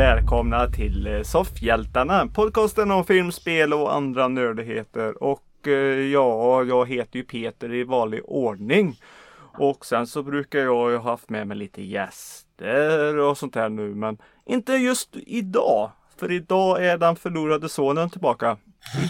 [0.00, 5.22] Välkomna till eh, Soffhjältarna, podcasten om filmspel och andra nördigheter.
[5.22, 5.72] Och eh,
[6.12, 8.96] ja, jag heter ju Peter i vanlig ordning.
[9.58, 13.68] Och sen så brukar jag ju ha haft med mig lite gäster och sånt här
[13.68, 15.90] nu, men inte just idag.
[16.20, 18.56] För idag är den förlorade sonen tillbaka,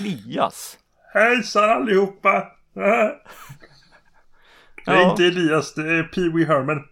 [0.00, 0.78] Elias.
[1.14, 2.44] Hejsan allihopa!
[4.84, 5.10] Det är Ja.
[5.10, 6.84] inte Elias, det är Pee Wee Herman.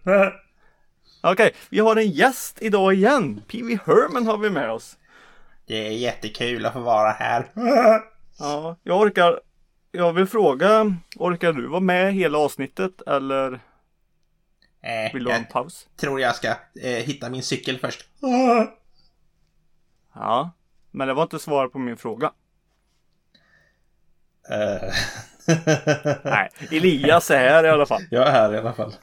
[1.21, 3.41] Okej, vi har en gäst idag igen.
[3.47, 4.97] Pee-Wee Herman har vi med oss.
[5.65, 7.47] Det är jättekul att få vara här.
[8.41, 9.39] Ja, jag orkar.
[9.91, 13.59] Jag vill fråga, orkar du vara med hela avsnittet eller
[14.81, 15.87] Eh, vill du ha en paus?
[15.95, 16.47] tror jag ska
[16.81, 18.05] eh, hitta min cykel först.
[20.15, 20.51] Ja,
[20.91, 22.31] men det var inte svar på min fråga.
[24.49, 24.93] Eh,
[26.23, 28.01] Nej, Elias är här i alla fall.
[28.11, 28.93] jag är här i alla fall.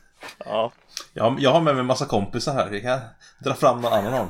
[0.45, 0.73] Ja,
[1.13, 2.69] Jag, jag har med mig massa kompisar här.
[2.71, 2.99] Vi kan
[3.39, 4.29] dra fram någon annan av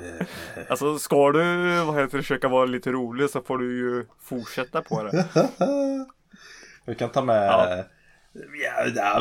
[0.00, 0.26] vi-
[0.70, 4.82] alltså ska du vad heter, det, försöka vara lite rolig så får du ju fortsätta
[4.82, 5.24] på det.
[6.84, 7.46] Vi kan ta med...
[7.48, 7.84] Ja.
[8.94, 9.20] Ja,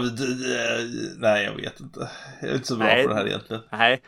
[1.17, 2.09] nej, jag vet inte.
[2.42, 3.03] Jag är inte så bra Nej.
[3.03, 3.64] på det här egentligen.
[3.72, 4.02] Nej,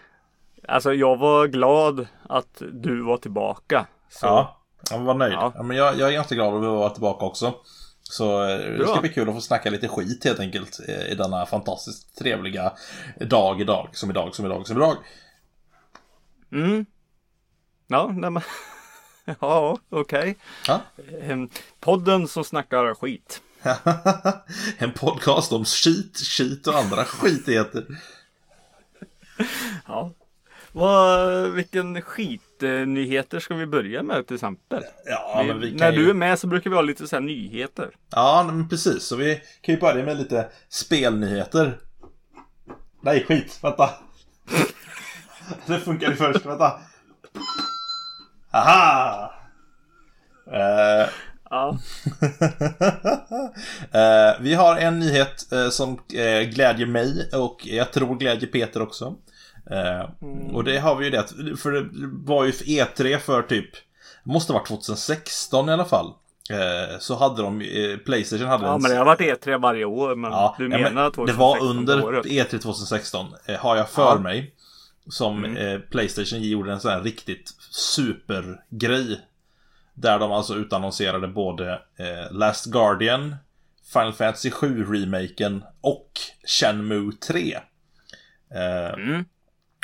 [0.68, 3.88] alltså jag var glad att du var tillbaka.
[4.10, 5.34] Så, Ja, jag var nöjd.
[5.34, 5.64] Ja.
[5.64, 7.54] Men jag, jag är ganska glad att vara tillbaka också.
[8.10, 8.88] Så eh, det Bra.
[8.88, 12.74] ska bli kul att få snacka lite skit helt enkelt eh, i denna fantastiskt trevliga
[13.20, 14.98] dag idag, som idag, som idag, som idag.
[16.52, 16.86] Mm.
[17.88, 18.44] Ja, nej men.
[19.40, 20.38] ja, okej.
[20.68, 20.82] Ja.
[21.22, 23.42] Ehm, Podden som snackar skit.
[24.78, 27.86] en podcast om skit, skit och andra skitigheter.
[29.88, 30.12] Ja.
[30.72, 32.02] Vad, vilken
[32.60, 34.84] skitnyheter ska vi börja med till exempel?
[35.06, 36.04] Ja, Vi, vi när ju...
[36.04, 37.90] du är med så brukar vi ha lite så här nyheter.
[38.12, 39.04] Ja, men precis.
[39.04, 41.78] Så vi kan ju börja med lite spelnyheter.
[43.02, 43.60] Nej, skit.
[43.64, 43.90] Vänta.
[45.66, 46.46] Det funkar ju först.
[46.46, 46.80] Vänta.
[48.52, 49.34] Aha!
[50.52, 51.10] Eh,
[51.52, 51.78] Ja,
[53.92, 58.82] Eh, vi har en nyhet eh, som eh, glädjer mig och jag tror glädjer Peter
[58.82, 59.16] också.
[59.72, 60.10] Eh,
[60.54, 61.26] Och det har vi ju det,
[61.58, 61.90] för det
[62.26, 63.70] var ju för E3 för typ,
[64.24, 66.14] måste ha varit 2016 i alla fall.
[66.52, 68.82] Eh, så hade de, eh, Playstation hade ja en...
[68.82, 70.16] men det har varit E3 varje år.
[70.16, 72.26] Men Ja, du ja, men menar Det var 2016 under året.
[72.26, 74.20] E3 2016, eh, har jag för Ja.
[74.20, 74.54] mig.
[75.10, 75.82] Som Mm.
[75.92, 79.20] Playstation gjorde en sån här riktigt supergrej.
[79.94, 81.82] Där de alltså utannonserade både
[82.32, 83.36] Last Guardian,
[83.94, 86.12] Final Fantasy 7-remaken och
[86.48, 87.58] Shenmue 3.
[88.56, 89.26] Eh, Mm.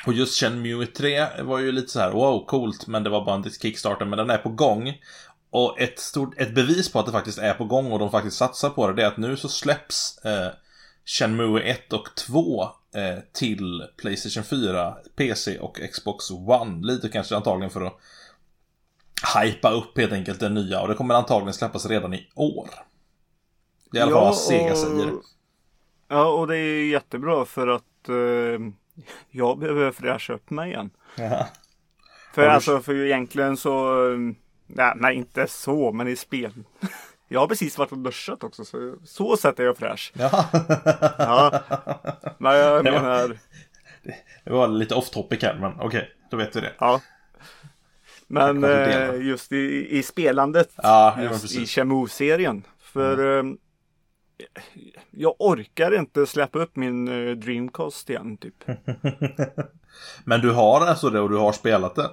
[0.06, 3.36] Och just Shenmue 3 var ju lite så här, wow, coolt, men det var bara
[3.36, 5.02] en Kickstarter, men den är på gång.
[5.50, 8.38] Och ett, stort, ett bevis på att det faktiskt är på gång och de faktiskt
[8.38, 10.50] satsar på det, det är att nu så släpps eh,
[11.06, 16.88] Shenmue 1 och 2 eh, till Playstation 4, PC och Xbox One.
[16.88, 18.00] Lite kanske antagligen för att
[19.44, 22.70] hypa upp helt enkelt det nya och det kommer antagligen släppas redan i år.
[23.92, 25.12] Det är i alla fall vad Sega säger.
[26.08, 28.60] Ja, och det är jättebra för att eh,
[29.32, 30.90] jag behöver fräscha upp mig igen.
[31.18, 31.48] Ja.
[32.34, 34.18] För du- alltså, för egentligen så, eh,
[34.68, 36.52] nej, nej inte så, men i spel.
[37.28, 40.12] Jag har precis varit och duschat också, så så sätt är jag fräsch.
[40.16, 40.46] Ja.
[41.18, 41.62] Ja,
[42.38, 43.38] men jag Det var- menar,
[44.44, 46.72] Det var lite off topic här, men okej, då vet vi det.
[46.80, 47.02] ja.
[48.28, 52.64] Men eh, just i, i spelandet, Ja, just i Shamu-serien.
[52.80, 53.44] För eh,
[55.12, 58.64] jag orkar inte släppa upp min eh, Dreamcast igen, typ.
[60.24, 62.10] Men du har alltså det och du har spelat det?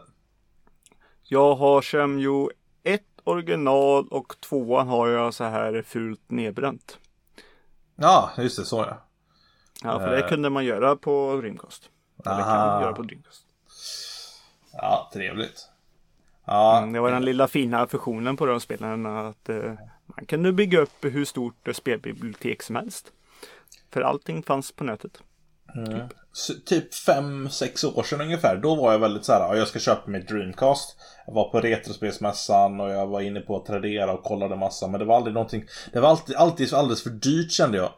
[1.22, 2.48] Jag har Shamu
[2.82, 6.98] 1 original och tvåan har jag så här fult nedbränt.
[7.96, 9.06] Ja, just det, så ja.
[9.82, 10.28] Ja, för det Eh.
[10.28, 11.90] kunde man göra på Dreamcast.
[12.26, 12.66] Eller kan Aha.
[12.66, 13.46] man göra på Dreamcast.
[14.72, 15.68] Ja, trevligt.
[16.44, 19.72] Ja, Mm, det var den lilla fina fusionen på de spelen att eh,
[20.16, 23.12] man kunde bygga upp hur stort spelbibliotek som helst.
[23.90, 25.22] För allting fanns på nätet.
[25.74, 26.08] Mm.
[26.66, 30.28] typ 5-6 år sedan ungefär, då var jag väldigt så här, jag ska köpa mitt
[30.28, 30.96] Dreamcast.
[31.26, 35.06] Jag var på Retrospelsmässan och jag var inne på Tradera och kollade massa, men det
[35.06, 37.92] var aldrig någonting, det var alltid, alltid alldeles för dyrt kände jag.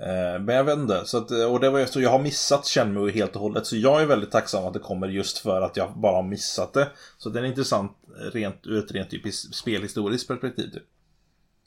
[0.00, 2.66] Eh, men jag vet inte, så att, och det var ju så jag har missat
[2.66, 5.76] Chenmu helt och hållet, så jag är väldigt tacksam att det kommer just för att
[5.76, 6.88] jag bara har missat det.
[7.18, 7.92] Så det är intressant
[8.32, 10.70] rent, ur ett rent typiskt spelhistoriskt perspektiv.
[10.70, 10.82] Typ.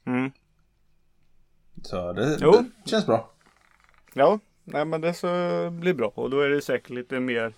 [0.05, 0.31] Mm.
[1.83, 2.51] Så det, Jo.
[2.83, 3.29] det känns bra.
[4.13, 5.27] Ja, nej, men det så
[5.71, 6.07] blir bra.
[6.15, 7.53] Och då är det säkert lite mer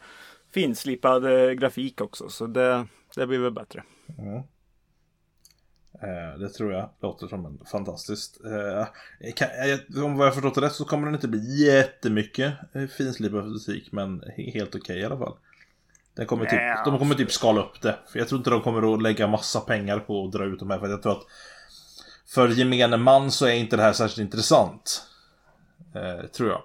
[0.53, 2.29] finslipad eh, grafik också.
[2.29, 3.83] Så det, det blir väl bättre.
[6.01, 8.39] Eh, Det tror jag låter som en fantastiskt.
[8.45, 8.85] eh,
[9.35, 9.47] kan-
[9.97, 13.45] eh, Om vad jag förstått det rätt så kommer den inte bli jättemycket eh, finslipad
[13.47, 15.37] musik men he- helt okej i alla fall.
[16.15, 17.95] Den kommer typ, de kommer typ skala upp det.
[18.11, 20.69] För jag tror inte de kommer att lägga massa pengar på att dra ut de
[20.69, 20.79] här.
[20.79, 21.23] För jag tror att
[22.27, 25.01] för gemene man så är inte det här särskilt intressant.
[25.95, 26.61] Eh, tror jag.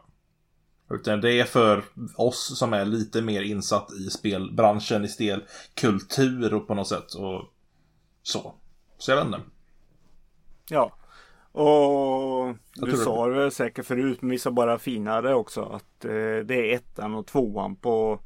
[0.91, 1.85] Utan det är för
[2.17, 7.15] oss som är lite mer insatt i spelbranschen, i spelkultur och på något sätt.
[7.15, 7.45] Och
[8.23, 8.55] så.
[8.99, 9.41] Så jag vet inte.
[10.71, 10.93] Ja.
[11.53, 15.62] Och du sa det väl säkert förut, men vi sa bara finare också.
[15.62, 18.21] Att eh, det är ettan och tvåan på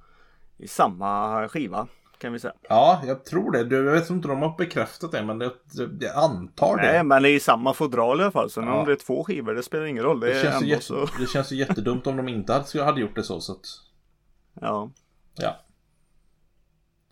[0.56, 1.88] i samma skiva.
[2.18, 2.54] Kan vi säga.
[2.68, 3.64] Ja, jag tror det.
[3.64, 5.52] Du, jag vet inte om de har bekräftat det, men jag,
[6.00, 6.82] jag antar det.
[6.82, 8.50] Nej, men det är i samma fodral i alla fall.
[8.50, 8.74] Så Ja.
[8.80, 10.20] om det är två skivor, det spelar ingen roll.
[10.20, 11.06] Det, Det känns, ju jätte, så.
[11.18, 13.40] det känns ju jättedumt om de inte hade, hade gjort det så.
[13.40, 13.60] så att,
[14.60, 14.90] Ja.
[15.36, 15.56] ja.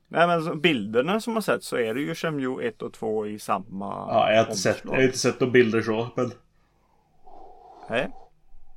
[0.09, 3.39] Nej men bilderna som har sett så är det ju Shenmue 1 och 2 i
[3.39, 6.09] samma ja, jag har inte sett, jag har inte sett några bilder så.
[6.17, 6.33] Men,
[7.91, 8.11] Nej.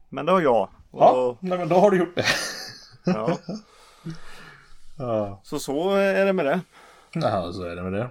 [0.10, 0.70] Men det har jag.
[0.92, 2.26] ja, Och, nej, men då har du gjort det.
[3.06, 3.38] ja.
[4.98, 6.60] Ja, Så så är det med det.
[7.14, 8.10] Jaha, så är det med det.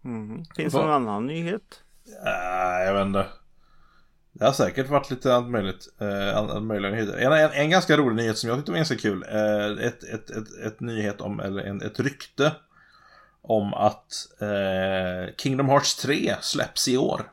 [0.00, 0.44] Mhm.
[0.56, 1.82] Finns det någon annan nyhet?
[2.24, 3.26] Nej, jag vet inte.
[4.32, 5.88] Det har säkert varit lite allt möjligt.
[6.00, 7.18] Eh, all- möjliga nyheter.
[7.18, 9.24] En, en, en ganska rolig nyhet som jag tyckte var ganska kul.
[9.28, 12.52] Eh, ett, ett, ett, ett nyhet om, eller en, ett rykte.
[13.42, 17.30] Om att eh, Kingdom Hearts 3 släpps i år.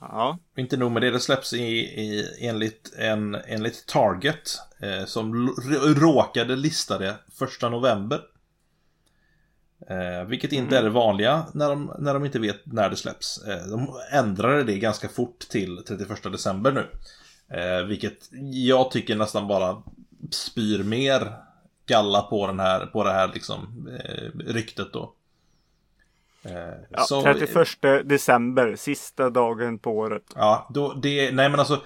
[0.00, 0.38] Ja.
[0.56, 4.58] Inte nog med det, det släpps i, i, enligt, en, enligt Target.
[4.80, 5.48] Eh, som
[5.96, 8.20] råkade lista det första november.
[9.90, 13.38] Eh, vilket inte är det vanliga när de, när de inte vet när det släpps.
[13.38, 16.86] Eh, de ändrade det ganska fort till 31 december nu.
[17.58, 19.82] Eh, vilket jag tycker nästan bara
[20.30, 21.32] spyr mer
[21.86, 25.14] galla på, den här, på det här liksom, eh, ryktet då.
[26.42, 26.52] Eh,
[26.90, 30.22] ja så- 31 december, sista dagen på året.
[30.34, 31.82] Ja, då, det, nej men alltså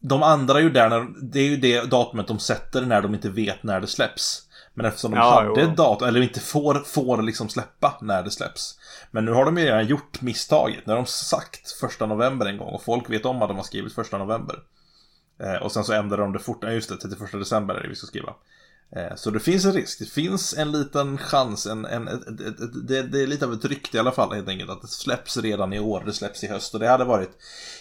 [0.00, 3.14] De andra är ju där när, det är ju det datumet de sätter när de
[3.14, 4.40] inte vet när det släpps.
[4.74, 5.74] Men eftersom de Ja, hade jo.
[5.76, 8.78] datum, eller inte får, får liksom släppa när det släpps.
[9.10, 10.86] Men nu har de ju redan gjort misstaget.
[10.86, 13.94] När de sagt första november en gång och folk vet om att de har skrivit
[13.94, 14.56] första november.
[15.42, 17.88] Eh, och sen så ändrar de det fort, ja, just det, 31 december är det
[17.88, 18.34] vi ska skriva.
[18.96, 22.60] Eh, Så det finns en risk, det finns en liten chans, en, en, ett, ett,
[22.60, 24.88] ett, det, det är lite av ett rykte i alla fall helt enkelt att det
[24.88, 27.30] släpps redan i år, det släpps i höst och det hade varit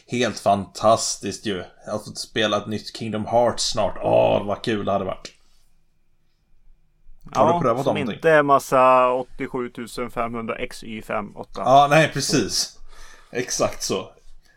[0.07, 1.63] helt fantastiskt ju.
[1.87, 5.31] Att få spela ett nytt Kingdom Hearts snart, åh vad kul det hade varit.
[7.31, 8.15] Har du prövat som någonting?
[8.15, 9.71] inte är massa 87
[10.13, 11.45] 500 XY58.
[11.55, 12.79] Ja, nej precis.
[13.31, 14.09] Exakt så.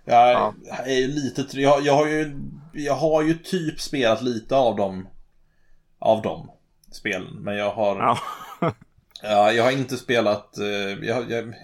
[0.04, 0.54] Jag, Ja.
[0.86, 2.36] är lite, jag, jag har ju,
[2.72, 5.08] jag har ju typ spelat lite av dem.
[6.06, 6.50] Av dem
[6.92, 8.18] spelen, men jag har Ja.
[9.22, 10.66] Ja, jag har inte spelat eh,
[11.06, 11.54] jag, jag,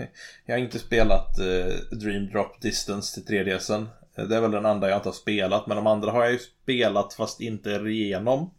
[0.47, 3.87] jag har inte spelat eh, Dream Drop Distance till 3DSen.
[4.17, 6.33] Eh, Det är väl den enda jag inte har spelat, men de andra har jag
[6.33, 8.55] ju spelat fast inte igenom.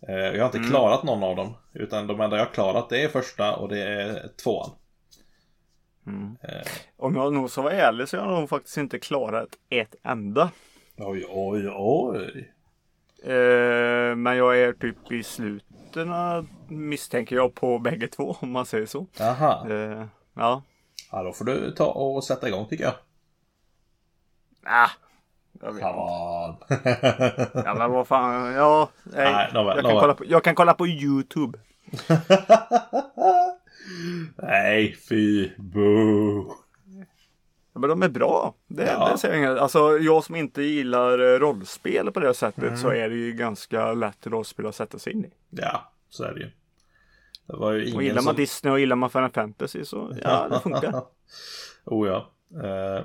[0.00, 0.70] Jag har inte Mm.
[0.70, 3.82] klarat någon av dem, utan de enda jag har klarat det är första och det
[3.82, 4.70] är tvåan.
[6.06, 6.36] Mm.
[6.42, 9.94] Eh, Om jag nog ska vara ärlig så har jag nog faktiskt inte klarat ett
[10.02, 10.50] enda.
[10.96, 12.52] Oj, oj, oj.
[13.22, 16.10] Eh, men jag är typ i sluten
[16.68, 19.06] misstänker jag på bägge två om man säger så.
[19.20, 19.66] Aha.
[19.70, 20.04] Eh,
[20.34, 20.62] ja.
[21.12, 22.94] Ja, då får du ta och sätta igång tycker jag.
[24.64, 24.90] Ah,
[25.60, 25.88] jag vet inte.
[27.64, 28.52] Ja men vad fan.
[28.52, 28.88] Ja.
[29.04, 31.58] Nej, Nej, jag, kan kolla på, jag kan kolla på YouTube.
[34.36, 36.52] Nej, fy, boo.
[37.80, 38.54] Men de är bra.
[38.66, 39.08] Det, Ja.
[39.12, 39.58] det säger jag.
[39.58, 42.76] Alltså jag som inte gillar eh, rollspel på det sättet Mm.
[42.76, 45.30] så är det ju ganska lätt rollspel att sätta sig in i.
[45.50, 46.50] Ja, så är det ju.
[47.46, 48.36] Det var ju ingen Och gillar man som...
[48.36, 50.92] Disney och gillar man Final Fantasy så ja, det funkar.
[51.84, 52.30] oh ja.
[52.64, 53.04] Eh,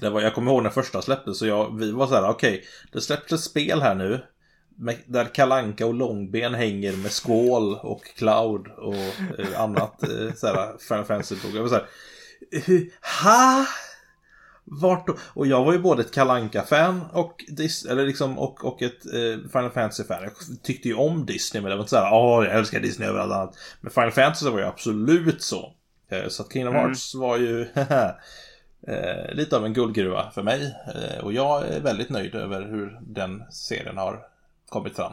[0.00, 2.64] det var, jag kommer ihåg när första släpptes så jag, vi var så här: okej,
[2.92, 4.20] det släpps ett spel här nu.
[4.76, 8.94] Med, där Kalanka och Långben hänger med Skål och Cloud och
[9.40, 11.54] eh, annat eh, så här, Final Fantasy-bok.
[11.54, 11.88] Jag var så här, "Eh,
[13.24, 13.66] ha?
[14.64, 15.16] Vart då?
[15.34, 19.06] Och jag var ju både ett kalanka fan och, Dis- eller liksom, och, och ett
[19.06, 20.22] eh, Final Fantasy-fan.
[20.22, 20.32] Jag
[20.62, 23.32] tyckte ju om Disney, men det var inte såhär åh, jag älskar Disney över allt
[23.32, 23.54] annat.
[23.80, 25.72] Men Final Fantasy var ju absolut så.
[26.10, 26.86] Eh, så att Kingdom Mm.
[26.86, 27.60] Hearts var ju
[28.88, 30.74] eh, lite av en guldgruva för mig.
[30.94, 34.20] Eh, och jag är väldigt nöjd över hur den serien har
[34.68, 35.12] kommit fram.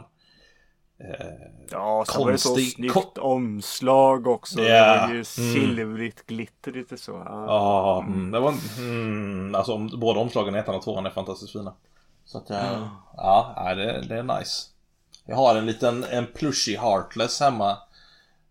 [1.00, 1.26] Eh,
[1.70, 4.60] Ja, så var det så Konstig- snyggt ko- omslag också.
[4.60, 5.24] Ja, Det var ju mm.
[5.24, 7.12] silvrigt glitter lite så.
[7.12, 7.44] Ja.
[7.46, 8.54] Ja, mm, det var...
[8.78, 11.74] Mm, alltså båda omslagen ettan och tvåan är fantastiskt fina.
[12.24, 12.88] Så att jag...
[13.16, 14.68] Ja, ja det, det är nice.
[15.24, 17.70] Jag har en liten en plushie Heartless hemma.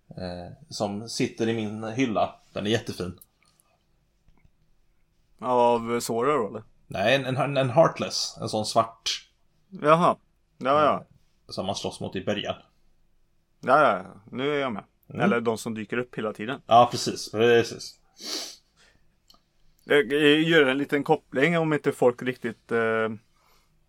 [0.09, 2.35] Eh, som sitter i min hylla.
[2.53, 3.19] Den är jättefin.
[5.41, 6.63] Av Sora då eller?
[6.87, 8.37] Nej, en, en, en Heartless.
[8.41, 9.29] En sån svart.
[9.69, 10.15] Jaha.
[10.57, 11.03] Ja, ja.
[11.49, 12.55] Som man slåss mot i början.
[13.59, 14.83] Ja, ja, nu är jag med.
[15.09, 15.21] Mm.
[15.21, 16.61] Eller de som dyker upp hela tiden.
[16.67, 17.31] Ja, precis.
[17.31, 17.95] precis.
[19.83, 23.09] Jag gör en liten koppling om inte folk riktigt eh,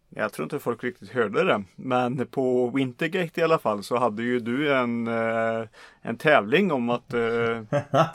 [0.09, 1.65] Jag tror inte folk riktigt hörde det.
[1.77, 5.69] Men på Wintergate i alla fall så hade ju du en, eh,
[6.03, 7.63] en tävling om att eh,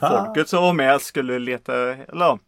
[0.00, 2.38] folket som var med skulle leta eller,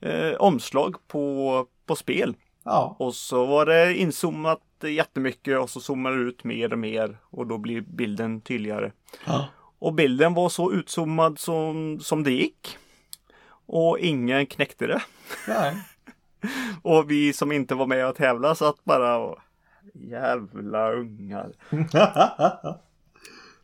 [0.00, 2.34] eh, omslag på, på spel.
[2.64, 2.96] Ja.
[2.98, 7.46] Och så var det inzoomat jättemycket och så zoomade det ut mer och mer och
[7.46, 8.92] då blir bilden tydligare.
[9.26, 9.48] Ja.
[9.78, 12.78] Och bilden var så utzoomad som, som det gick.
[13.66, 15.02] Och ingen knäckte det.
[15.48, 15.76] Nej.
[16.82, 19.38] Och vi som inte var med och tävla satt bara och
[19.94, 21.52] Jävla ungar.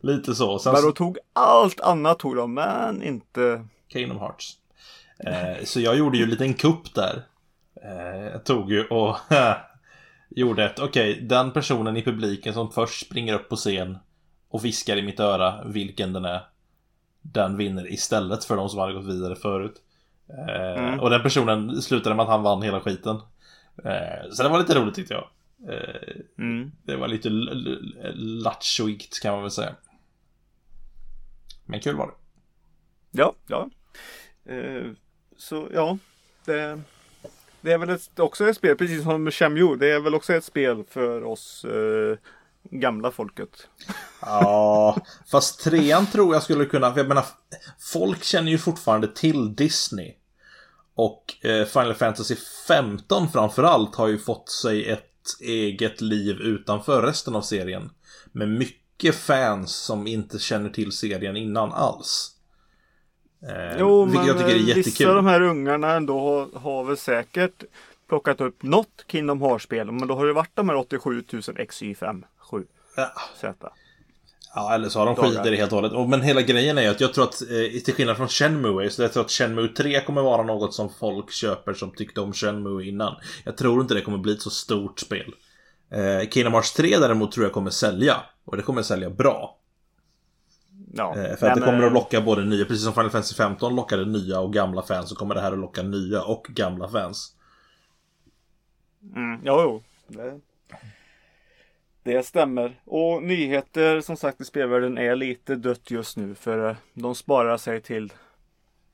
[0.00, 0.58] Lite så.
[0.58, 4.56] Sen Men de tog allt annat tog de, men inte Kingdom Hearts.
[5.18, 7.22] Eh, så jag gjorde ju en liten kupp där.
[7.82, 9.16] Eh, jag tog ju och
[10.36, 13.98] gjorde ett, okej, den personen i publiken som först springer upp på scen
[14.48, 16.46] och viskar i mitt öra vilken den är.
[17.22, 19.74] Den vinner istället för de som hade gått vidare förut.
[20.28, 21.00] Eh, Mm.
[21.00, 23.16] Och den personen slutade med att han vann hela skiten.
[23.84, 25.28] Eh, så det var lite roligt tyckte jag.
[25.74, 26.72] Eh, mm.
[26.82, 27.28] det var lite
[28.14, 29.74] lattjoigt kan man väl säga.
[31.64, 32.14] Men kul var det.
[33.10, 33.70] Ja, ja.
[35.36, 35.98] Så ja,
[36.44, 36.80] det,
[37.62, 39.76] det är väl ett, också ett spel, precis som Shenmue.
[39.76, 42.18] Det är väl också ett spel för oss eh,
[42.70, 43.68] gamla folket.
[44.20, 44.96] Ja,
[45.30, 47.24] fast trean tror jag skulle kunna, för jag menar,
[47.92, 50.14] folk känner ju fortfarande till Disney.
[50.94, 52.36] Och eh, Final Fantasy
[52.68, 55.08] 15 framförallt har ju fått sig ett
[55.40, 57.90] eget liv utanför resten av serien.
[58.32, 62.32] Med mycket fans som inte känner till serien innan alls.
[63.48, 64.82] Eh, Jo, men jag tycker är eh, jättekul.
[64.84, 67.64] vissa av de här ungarna ändå har, har väl säkert
[68.08, 69.92] plockat upp något Kingdom Hearts-spel.
[69.92, 72.64] Men då har det varit de här 87 000 XY5 7
[72.96, 73.12] Ja.
[73.40, 73.54] Z.
[74.54, 75.30] Ja, eller så har de Dagar.
[75.30, 76.08] skit i det helt och hållet.
[76.08, 79.02] Men hela grejen är ju att jag tror att, eh, till skillnad från Shenmue, så
[79.02, 82.84] jag tror att Shenmue 3 kommer vara något som folk köper som tyckte om Shenmue
[82.88, 83.16] innan.
[83.44, 85.34] Jag tror inte det kommer bli ett så stort spel.
[85.92, 88.16] Eh, Kingdom Hearts 3 däremot tror jag kommer sälja.
[88.44, 89.56] Och det kommer sälja bra.
[90.94, 93.10] Ja, Eh, för att men, det kommer att eh, locka både nya, precis som Final
[93.10, 96.46] Fantasy 15 lockade nya och gamla fans, så kommer det här att locka nya och
[96.50, 97.36] gamla fans.
[99.16, 99.82] Mm, jo.
[100.08, 100.40] Det,
[102.02, 102.80] det stämmer.
[102.84, 106.34] Och nyheter som sagt i spelvärlden är lite dött just nu.
[106.34, 108.12] För eh, de sparar sig till,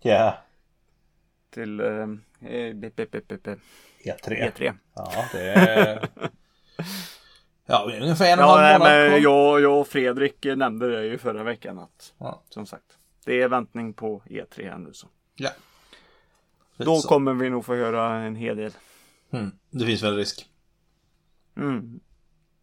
[0.03, 0.39] Ja.
[1.51, 1.87] till eh,
[2.51, 3.55] eh, b- b- b- b- b-
[4.05, 4.53] E3.
[4.53, 4.75] E3.
[4.95, 6.09] Ja, det är...
[7.71, 11.05] Ja, ungefär en och Ja, en halv månad men jag, jag och Fredrik nämnde det
[11.07, 12.43] ju förra veckan att Ja.
[12.49, 12.85] som sagt
[13.25, 15.07] det är väntning på E3 här nu så.
[15.35, 15.51] Ja.
[16.77, 17.09] Då Så.
[17.09, 18.73] kommer vi nog få höra en hel del.
[19.31, 19.51] Mm.
[19.71, 20.47] Det finns väl risk.
[21.57, 22.01] Mm.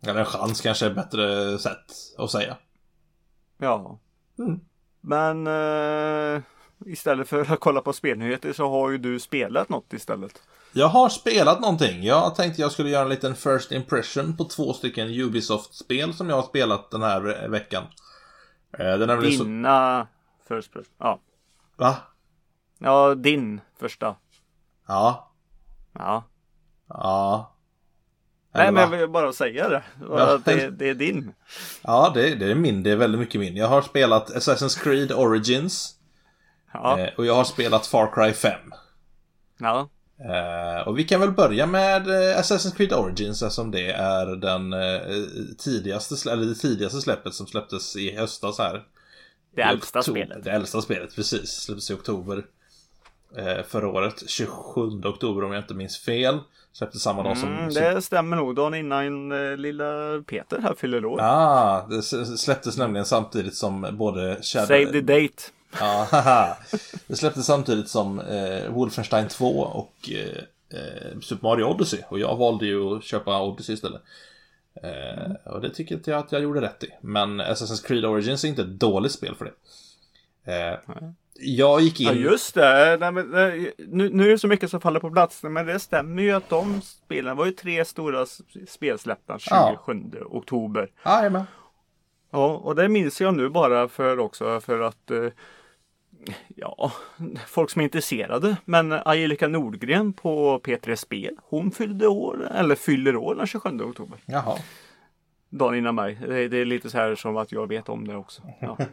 [0.01, 2.57] Eller en chans kanske är ett bättre sätt att säga.
[3.57, 3.99] Ja.
[4.39, 4.59] Mm.
[5.01, 6.41] Men eh,
[6.85, 10.41] istället för att kolla på spelnyheter så har ju du spelat något istället.
[10.77, 12.03] Jag har spelat någonting.
[12.03, 16.35] Jag tänkte jag skulle göra en liten first impression på två stycken Ubisoft-spel som jag
[16.35, 17.83] har spelat den här veckan.
[18.77, 19.43] Eh, Det är så...
[19.43, 20.07] Dina
[20.47, 20.93] first person.
[20.97, 21.19] Ja.
[21.77, 21.95] Va?
[22.79, 24.15] ja, din första.
[24.87, 25.31] Ja.
[25.93, 26.23] Ja.
[26.89, 27.51] Ja.
[28.53, 29.83] Nej, men jag vill bara säga det.
[30.09, 30.37] Ja.
[30.45, 31.33] Det, det är din.
[31.81, 32.83] Ja, det, det är min.
[32.83, 33.55] Det är väldigt mycket min.
[33.55, 35.95] Jag har spelat Assassin's Creed Origins.
[36.73, 36.99] Ja.
[36.99, 38.59] eh, Och jag har spelat Far Cry 5.
[39.59, 39.89] ja.
[40.19, 44.73] Eh, och vi kan väl börja med eh, Assassin's Creed Origins eftersom det är den
[44.73, 44.99] eh,
[45.57, 48.83] tidigaste, eller det tidigaste släppet som släpptes i höstas här.
[49.55, 50.43] Det äldsta spelet.
[50.43, 51.49] Det äldsta spelet, precis.
[51.49, 52.45] Släpptes i oktober
[53.67, 54.23] förra året.
[54.27, 56.39] 27 oktober om jag inte minns fel.
[56.73, 57.53] Släpptes samma dag som...
[57.53, 58.55] Mm, det stämmer nog.
[58.55, 59.29] Dagen innan
[59.61, 61.19] lilla Peter här fyller år.
[61.21, 62.01] Ah, det
[62.37, 64.67] släpptes nämligen samtidigt som både Shadow...
[64.67, 65.43] Save the date.
[65.79, 66.57] Ja, haha.
[67.07, 71.99] Det släpptes samtidigt som eh, Wolfenstein 2 och eh, eh, Super Mario Odyssey.
[72.09, 74.01] Och jag valde ju att köpa Odyssey istället.
[74.83, 76.89] Eh, och det tycker jag att jag gjorde rätt i.
[77.01, 79.53] Men Assassin's Creed Origins är inte ett dåligt spel för det.
[80.53, 80.77] Eh,
[81.39, 82.07] jag gick in...
[82.07, 82.97] Ja just det.
[82.99, 83.29] Nej, men,
[83.77, 85.43] nu, nu är det så mycket som faller på plats.
[85.43, 88.25] Men det stämmer ju att de spelen var ju tre stora
[88.67, 90.89] spelsläpp den 27 oktober.
[91.05, 91.43] Jajamän.
[92.31, 95.27] Ja, och det minns jag nu bara för också för att eh,
[96.55, 96.91] Ja,
[97.47, 98.55] folk som är intresserade.
[98.65, 101.35] Men Angelica Nordgren på P3 Spel.
[101.49, 104.19] Hon fyllde år, eller fyller år den 27 oktober.
[104.25, 104.57] Jaha.
[105.49, 106.19] Dagen innan mig.
[106.27, 108.41] Det, det är lite så här som att jag vet om det också.
[108.59, 108.77] Ja,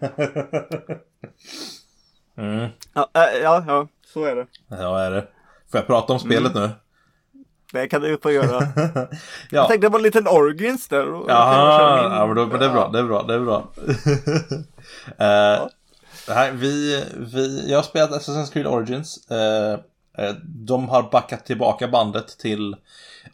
[2.37, 2.69] Mm.
[2.95, 4.47] ja, äh, ja, ja så är det.
[4.69, 5.27] Ja, är det.
[5.71, 6.71] Får jag prata om spelet nu?
[7.73, 8.61] Det kan du få göra.
[8.77, 9.09] Jag
[9.51, 9.69] ja.
[9.69, 11.07] tänkte på en liten Origins där.
[11.29, 13.73] Jaha, ja, men, då, men det är bra, det är bra, det är bra.
[15.19, 15.67] Eh,
[16.29, 19.31] nej, vi, vi, jag har spelat Assassin's Creed Origins.
[19.31, 19.73] Eh,
[20.19, 22.77] eh, de har backat tillbaka bandet till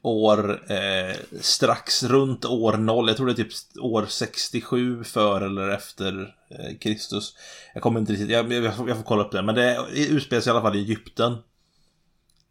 [0.02, 3.08] år eh, strax runt år 0.
[3.08, 7.34] Jag tror det är typ år 67 för eller efter eh, Kristus.
[7.74, 9.42] Jag kommer inte riktigt, jag, jag, får, jag får kolla upp det.
[9.42, 11.36] Men det utspelar sig i alla fall i Egypten.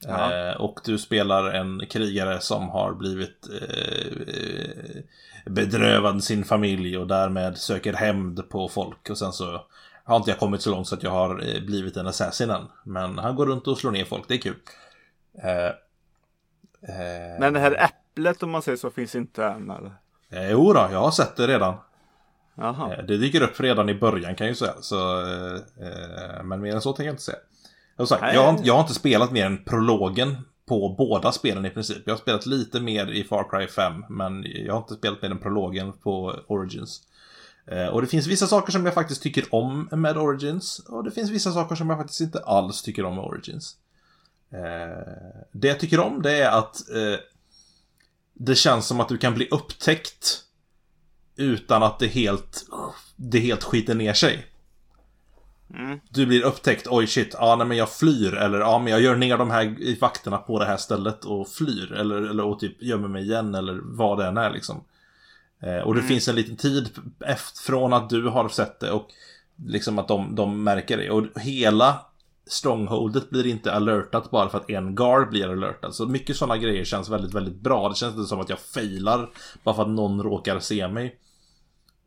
[0.08, 3.48] Eh, och du spelar en krigare som har blivit
[5.46, 9.10] bedrövad sin familj och därmed söker hämnd på folk.
[9.10, 9.65] Och sen så
[10.08, 12.66] har inte jag kommit så långt så att jag har eh, blivit en assassin än.
[12.84, 14.56] Men han går runt och slår ner folk, det är kul.
[15.44, 15.66] Eh,
[16.96, 19.92] eh, Men det här äpplet om man säger så finns inte än eller?
[20.30, 21.76] eh, jo då, jag har sett det redan.
[22.56, 22.94] Jaha.
[22.94, 24.74] Eh, Det dyker upp redan i början kan jag ju säga.
[24.82, 25.56] Så, eh,
[25.88, 27.38] eh, men mer än så tänker jag inte säga.
[27.98, 30.36] Jag, sagt, jag, har, jag har inte spelat mer än prologen
[30.68, 31.98] på båda spelen i princip.
[32.06, 35.32] Jag har spelat lite mer i Far Cry 5, men jag har inte spelat mer
[35.32, 37.02] än prologen på Origins.
[37.68, 41.12] Eh, Och det finns vissa saker som jag faktiskt tycker om med Origins, och det
[41.12, 43.78] finns vissa saker som jag faktiskt inte alls tycker om med Origins.
[44.52, 47.20] Eh, Det jag tycker om det är att eh,
[48.34, 50.44] det känns som att du kan bli upptäckt
[51.36, 52.66] utan att det helt,
[53.16, 54.48] det helt skiter ner sig.
[55.74, 56.00] Mm.
[56.10, 59.16] Du blir upptäckt, oj shit, ja nej, men jag flyr eller ja men jag gör
[59.16, 63.08] ner de här vakterna på det här stället och flyr eller, eller och typ gömmer
[63.08, 64.84] mig igen eller vad det än är liksom.
[65.60, 66.90] Eh, och det finns en liten tid
[67.26, 69.08] efter, från att du har sett det och
[69.66, 71.10] liksom att de, de märker det.
[71.10, 72.06] Och hela
[72.48, 75.96] strongholdet blir inte alertat bara för att en guard blir alertad.
[75.96, 77.89] Så mycket sådana grejer känns väldigt, väldigt bra.
[77.89, 79.30] Det känns inte som att jag failar
[79.63, 81.20] bara för att någon råkar se mig.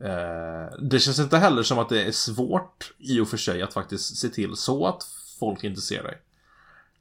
[0.00, 3.72] Eh, det känns inte heller som att det är svårt i och för sig att
[3.72, 5.02] faktiskt se till så att
[5.40, 6.18] folk inte ser dig.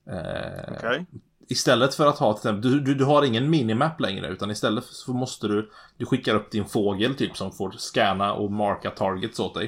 [0.05, 1.05] Eh, Okej.
[1.51, 4.83] Istället för att ha till exempel, du, du, du har ingen minimap längre utan istället
[4.83, 9.39] så måste du Du skickar upp din fågel typ som får scanna och marka targets
[9.39, 9.65] åt dig.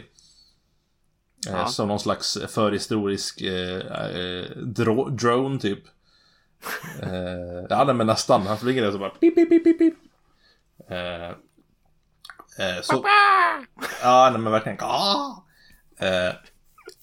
[1.47, 1.67] Eh, Ja.
[1.67, 5.83] Som någon slags förhistorisk eh, eh, dro- drone typ.
[7.03, 8.47] eh, ja nej, men nästan.
[8.47, 9.93] Han flyger där så bara pip pip pip pip.
[10.89, 11.29] Eh,
[12.67, 13.05] eh, så...
[14.01, 14.77] Ja nej men verkligen.
[14.81, 15.43] Ah!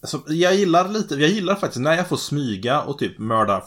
[0.02, 3.62] Eh, så jag gillar lite, jag gillar faktiskt när jag får smyga och typ mörda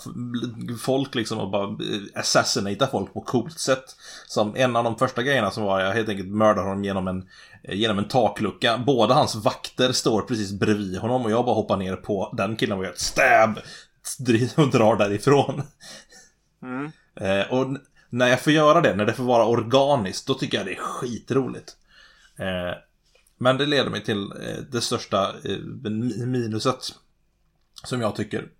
[0.82, 3.96] folk liksom och bara eh, assassinata folk på coolt sätt.
[4.28, 7.28] Som en av de första grejerna som var jag helt enkelt mördar honom genom en,
[7.64, 8.78] eh, genom en taklucka.
[8.78, 12.78] Båda hans vakter står precis bredvid honom och jag bara hoppar ner på den killen
[12.78, 13.60] och gör ett stab.
[14.56, 15.62] Och drar därifrån.
[16.64, 16.92] Mm.
[17.16, 17.78] Eh, och
[18.10, 20.80] när jag får göra det, när det får vara organiskt, då tycker jag det är
[20.80, 21.76] skitroligt.
[23.42, 26.96] Men det leder mig till eh, det största eh, min- minuset.
[27.84, 28.52] Som jag tycker.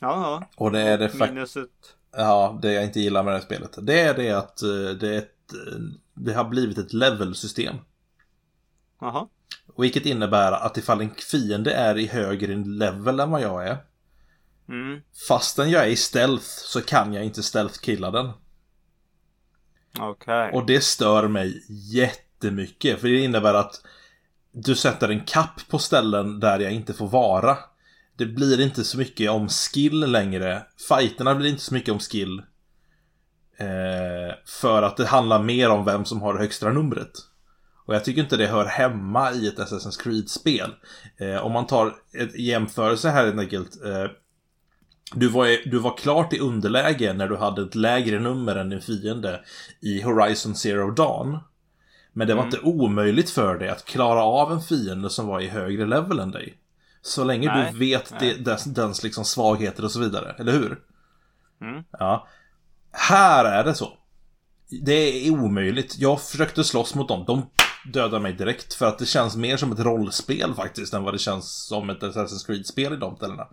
[0.00, 1.70] Ja, Och det är det, Minuset.
[2.12, 3.78] ja, det jag inte gillar med det här spelet.
[3.82, 4.68] Det är det att eh,
[5.00, 5.52] det, är ett,
[6.14, 7.76] det har blivit ett level-system.
[9.00, 9.28] Jaha.
[9.78, 13.76] Vilket innebär att ifall en fiende är i högre level än vad jag är.
[14.68, 15.00] Mm.
[15.28, 18.30] Fastän jag är i stealth så kan jag inte stealth-killa den.
[19.98, 20.50] Okej.
[20.52, 21.62] Och det stör mig
[22.38, 23.00] jättemycket.
[23.00, 23.80] För det innebär att
[24.52, 27.58] du sätter en kapp på ställen där jag inte får vara.
[28.16, 30.62] Det blir inte så mycket om skill längre.
[30.88, 32.42] Fighterna blir inte så mycket om skill.
[33.56, 37.12] Eh, för att det handlar mer om vem som har det högsta numret.
[37.86, 40.70] Och jag tycker inte det hör hemma i ett Assassin's Creed-spel.
[41.16, 43.84] Eh, om man tar en jämförelse här helt enkelt.
[43.84, 44.10] Eh,
[45.14, 48.80] du var, du var klart i underläge när du hade ett lägre nummer än din
[48.80, 49.40] fiende
[49.80, 51.38] i Horizon Zero Dawn.
[52.18, 52.54] Men det var Mm.
[52.54, 56.30] inte omöjligt för dig att klara av en fiende som var i högre level än
[56.30, 56.58] dig.
[57.02, 60.78] Så länge Nej, du vet det, dess, dens liksom svagheter och så vidare, eller hur?
[61.60, 61.84] Mm.
[61.90, 62.28] Ja.
[62.92, 63.92] Här är det så.
[64.84, 64.92] Det
[65.26, 65.98] är omöjligt.
[65.98, 67.24] Jag försökte slåss mot dem.
[67.26, 67.46] De
[67.92, 68.74] dödade mig direkt.
[68.74, 70.94] För att det känns mer som ett rollspel faktiskt.
[70.94, 73.46] Än vad det känns som ett Assassin's Creed-spel i de ställena.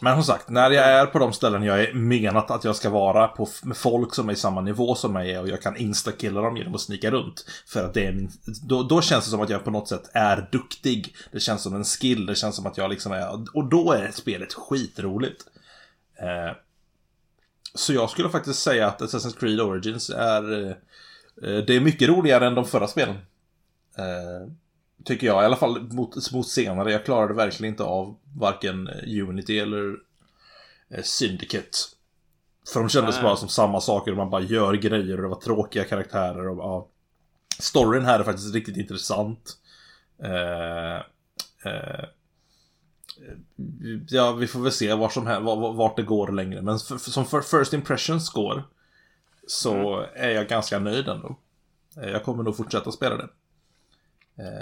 [0.00, 2.90] Men som sagt, när jag är på de ställen jag är menat att jag ska
[2.90, 5.76] vara på med folk som är i samma nivå som mig är och jag kan
[5.76, 7.46] instakilla dem genom att snika runt.
[7.66, 8.30] För att det är min,
[8.62, 11.16] då, då känns det som att jag på något sätt är duktig.
[11.32, 13.56] Det känns som en skill, det känns som att jag liksom är...
[13.56, 15.42] Och då är spelet skitroligt.
[16.18, 16.56] Eh,
[17.74, 20.52] så jag skulle faktiskt säga att Assassin's Creed Origins är...
[20.62, 20.70] eh,
[21.50, 23.16] eh, Det är mycket roligare än de förra spelen.
[23.98, 24.48] Eh,
[25.04, 26.92] Tycker jag, i alla fall mot, mot senare.
[26.92, 28.88] Jag klarade verkligen inte av varken
[29.28, 29.96] Unity eller
[30.90, 31.78] eh, Syndicate.
[32.72, 33.22] För de kändes Nej.
[33.22, 36.88] bara som samma saker, man bara gör grejer och det var tråkiga karaktärer och ja.
[37.58, 39.56] Storyn här är faktiskt riktigt intressant.
[40.22, 40.96] Eh,
[41.72, 42.04] eh,
[44.08, 46.62] Ja, vi får väl se vart, som, hä- va- vart det går längre.
[46.62, 48.62] Men för, för, som för first impressions går
[49.46, 51.36] så är jag ganska nöjd ändå.
[52.02, 53.28] Eh, Jag kommer nog fortsätta spela det.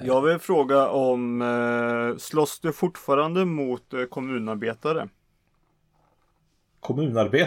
[0.02, 5.08] Jag vill fråga om eh, slåss du fortfarande mot eh, kommunarbetare?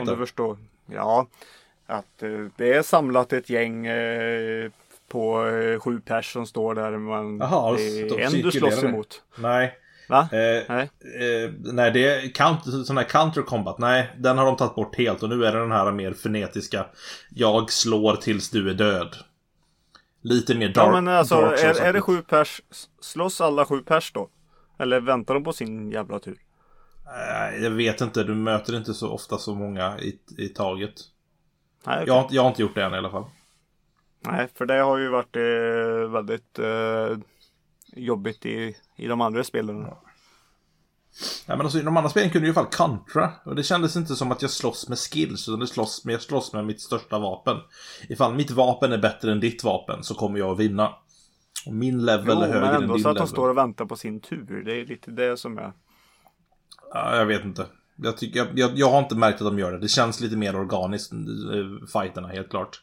[0.02, 0.58] Om du förstår.
[0.86, 1.28] Ja,
[1.86, 4.72] att eh, det är samlat ett gäng eh,
[5.08, 6.98] på eh, sju pers som står där.
[6.98, 9.24] Man, Jaha, det de är en du slåss emot.
[9.38, 9.74] Nej.
[10.10, 10.30] Va?
[10.32, 10.90] Eh, Nej.
[11.20, 13.78] Eh, nej, det är counter, sån här counter combat.
[13.78, 16.86] Nej, den har de tagit bort helt och nu är det den här mer frenetiska
[17.30, 19.16] Jag slår tills du är död.
[20.26, 20.88] Lite mer dark.
[20.88, 22.62] Ja men alltså dark är, är det sju pers,
[23.00, 24.30] slåss alla sju pers då?
[24.80, 26.38] Eller väntar de på sin jävla tur?
[27.08, 30.94] Eh, jag vet inte, du möter inte så ofta så många i, i taget.
[31.86, 32.08] Nej, okej.
[32.08, 33.26] Jag, har inte- jag har inte gjort det än i alla fall.
[34.20, 37.18] Nej, för det har ju varit eh, väldigt eh,
[37.96, 39.88] jobbigt i, i de andra spelen.
[41.48, 43.32] Nej, men alltså, i de andra spelen kunde jag i alla fall kontra.
[43.46, 46.22] Och det kändes inte som att jag slåss med skills, utan det slåss med, jag
[46.22, 47.58] slåss med mitt största vapen.
[48.10, 50.94] Ifall mitt vapen är bättre än ditt vapen så kommer jag att vinna.
[51.68, 53.28] Och min level Jo, är högre men än ändå din så att level.
[53.28, 54.64] de står och väntar på sin tur.
[54.66, 55.72] Det är lite det som är.
[56.94, 57.66] Ja, jag vet inte.
[57.96, 59.80] Jag, tycker, jag, jag, jag har inte märkt att de gör det.
[59.80, 62.82] Det känns lite mer organiskt, eh, fighterna, helt klart.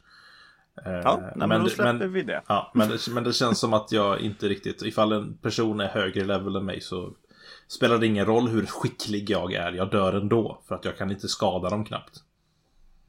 [0.87, 2.43] Eh, Ja, nej, men, då det- släpper vi det.
[2.49, 5.89] Ja, men det, men det känns som att jag inte riktigt, ifall en person är
[5.89, 7.13] högre level än mig så
[7.75, 10.63] spelar det ingen roll hur skicklig jag är, jag dör ändå.
[10.69, 12.23] För att jag kan inte skada dem knappt.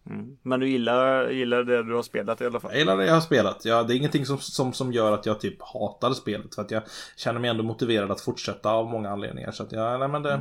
[0.09, 0.37] Mm.
[0.41, 2.71] Men du gillar, gillar det du har spelat i alla fall?
[2.71, 3.65] Jag gillar det jag har spelat.
[3.65, 6.55] Ja, det är ingenting som, som, som gör att jag typ hatar spelet.
[6.55, 6.83] För att jag
[7.17, 9.51] känner mig ändå motiverad att fortsätta av många anledningar.
[9.51, 10.33] Så att jag, nej men det...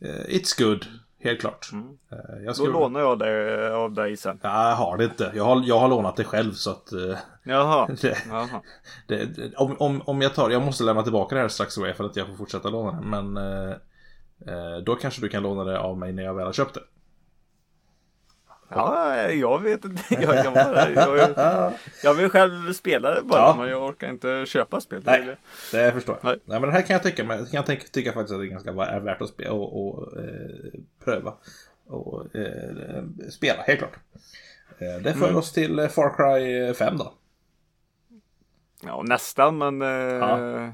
[0.00, 0.86] eh, It's good,
[1.20, 1.68] helt klart.
[1.72, 1.98] Mm.
[2.12, 2.72] Eh, Jag Då skulle...
[2.72, 4.38] lånar jag det av dig sen.
[4.42, 5.32] Ja, jag har det inte.
[5.34, 6.92] Jag har, jag har lånat det själv så att...
[6.92, 7.88] eh, Jaha.
[8.00, 8.62] det, Jaha.
[9.06, 10.50] det, om, om, om jag tar...
[10.50, 13.06] Jag måste lämna tillbaka det här strax away för att jag får fortsätta låna det.
[13.06, 13.36] Men...
[13.36, 13.70] Eh,
[14.46, 16.80] eh, då kanske du kan låna det av mig när jag väl har köpt det.
[18.70, 20.02] Ja, jag vet inte.
[20.22, 23.40] Jag, kan bara, jag, jag vill själv spela det bara.
[23.40, 23.56] Ja.
[23.58, 25.02] Men jag orkar inte köpa spel.
[25.04, 25.36] Nej.
[25.72, 26.24] Det förstår jag.
[26.30, 26.38] Nej.
[26.44, 26.60] Nej.
[26.60, 28.70] men det här kan jag tycka, men jag kan tycka faktiskt att det är ganska
[28.70, 30.24] är värt att spela och, och eh,
[31.04, 31.34] pröva.
[31.86, 33.96] Och eh, spela, helt klart.
[34.78, 35.36] Eh, det för Mm.
[35.36, 37.12] oss till eh, Far Cry 5 då.
[38.82, 39.58] Ja, nästan.
[39.58, 40.72] Men eh, Ja.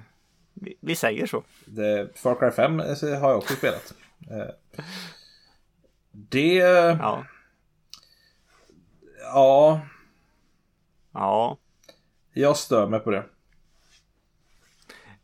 [0.55, 1.43] vi, vi säger så.
[1.67, 2.87] Det, Far Cry 5 eh,
[3.21, 3.95] har jag också spelat.
[6.13, 6.57] Det...
[7.01, 7.25] Ja.
[9.25, 9.81] Ja,
[11.15, 11.57] Ja.
[12.33, 13.25] jag stör mig på det.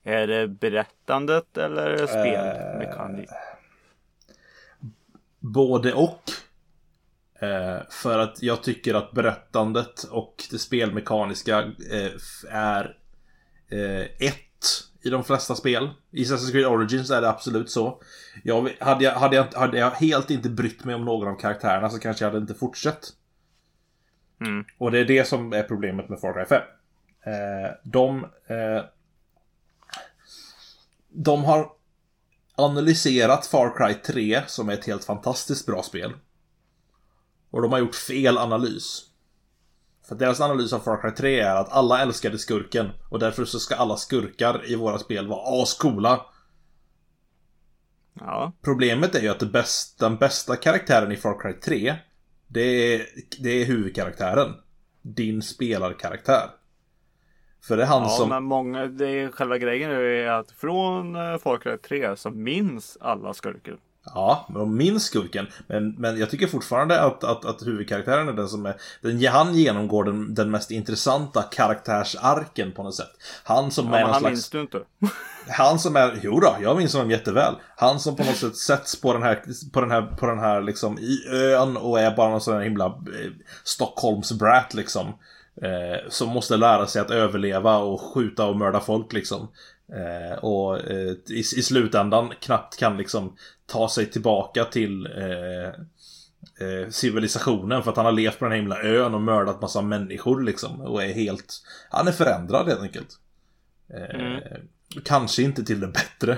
[0.03, 3.29] Är det berättandet eller spelmekanik?
[5.39, 6.23] Både och.
[7.41, 11.59] Eh, för att jag tycker att berättandet och det spelmekaniska
[11.93, 12.13] eh,
[12.51, 12.97] är
[13.69, 14.37] eh, ett
[15.03, 15.91] i de flesta spel.
[16.11, 18.03] I Assassin's Creed Origins är det absolut så.
[18.45, 21.91] Jag, hade, jag, hade, jag, hade jag helt inte brytt mig om någon av karaktärerna
[21.91, 23.13] så kanske jag hade inte fortsatt.
[24.41, 24.65] Mm.
[24.79, 26.63] Och det är det som är problemet med Far Cry 5.
[27.25, 28.25] Eh, de...
[28.25, 28.85] Eh,
[31.13, 31.73] de har
[32.55, 36.13] analyserat Far Cry 3 som är ett helt fantastiskt bra spel.
[37.51, 39.07] Och de har gjort fel analys.
[40.09, 43.59] För deras analys av Far Cry 3 är att alla älskade skurken och därför så
[43.59, 46.27] ska alla skurkar i våra spel vara ascoola.
[48.21, 48.53] Ja.
[48.63, 51.97] Problemet är ju att bästa, den bästa karaktären i Far Cry 3
[52.53, 53.07] det är,
[53.39, 54.55] det är huvudkaraktären.
[55.03, 56.51] Din spelarkaraktär.
[57.63, 58.29] För det är han ja, som...
[58.29, 62.99] men många, det är själva grejen är att från eh, Far Cry 3 så minns
[63.01, 63.79] alla skurken.
[64.05, 65.47] Ja, men de minns skurken.
[65.67, 68.77] Men, men jag tycker fortfarande att, att, att huvudkaraktären är den som är...
[69.01, 73.11] Den, han genomgår den, den mest intressanta karaktärsarken på något sätt.
[73.45, 74.33] Han som Ja, är men han slags...
[74.33, 74.79] minns du inte.
[75.49, 77.55] Han som är, jo då, jag minns honom jätteväl.
[77.77, 80.61] Han som på något sätt sätts på den här, på den här, på den här
[80.63, 83.31] liksom i ön och är bara någon sån här himla eh,
[83.65, 85.07] Stockholms brat liksom.
[85.63, 89.49] Eh, som måste lära sig att överleva och skjuta och mörda folk liksom.
[89.93, 95.69] Eh, och eh, i, i slutändan knappt kan liksom ta sig tillbaka till eh,
[96.67, 99.83] eh, civilisationen för att han har levt på den här himla ön och mördat massa
[99.83, 100.81] människor liksom.
[100.81, 103.19] Och är helt, han är förändrad helt enkelt.
[103.95, 105.03] Eh, Mm.
[105.05, 106.33] Kanske inte till det bättre.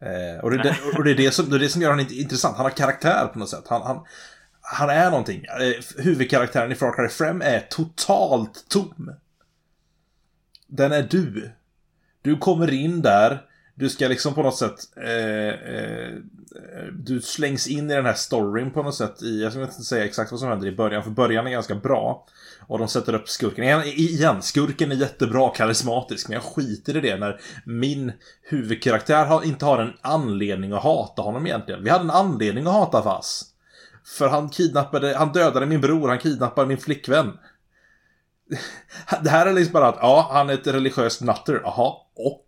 [0.00, 1.90] Eh, och, det, är det, och det, är det, som, det är det som gör
[1.90, 2.56] honom intressant.
[2.56, 3.64] Han har karaktär på något sätt.
[3.68, 4.04] Han, han,
[4.60, 5.44] han är någonting.
[5.98, 9.14] Huvudkaraktären i Far Cry 5 är totalt tom.
[10.66, 11.52] Den är du.
[12.22, 13.42] Du kommer in där.
[13.74, 14.78] Du ska liksom på något sätt...
[14.96, 16.12] Eh, eh,
[16.92, 19.22] du slängs in i den här storyn på något sätt.
[19.22, 21.74] I, jag ska inte säga exakt vad som händer i början, för början är ganska
[21.74, 22.26] bra.
[22.66, 23.64] Och de sätter upp skurken.
[23.64, 29.44] Igen, igen skurken är jättebra, karismatisk, men jag skiter i det när min huvudkaraktär har,
[29.44, 31.84] inte har en anledning att hata honom egentligen.
[31.84, 33.46] Vi hade en anledning att hata Fass.
[34.04, 37.32] För han kidnappade, han dödade min bror, han kidnappade min flickvän.
[39.22, 42.46] Det här är liksom bara att, ja, han är ett religiöst natter, aha, och?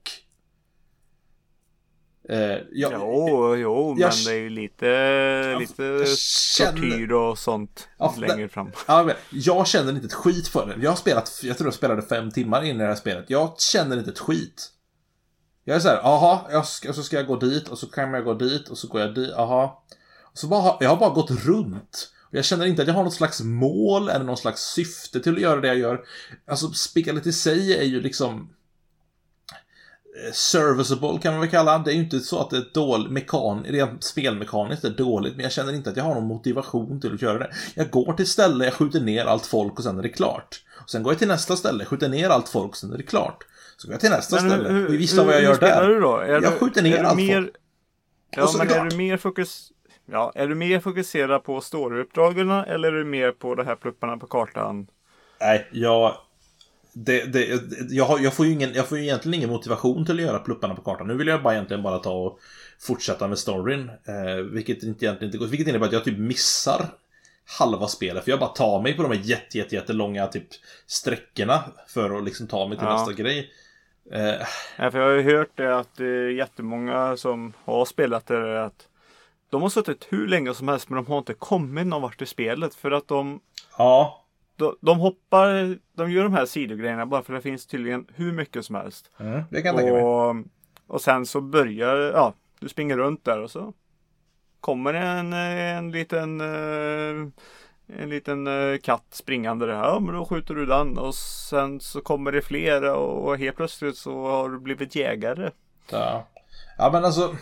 [2.28, 7.38] Eh, jag, jo, jo, jag, men det är ju lite, jag, lite känner, tortyr och
[7.38, 8.70] sånt ja, längre fram.
[8.88, 10.82] Ja, jag känner inte ett skit för det.
[10.82, 13.24] Jag har spelat, jag tror jag spelade fem timmar in i det här spelet.
[13.28, 14.70] Jag känner inte ett skit.
[15.64, 18.24] Jag är såhär, aha, jag ska, så ska jag gå dit och så kan jag
[18.24, 19.84] gå dit och så går jag dit, aha.
[20.34, 22.12] Så bara, jag har bara gått runt.
[22.34, 25.40] Jag känner inte att jag har något slags mål eller något slags syfte till att
[25.40, 26.00] göra det jag gör.
[26.46, 28.48] Alltså, spelet i sig är ju liksom
[30.26, 31.90] eh, serviceable kan man väl kalla det.
[31.90, 35.52] är ju inte så att det är dåligt, mekan, rent spelmekaniskt är dåligt, men jag
[35.52, 37.52] känner inte att jag har någon motivation till att göra det.
[37.74, 40.64] Jag går till ställe, jag skjuter ner allt folk och sen är det klart.
[40.82, 43.02] Och sen går jag till nästa ställe, skjuter ner allt folk och sen är det
[43.02, 43.44] klart.
[43.76, 45.88] Så går jag till nästa men ställe, hur, och visst vad jag gör där.
[45.88, 46.16] Du då?
[46.16, 47.42] Är jag skjuter ner allt mer...
[47.42, 47.56] folk.
[48.30, 49.71] Ja, men är du mer fokus...
[50.06, 54.16] Ja, är du mer fokuserad på storyuppdragen eller är du mer på det här plupparna
[54.16, 54.86] på kartan?
[55.40, 56.16] Nej, jag...
[56.94, 57.60] Det, det,
[57.90, 60.38] jag, har, jag, får ju ingen, jag får ju egentligen ingen motivation till att göra
[60.38, 61.06] plupparna på kartan.
[61.06, 62.38] Nu vill jag bara egentligen bara ta och
[62.80, 63.88] fortsätta med storyn.
[63.88, 65.46] Eh, vilket inte egentligen inte går.
[65.46, 66.86] Vilket innebär att jag typ missar
[67.58, 68.24] halva spelet.
[68.24, 70.46] För jag bara tar mig på de här jätte, jätte, jättelånga typ
[70.86, 72.92] sträckorna för att liksom ta mig till ja.
[72.92, 73.50] nästa grej.
[74.12, 74.46] Eh.
[74.76, 78.64] Ja, för jag har ju hört det att det är jättemånga som har spelat det.
[78.64, 78.88] Att
[79.52, 82.26] de har suttit hur länge som helst men de har inte kommit någon vart i
[82.26, 83.40] spelet för att de
[83.78, 84.24] Ja.
[84.56, 88.64] De, de hoppar, de gör de här sidogrejerna bara för det finns tydligen hur mycket
[88.64, 89.10] som helst.
[89.20, 90.44] Mm, det kan jag och, mig.
[90.86, 93.72] och sen så börjar, ja, du springer runt där och så
[94.60, 97.28] kommer en, en liten eh,
[97.86, 99.74] en liten eh, katt springande där.
[99.74, 103.96] Ja, men då skjuter du den och sen så kommer det fler och helt plötsligt
[103.96, 105.50] så har du blivit jägare.
[105.90, 106.26] Ja,
[106.78, 107.36] ja men alltså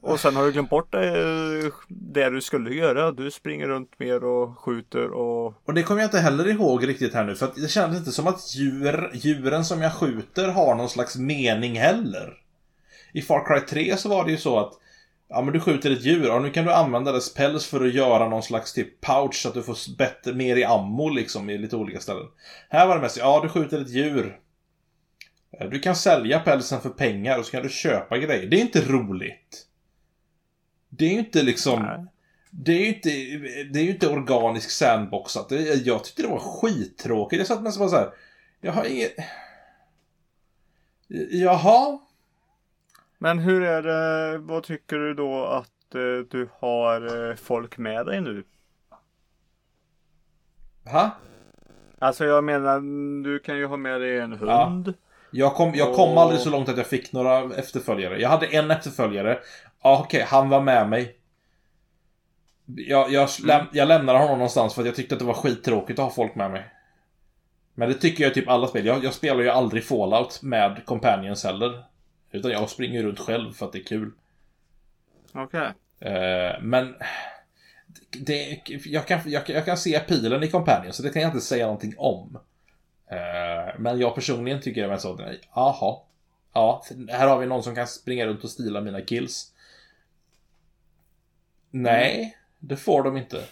[0.00, 3.12] och sen har du glömt bort det, det du skulle göra.
[3.12, 5.54] Du springer runt mer och skjuter och...
[5.64, 7.34] Och det kommer jag inte heller ihåg riktigt här nu.
[7.34, 11.16] För att det kändes inte som att djur, djuren som jag skjuter har någon slags
[11.16, 12.34] mening heller.
[13.12, 14.72] I Far Cry 3 så var det ju så att
[15.30, 17.94] Ja men du skjuter ett djur och nu kan du använda dess päls för att
[17.94, 21.58] göra någon slags typ pouch så att du får bättre, mer i ammo liksom i
[21.58, 22.26] lite olika ställen.
[22.68, 24.38] Här var det mest, ja du skjuter ett djur.
[25.60, 28.46] Eh, du kan sälja pälsen för pengar och så kan du köpa grejer.
[28.46, 29.67] Det är inte roligt.
[30.88, 31.82] Det är ju inte liksom...
[31.82, 32.06] Nej.
[32.50, 33.08] Det är ju inte,
[33.72, 35.50] det är ju inte organisk sandboxat.
[35.84, 37.38] Jag tyckte det var skittråkigt.
[37.38, 38.10] Jag satt mest bara så här.
[38.60, 39.14] Jag har inget...
[41.30, 41.98] Jaha?
[43.18, 48.06] Men hur är det, vad tycker du då att eh, du har eh, folk med
[48.06, 48.44] dig nu?
[50.84, 51.10] Ha?
[51.98, 52.80] Alltså jag menar,
[53.24, 54.88] du kan ju ha med dig en hund.
[54.88, 54.92] Ja.
[55.30, 56.20] Jag kom, jag kom och...
[56.20, 58.20] aldrig så långt att jag fick några efterföljare.
[58.20, 59.38] Jag hade en efterföljare.
[59.82, 61.16] Ja, okej, okay, han var med mig.
[62.76, 65.98] Jag, jag, läm jag lämnade honom någonstans för att jag tyckte att det var skittråkigt
[65.98, 66.64] att ha folk med mig.
[67.74, 68.86] Men det tycker jag typ alla spel.
[68.86, 71.84] Jag, jag spelar ju aldrig Fallout med Companions heller.
[72.30, 74.12] Utan jag springer runt själv för att det är kul.
[75.32, 75.70] Okej.
[76.00, 76.12] Okay.
[76.12, 76.94] Eh, men...
[78.10, 81.40] Det, jag, kan, jag, jag, kan se pilen i Companions, så det kan jag inte
[81.40, 82.38] säga någonting om.
[83.10, 85.20] Eh, men jag personligen tycker det är så,
[85.54, 85.96] jaha.
[86.52, 89.52] Ja, här har vi någon som kan springa runt och stila mina kills.
[91.70, 93.44] Nej, det får de inte.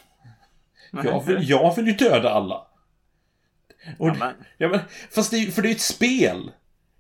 [0.91, 2.67] Jag vill, jag vill ju döda alla.
[3.99, 6.51] Och, ja, ja, men, fast det, för det är ett spel.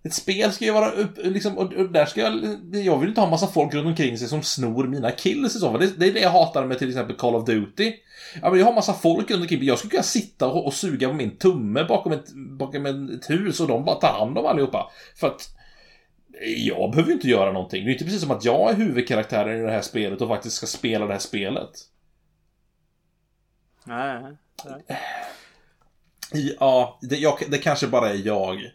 [0.02, 3.20] Ett spel ska ju vara upp, liksom, och, och, där ska jag, jag vill inte
[3.20, 5.80] ha massa folk runt omkring sig som snor mina kills i så fall.
[5.80, 7.92] Det, det är det jag hatar med till exempel Call of Duty.
[8.42, 9.68] Ja, men jag har massa folk runt omkring mig.
[9.68, 13.60] Jag skulle kunna sitta och, och suga på min tumme bakom ett, bakom ett hus
[13.60, 14.90] och de bara tar hand om allihopa.
[15.16, 15.55] För att
[16.40, 17.84] jag behöver ju inte göra någonting.
[17.84, 20.56] Det är inte precis som att jag är huvudkaraktären i det här spelet och faktiskt
[20.56, 21.70] ska spela det här spelet.
[23.84, 24.36] Nej.
[26.58, 28.70] Ja, det, jag, det kanske bara är jag.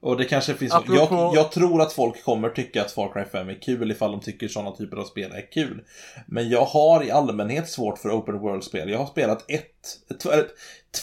[0.00, 0.74] Och det kanske finns...
[0.74, 1.14] Apropå...
[1.14, 4.20] Jag, jag, tror att folk kommer tycka att Far Cry 5 är kul ifall de
[4.20, 5.84] tycker sådana typer av spel är kul.
[6.26, 8.90] Men jag har i allmänhet svårt för Open World-spel.
[8.90, 10.48] Jag har spelat ett, ett,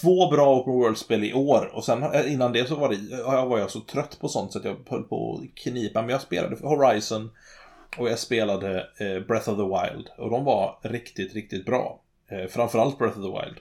[0.02, 3.72] två bra Open World-spel i år och sen innan det så var, det, var jag
[3.72, 6.02] så trött på sånt så att jag höll på att knipa.
[6.02, 7.32] Men jag spelade Horizon
[7.98, 12.00] och jag spelade eh, Breath of the Wild och de var riktigt, riktigt bra.
[12.28, 13.58] Eh, framförallt Breath of the Wild.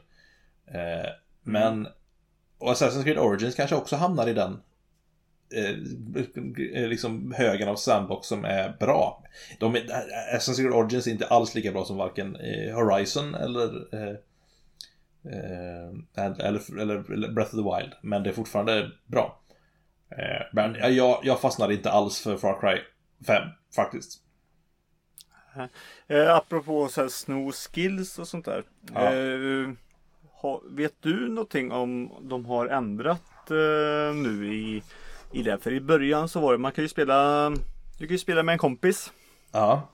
[0.74, 1.10] Eh,
[1.42, 1.88] men
[2.58, 4.60] och Assassin's Creed Origins kanske också hamnar i den
[5.52, 9.24] eh, liksom högen av sandbox som är bra.
[9.58, 9.80] De är,
[10.36, 14.16] Assassin's Creed Origins är inte alls lika bra som varken eh, Horizon eller eh,
[15.32, 17.92] eh, eller, eller Breath of the Wild.
[18.02, 19.42] Men det är fortfarande bra.
[20.10, 22.80] Eh, men jag, jag fastnade inte alls för Far Cry
[23.26, 23.42] 5
[23.76, 24.22] faktiskt.
[26.06, 28.64] Eh, apropå så här, sno skills och sånt där.
[28.94, 29.14] Ja.
[29.14, 29.70] Eh,
[30.42, 34.82] ha, vet du någonting om de har ändrat eh, nu i,
[35.32, 35.58] i det?
[35.58, 37.50] För i början så var det, man kan ju spela,
[37.98, 39.12] du kan ju spela med en kompis.
[39.52, 39.88] Ja.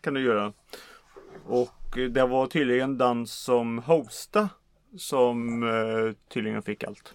[0.00, 0.52] Kan du göra.
[1.46, 1.70] Och
[2.10, 4.48] det var tydligen den som hosta
[4.96, 7.14] som eh, tydligen fick allt.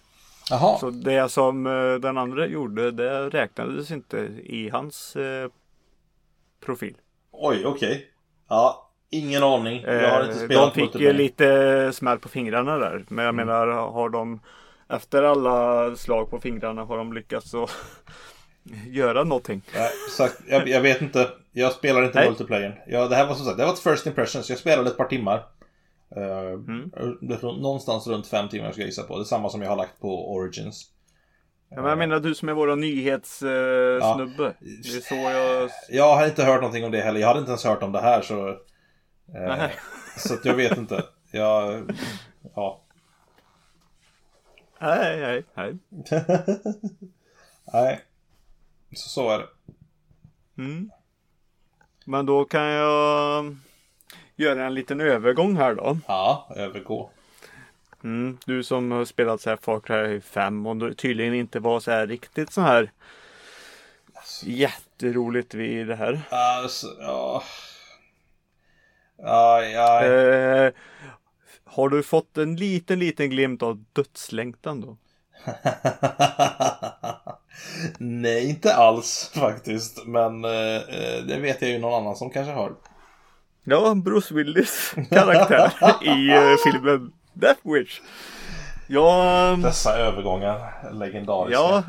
[0.50, 0.78] Jaha.
[0.78, 5.50] Så det som eh, den andra gjorde det räknades inte i hans eh,
[6.64, 6.96] profil.
[7.32, 8.10] Oj, okej.
[8.48, 9.82] Ja, ingen aning.
[9.82, 13.04] Jag har inte spelat De fick ju lite smäll på fingrarna där.
[13.08, 13.24] Men Mm.
[13.24, 14.40] jag menar har de
[14.90, 17.70] efter alla slag på fingrarna har de lyckats att
[18.86, 19.62] göra någonting.
[19.74, 21.28] Nej, sagt, jag, jag vet inte.
[21.52, 22.28] Jag spelar inte Nej.
[22.28, 22.84] multiplayer.
[22.86, 24.50] Ja, det här var som sagt, det var ett first impressions.
[24.50, 25.36] Jag spelade ett par timmar.
[26.16, 26.90] Uh, Mm.
[27.42, 29.16] Någonstans runt fem timmar ska jag gissa på.
[29.16, 30.90] Det är samma som jag har lagt på Origins.
[31.70, 33.96] Ja, men jag menar du som är vår nyhetssnubbe.
[34.04, 34.54] Eh, snubbe.
[34.60, 35.70] Det är så jag...
[35.88, 37.20] Jag har inte hört någonting om det heller.
[37.20, 38.48] Jag hade inte ens hört om det här så...
[39.34, 39.70] eh,
[40.16, 41.04] så att jag vet inte.
[41.32, 41.82] Jag...
[42.54, 42.79] Ja.
[44.80, 45.78] Nej, nej, nej.
[47.72, 48.00] Nej.
[48.96, 49.48] Så, så är det.
[50.58, 50.90] Mm.
[52.04, 53.56] Men då kan jag
[54.36, 55.98] göra en liten övergång här då.
[56.08, 57.10] Ja, övergå.
[58.04, 58.38] Mm.
[58.46, 62.06] Du som har spelat så här Far Cry 5 och tydligen inte var så här
[62.06, 62.90] riktigt så här
[64.44, 66.20] jätteroligt vid det här.
[66.30, 67.42] Alltså, ja...
[69.22, 70.04] Ja, ja.
[70.04, 70.72] Eh,
[71.72, 74.96] har du fått en liten, liten glimt av dödslängtan då?
[77.98, 80.06] Nej, inte alls faktiskt.
[80.06, 82.72] Men eh, eh, det vet jag ju någon annan som kanske har.
[83.64, 88.00] Ja, Bruce Willis karaktär i eh, filmen Death Wish.
[88.86, 91.60] Ja, Dessa övergångar, legendariska.
[91.60, 91.82] ja.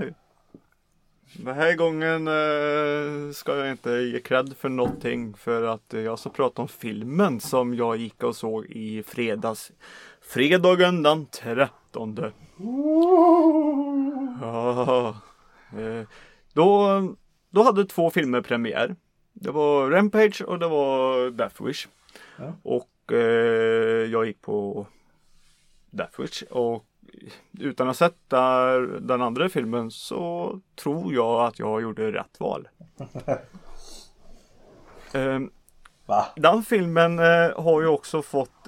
[1.33, 6.19] Den här gången eh, ska jag inte ge cred för någonting för att eh, jag
[6.19, 9.71] ska prata om filmen som jag gick och såg i fredags.
[10.21, 12.31] Fredagen den 13.
[14.41, 15.15] Ja,
[15.77, 16.07] eh,
[16.53, 17.01] då,
[17.49, 18.95] då hade två filmer premiär.
[19.33, 21.87] Det var Rampage och det var Death Wish.
[22.37, 22.53] Ja.
[22.63, 24.87] Och eh, jag gick på
[25.89, 26.43] Death Wish.
[26.49, 26.85] Och
[27.59, 32.67] utan att ha där, den andra filmen så tror jag att jag gjorde rätt val.
[36.05, 36.25] Va?
[36.35, 38.67] den filmen eh, har ju också fått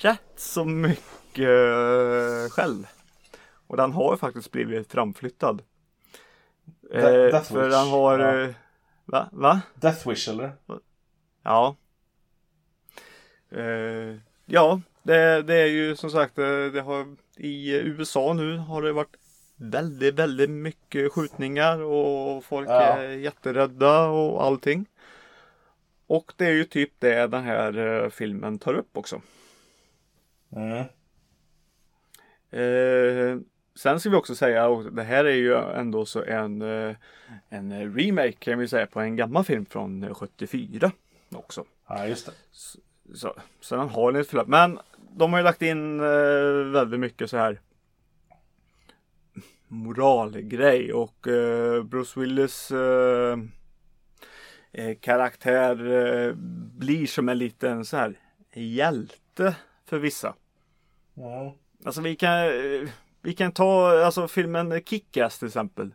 [0.00, 2.86] rätt så mycket eh, skäll.
[3.66, 5.62] Och den har faktiskt blivit framflyttad.
[6.92, 8.18] Eh, De- Death för Wish, den har...
[8.18, 8.34] ja.
[8.40, 8.50] Eh,
[9.04, 9.28] va?
[9.32, 9.60] va?
[9.74, 10.52] Death Wish eller?
[11.42, 11.76] Ja.
[13.50, 18.82] Eh, ja, det, det är ju som sagt, eh, det har i USA nu har
[18.82, 19.16] det varit
[19.56, 22.80] väldigt, väldigt mycket skjutningar och folk Ja.
[22.82, 24.86] är jätterädda och allting.
[26.06, 29.20] Och det är ju typ det den här eh, filmen tar upp också.
[30.56, 30.84] Mm.
[32.50, 33.38] Eh,
[33.74, 36.96] sen ska vi också säga, och det här är ju ändå så en, eh,
[37.48, 40.92] en remake kan vi säga på en gammal film från eh, 74
[41.34, 41.64] också.
[41.88, 42.32] Ja, just det.
[43.14, 44.48] Så, så den har lite förlopp.
[44.48, 44.78] Men
[45.16, 47.60] de har ju lagt in eh, väldigt mycket så här
[49.68, 53.38] moralgrej och eh, Bruce Willis eh,
[55.00, 56.32] karaktär
[56.78, 58.18] blir som en liten så här
[58.54, 60.34] hjälte för vissa.
[61.16, 61.52] Mm.
[61.84, 62.50] Alltså vi kan,
[63.22, 65.94] vi kan ta alltså filmen Kick-Ass till exempel.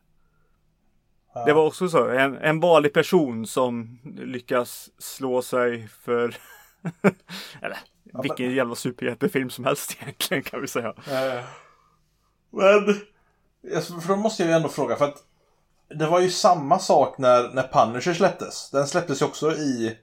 [1.46, 6.36] Det var också så, en, en vanlig person som lyckas slå sig för
[7.62, 7.78] Eller
[8.24, 10.94] vilken jävla superhjältefilm som helst egentligen kan vi säga.
[12.50, 12.96] Men...
[14.02, 15.24] För då måste jag ju ändå fråga, för att
[15.90, 18.70] det var ju samma sak när, när Punisher släpptes.
[18.72, 19.98] Den släpptes ju också i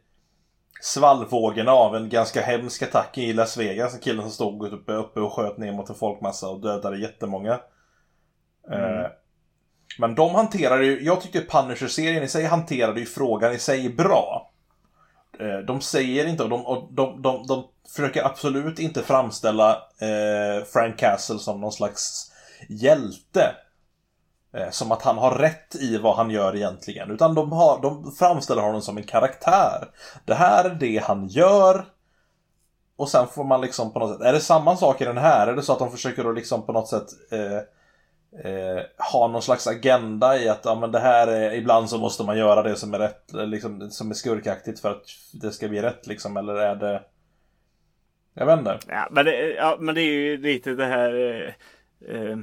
[0.80, 3.94] svallvågorna av en ganska hemsk attack i Las Vegas.
[3.94, 7.52] En kille som stod uppe, uppe och sköt ner mot en folkmassa och dödade jättemånga.
[8.72, 9.06] Eh,
[9.98, 14.49] men de hanterade ju, jag tyckte Punisher-serien i sig hanterade ju frågan i sig bra.
[15.40, 17.64] Eh, de säger inte, och de, och de, de, de
[17.94, 19.70] försöker absolut inte framställa
[20.00, 22.32] eh, Frank Castle som någon slags
[22.68, 23.54] hjälte.
[24.54, 27.10] Eh, som att han har rätt i vad han gör egentligen.
[27.10, 29.88] Utan de, har, de framställer honom som en karaktär.
[30.24, 31.84] Det här är det han gör.
[32.96, 34.26] Och sen får man liksom på något sätt...
[34.26, 35.46] Är det samma sak i den här?
[35.46, 37.58] Är det så att de försöker då liksom på något sätt eh,
[38.44, 42.24] eh, ha någon slags agenda i att ja, men det här är, ibland så måste
[42.24, 45.82] man göra det som är rätt, liksom, som är skurkaktigt för att det ska bli
[45.82, 47.02] rätt liksom, eller är det
[48.34, 48.78] jag vet inte.
[48.88, 52.38] Ja, men, det, ja, men det är ju lite det här eh, eh,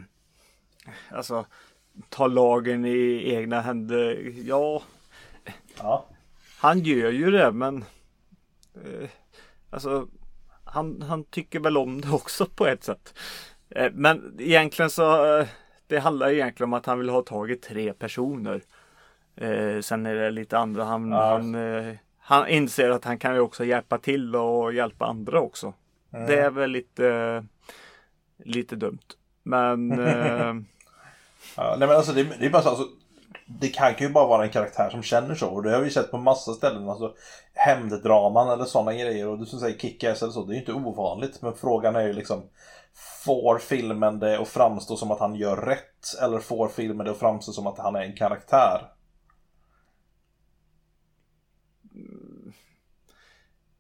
[1.11, 1.45] Alltså
[2.09, 4.33] Ta lagen i egna händer.
[4.35, 4.83] Ja.
[5.77, 6.05] Ja.
[6.59, 7.85] Han gör ju det men
[8.75, 9.09] eh,
[9.69, 10.07] Alltså
[10.63, 13.13] han, han tycker väl om det också på ett sätt.
[13.69, 15.47] Eh, men egentligen så eh,
[15.87, 18.61] Det handlar egentligen om att han vill ha tag i tre personer.
[19.35, 20.83] Eh, sen är det lite andra.
[20.83, 21.31] Han, Ja.
[21.31, 25.73] han, eh, han inser att han kan ju också hjälpa till och hjälpa andra också.
[26.13, 26.27] Mm.
[26.27, 27.45] Det är väl lite
[28.43, 28.99] Lite dumt.
[29.43, 30.53] Men eh,
[31.57, 32.87] Ja, nej men alltså det, det är bara så, alltså,
[33.45, 36.11] Det kan ju bara vara en karaktär som känner så och det har vi sett
[36.11, 36.89] på massa ställen.
[36.89, 37.13] Alltså
[37.53, 40.45] hämnddraman eller sådana grejer och du som säger Kick-Ass eller så.
[40.45, 42.43] Det är ju inte ovanligt men frågan är ju liksom
[43.25, 47.19] Får filmen det att framstå som att han gör rätt eller får filmen det att
[47.19, 48.81] framstå som att han är en karaktär?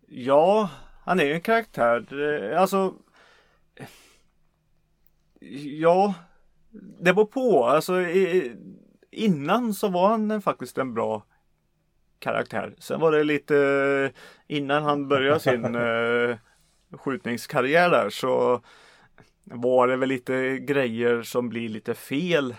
[0.07, 0.69] Ja,
[1.05, 2.13] han är ju en karaktär.
[2.57, 2.93] Alltså.
[5.79, 6.13] Ja.
[6.99, 7.65] Det var på.
[7.65, 7.93] Alltså
[9.11, 11.23] innan så var han faktiskt en bra
[12.19, 12.75] karaktär.
[12.79, 14.11] Sen var det lite
[14.47, 16.37] innan han började sin eh,
[16.97, 18.61] skjutningskarriär där så
[19.51, 22.55] var det väl lite grejer som blir lite fel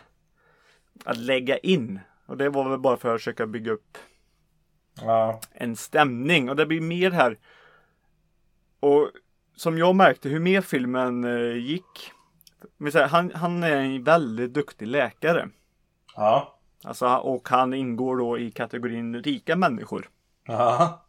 [1.05, 2.01] att lägga in.
[2.27, 3.99] Och det var väl bara för att försöka bygga upp
[5.01, 5.41] Ja.
[5.53, 7.39] en stämning och det blir mer här.
[8.81, 9.11] Och
[9.57, 12.13] som jag märkte hur mer filmen eh, gick.
[13.09, 15.49] Han, han är en väldigt duktig läkare.
[16.17, 16.59] Ja.
[16.85, 20.09] Alltså, och han ingår då i kategorin rika människor.
[20.47, 21.05] Ja.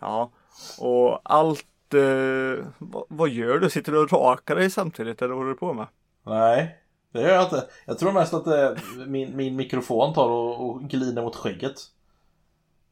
[0.00, 0.32] Ja,
[0.80, 1.66] och allt.
[1.94, 3.70] Eh, vad, vad gör du?
[3.70, 5.86] Sitter du och rakar dig samtidigt eller vad håller du på med?
[6.26, 6.78] Nej.
[7.12, 7.64] Det gör jag inte.
[7.86, 8.76] Jag tror mest att det,
[9.06, 11.74] min, min mikrofon tar och, och glider mot skägget.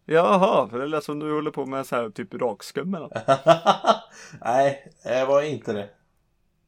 [0.04, 3.10] Jaha, för det lät som du håller på med så här typ rakskum eller.
[4.44, 5.88] Nej, det var inte det.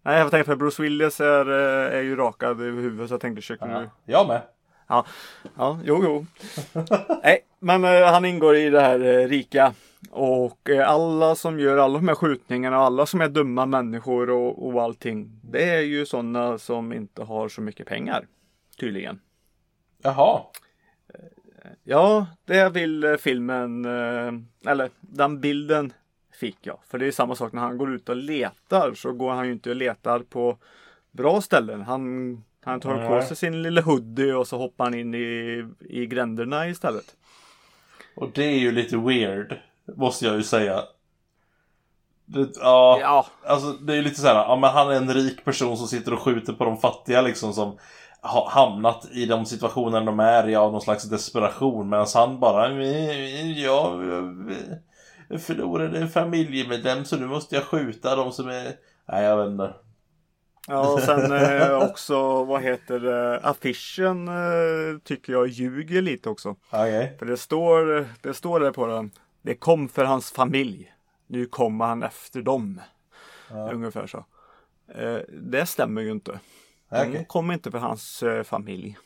[0.02, 3.20] Nej, jag tänkte för Bruce Willis är, eh, är ju rakad i huvudet så jag
[3.20, 3.84] tänkte försöka Ja.
[4.04, 4.42] Jag med.
[4.86, 5.06] Ja,
[5.56, 6.26] ja jo, jo.
[7.22, 9.74] Nej, men eh, han ingår i det här eh, rika.
[10.10, 14.30] Och eh, alla som gör alla de här skjutningarna och alla som är dumma människor
[14.30, 15.40] och, och allting.
[15.42, 18.26] Det är ju sådana som inte har så mycket pengar.
[18.76, 19.20] Tydligen.
[20.02, 20.40] Jaha.
[21.84, 24.32] Ja, det vill eh, filmen, eh,
[24.70, 25.92] eller den bilden
[26.32, 26.78] fick jag.
[26.86, 29.52] För det är samma sak när han går ut och letar så går han ju
[29.52, 30.58] inte och letar på
[31.10, 31.82] bra ställen.
[31.82, 36.06] Han, han tar på sig sin lilla hoodie och så hoppar han in i, i
[36.06, 37.16] gränderna istället.
[38.16, 39.58] Och det är ju lite weird.
[39.96, 40.82] Måste jag ju säga.
[42.26, 45.14] Det, ja, Ja, alltså det är ju lite så här, ja men han är en
[45.14, 47.78] rik person som sitter och skjuter på de fattiga liksom som
[48.20, 52.68] har hamnat i de situationer de är i av någon slags desperation medan han bara,
[52.68, 54.00] "Men, ja,
[55.28, 58.72] jag förlorade en familjemedlem så nu måste jag skjuta de som är,
[59.08, 59.74] nej jag vet inte.
[60.68, 66.56] Ja, och sen eh, också vad heter det, affischen eh, tycker jag ljuger lite också.
[66.70, 67.16] Okej.
[67.18, 69.10] För det står, det står där på den.
[69.42, 70.94] Det kom för hans familj.
[71.26, 72.80] Nu kommer han efter dem.
[73.72, 74.24] Ungefär så.
[74.94, 76.40] Eh, det stämmer ju inte.
[76.90, 77.24] De Okej.
[77.28, 78.98] kom inte för hans eh, familj.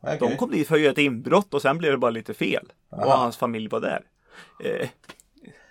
[0.00, 0.18] Okej.
[0.20, 2.72] De kom dit för att göra ett inbrott och sen blev det bara lite fel.
[2.90, 3.16] Och Aha.
[3.16, 4.02] hans familj var där.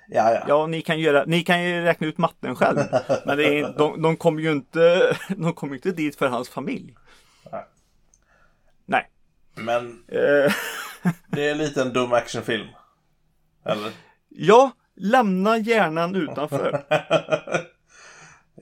[0.07, 0.45] Ja, ja.
[0.47, 2.77] Ja, ni kan, göra, ni kan ju räkna ut matten själv.
[3.25, 6.95] Men det är, de, de kom ju inte, de kom inte dit för hans familj.
[7.51, 7.63] Nej.
[8.85, 9.09] Nej.
[9.55, 10.53] Men Eh,
[11.27, 12.67] det är lite en dum actionfilm.
[13.65, 13.91] Eller?
[14.29, 16.83] ja, lämna hjärnan utanför.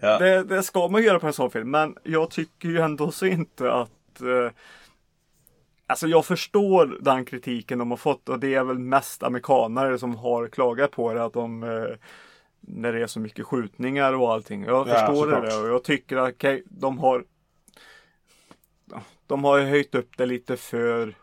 [0.02, 0.18] ja.
[0.20, 1.72] Det, det ska man göra på en sån film.
[1.72, 4.52] Men jag tycker ju ändå så inte att eh,
[5.94, 10.16] Alltså jag förstår den kritiken de har fått och det är väl mest amerikanare som
[10.16, 11.86] har klagat på det att de eh,
[12.60, 14.64] När det är så mycket skjutningar och allting.
[14.64, 15.50] Jag Ja, förstår såklart.
[15.50, 17.26] det och jag tycker att okej, de har
[19.28, 21.16] De har ju höjt upp det lite för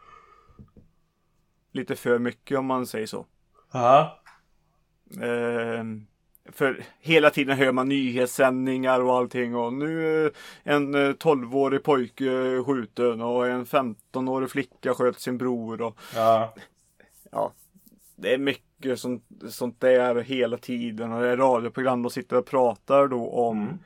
[1.73, 3.27] Lite för mycket om man säger så.
[3.73, 4.21] Ja.
[5.23, 6.07] Ehm,
[6.53, 10.31] för hela tiden hör man nyhetssändningar och allting och nu
[10.63, 16.55] en eh, 12-årig pojke skjuten och en 15-årig flicka sköt sin bror och Ja.
[17.31, 17.53] ja,
[18.17, 22.47] det är mycket sånt, sånt där hela tiden och det är radioprogram och sitter och
[22.47, 23.79] pratar då om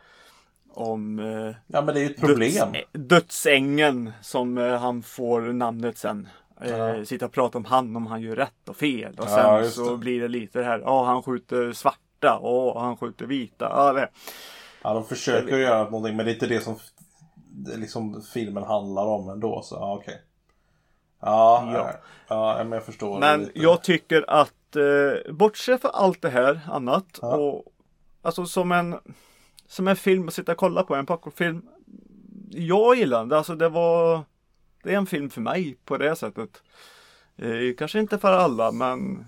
[0.76, 2.72] om eh, Ja men det är ett problem.
[2.72, 6.28] Döds, dödsängen som eh, han får namnet sen.
[6.60, 7.04] Eh, Ja.
[7.04, 9.14] Sitta och prata om han om han gör rätt och fel.
[9.18, 10.78] Och Ja, sen just så blir det lite det här.
[10.78, 11.72] Ja, han skjuter
[12.24, 13.64] svarta och han skjuter vita.
[13.70, 14.08] Ja, det.
[14.82, 16.76] Ja de försöker göra någonting men det är inte det som
[17.76, 19.62] liksom filmen handlar om ändå.
[19.62, 20.20] Så ja, okej.
[21.20, 21.90] Ja, Ja.
[22.28, 22.58] ja.
[22.58, 23.20] ja, men jag förstår.
[23.20, 27.36] Men jag tycker att eh, bortsett från allt det här annat Ja.
[27.36, 27.64] och
[28.22, 28.98] alltså som en
[29.66, 31.62] som en film att sitta och kolla på, en popcornfilm.
[32.50, 33.32] Jag gillar den.
[33.38, 34.22] Alltså det var
[34.82, 36.62] det är en film för mig på det sättet.
[37.36, 39.26] Eh, kanske inte för alla men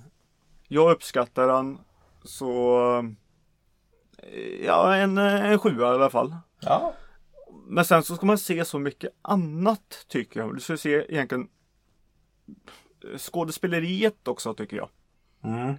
[0.69, 1.79] jag uppskattar den
[2.27, 2.79] så
[4.19, 6.37] eh, ja en, en sjua i alla fall.
[6.61, 6.93] Ja,
[7.67, 10.55] Men sen så ska man se så mycket annat tycker jag.
[10.55, 11.49] Du ska se egentligen
[13.19, 14.89] skådespeleriet också tycker jag.
[15.45, 15.75] mm.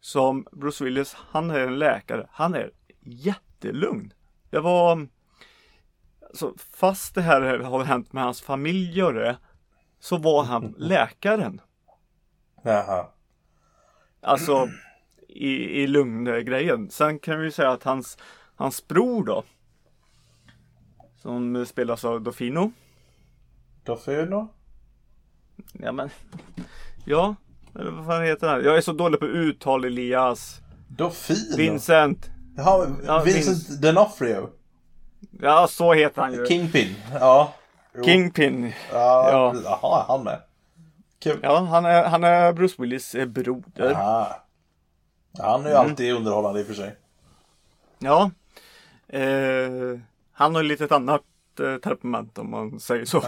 [0.00, 2.26] Som Bruce Willis, han är en läkare.
[2.30, 4.12] Han är jättelugn.
[4.50, 5.08] Det var
[6.28, 9.36] alltså, fast det här har hänt med hans familj och det,
[10.00, 11.60] så var han läkaren.
[12.62, 13.06] Jaha.
[14.20, 14.68] Alltså
[15.34, 16.90] i, i lugngrejen.
[16.90, 18.18] Sen kan vi säga att hans,
[18.56, 19.42] hans bror då.
[21.22, 22.72] Som spelas av Dofino.
[23.84, 24.48] Dofino?
[25.72, 26.10] Ja men.
[27.04, 27.34] Ja.
[27.78, 28.64] Eller vad fan heter han?
[28.64, 30.60] Jag är så dålig på uttal Elias.
[30.88, 31.56] Dofino?
[31.56, 32.30] Vincent.
[32.56, 33.72] Jaha, Ja, Vincent Vince.
[33.92, 34.48] D'Onofrio.
[35.40, 36.46] Ja så heter han ju.
[36.46, 36.94] Kingpin.
[37.20, 37.54] Ja.
[37.94, 38.04] Jo.
[38.04, 38.72] Kingpin.
[38.92, 39.54] Ja, Ja.
[39.64, 40.40] Jaha, han med.
[41.18, 41.40] Kul.
[41.42, 43.90] Ja han är, han är Bruce Willis eh, broder.
[43.92, 44.36] Aha.
[45.32, 45.90] Ja, Han är ju Mm.
[45.90, 46.96] alltid underhållande i och för sig.
[49.08, 49.98] Eh,
[50.32, 51.22] han har ju lite ett annat
[51.60, 53.22] eh, temperament om man säger så.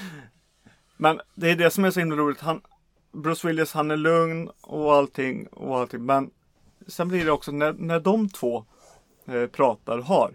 [0.96, 2.40] men det är det som är så himla roligt.
[2.40, 2.60] Han,
[3.12, 6.04] Bruce Willis han är lugn och allting och allting.
[6.06, 6.30] Men
[6.86, 8.64] sen blir det också när, när de två
[9.26, 10.34] eh, pratar har.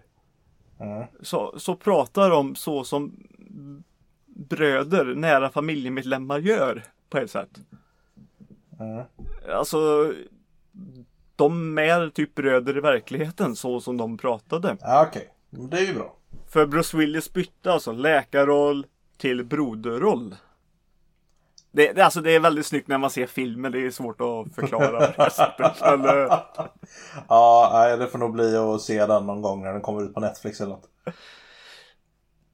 [0.80, 1.04] Mm.
[1.22, 3.24] Så, så pratar de så som
[4.26, 7.50] bröder, nära familjemedlemmar gör på ett sätt.
[8.80, 9.04] Mm.
[9.54, 10.14] Alltså
[11.36, 14.78] de är typ bröder i verkligheten så som de pratade.
[14.82, 15.34] Ja, okej.
[15.49, 16.15] Men Det är ju bra.
[16.47, 18.86] För Bruce Willis bytte alltså läkarroll
[19.17, 20.36] till broderroll.
[21.72, 24.55] Det, det, alltså det är väldigt snyggt när man ser filmen, det är svårt att
[24.55, 25.82] förklara på det här sättet.
[25.82, 26.43] Eller,
[27.28, 30.20] Ja, det får nog bli att se den någon gång när den kommer ut på
[30.20, 30.89] Netflix eller något.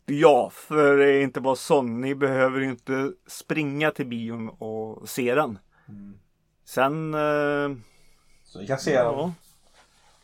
[0.05, 5.35] ja, för det är inte bara ni behöver ju inte springa till bion och se
[5.35, 5.59] den.
[6.65, 7.69] Sen, eh,
[8.55, 9.05] Så vi kan se den.
[9.05, 9.33] ja,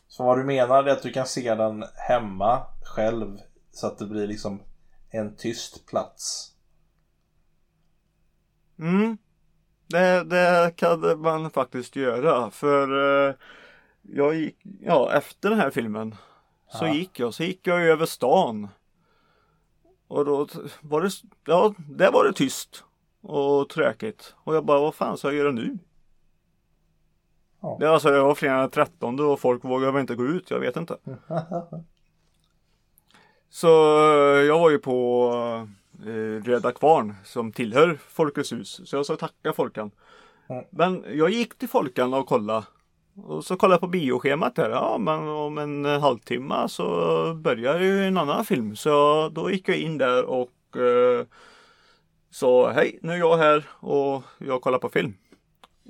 [0.08, 3.38] Så vad du menar är att du kan se den hemma själv
[3.70, 4.62] så att det blir liksom
[5.10, 6.52] en tyst plats.
[8.78, 9.18] Mm.
[9.86, 12.50] Det, det kan man faktiskt göra.
[12.50, 12.88] För
[13.28, 13.34] eh,
[14.02, 16.14] jag gick, ja efter den här filmen
[16.68, 16.94] så Ja.
[16.94, 18.68] gick jag, så gick jag över stan.
[20.08, 20.48] Och då
[20.80, 21.10] var det,
[21.44, 22.84] ja, där var det tyst
[23.22, 24.34] och tråkigt.
[24.44, 25.78] Och jag bara, vad fan ska jag göra nu?
[27.62, 27.76] Ja.
[27.80, 30.60] Det, alltså, det var fredag den 13 och folk vågade väl inte gå ut, jag
[30.60, 30.96] vet inte.
[33.50, 35.32] Så eh, jag var ju på
[36.06, 38.80] eh, Röda Kvarn som tillhör Folkets hus.
[38.84, 39.90] Så jag sa tacka Folkan.
[40.48, 40.64] Mm.
[40.70, 42.66] Men jag gick till Folkan och kollade.
[43.16, 44.70] Och så kollade jag på bioschemat där.
[44.70, 46.84] Ja men om en halvtimme så
[47.34, 48.76] börjar ju en annan film.
[48.76, 51.26] Så då gick jag in där och eh,
[52.30, 55.14] sa hej nu är jag här och jag kollar på film.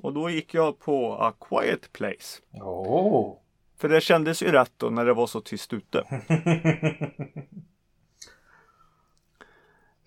[0.03, 2.41] Och då gick jag på A Quiet Place.
[2.53, 3.37] Åh!
[3.77, 6.03] För det kändes ju rätt då när det var så tyst ute.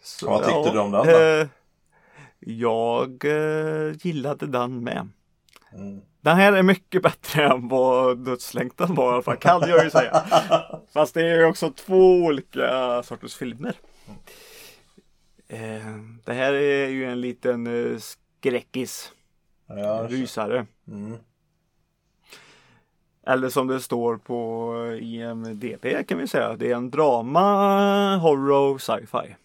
[0.03, 1.11] Så, Vad tyckte du om den då?
[1.21, 1.47] eh,
[2.41, 5.09] Jag eh, gillade den med.
[5.73, 6.01] Mm.
[6.21, 9.91] Den här är mycket bättre än vad Dödslängtan var i alla fall, kan jag ju
[9.91, 10.25] säga.
[10.93, 13.75] Fast det är ju också två olika sorters filmer.
[15.49, 19.13] Eh, det här är ju en liten eh, skräckis,
[19.67, 20.67] Ja, rysare.
[20.89, 21.19] mm.
[23.27, 26.57] Eller som det står på IMDB kan vi säga.
[26.57, 29.37] Det är en drama, horror, sci-fi.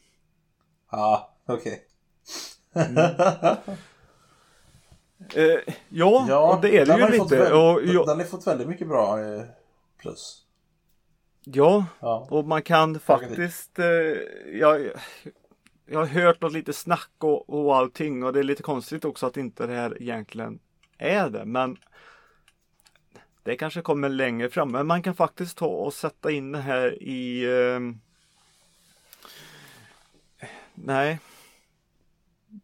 [0.92, 1.86] ja okej.
[5.36, 7.36] Eh, ja, och det är det ju lite.
[7.36, 9.42] väldigt- Och, ja, Den har fått väldigt mycket bra eh,
[9.98, 10.42] plus.
[11.44, 12.28] ja, Ja.
[12.32, 13.80] och man kan faktiskt.
[13.80, 13.86] Eh,
[14.54, 14.82] jag,
[15.86, 18.24] jag har hört något lite snack och, och allting.
[18.24, 20.60] Och det är lite konstigt också att inte det här egentligen
[20.98, 21.46] är det.
[21.46, 21.78] Men
[23.44, 24.72] det kanske kommer längre fram.
[24.72, 28.00] Men man kan faktiskt ta och sätta in det här i ehm,
[30.74, 31.20] Nej.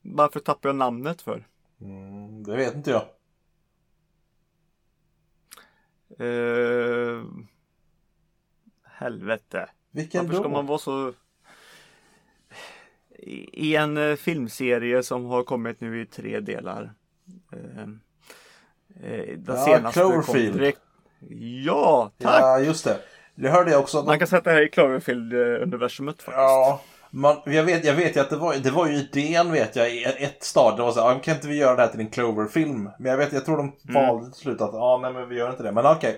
[0.01, 1.47] Varför tappar jag namnet för?
[1.81, 3.07] Mm, det vet inte jag.
[6.19, 7.23] Eh,
[8.83, 9.69] helvete.
[9.91, 10.49] Vilken Varför ska då?
[10.49, 11.13] man vara så...
[13.53, 16.93] I en eh, filmserie som har kommit nu i tre delar.
[17.53, 17.59] Eh,
[19.11, 20.53] eh, den Ja, senaste Cloverfield.
[20.59, 20.79] direkt.
[21.65, 22.41] Ja, tack!
[22.41, 22.99] Ja, just det.
[23.35, 24.03] Jag hörde jag också.
[24.03, 26.37] Man kan sätta det här i Cloverfield-universumet faktiskt.
[26.37, 29.75] Ja, man, jag, vet, jag vet ju att det var, det var ju idén vet
[29.75, 30.77] jag i ett stad.
[30.77, 32.89] Det var så här, "Ah, kan inte vi göra det här till en Clover-film?
[32.99, 35.49] Men jag vet, jag tror de valde till slut att, ja nej men vi gör
[35.49, 35.71] inte det.
[35.71, 36.17] Men okej.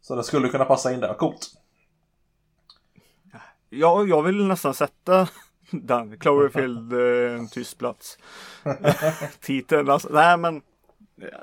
[0.00, 1.46] Så det skulle kunna passa in där, coolt.
[3.70, 5.28] Ja, jag vill nästan sätta
[5.70, 6.18] den.
[6.18, 8.18] Cloverfield, eh, en tyst plats.
[9.40, 10.62] Titeln, alltså, nej men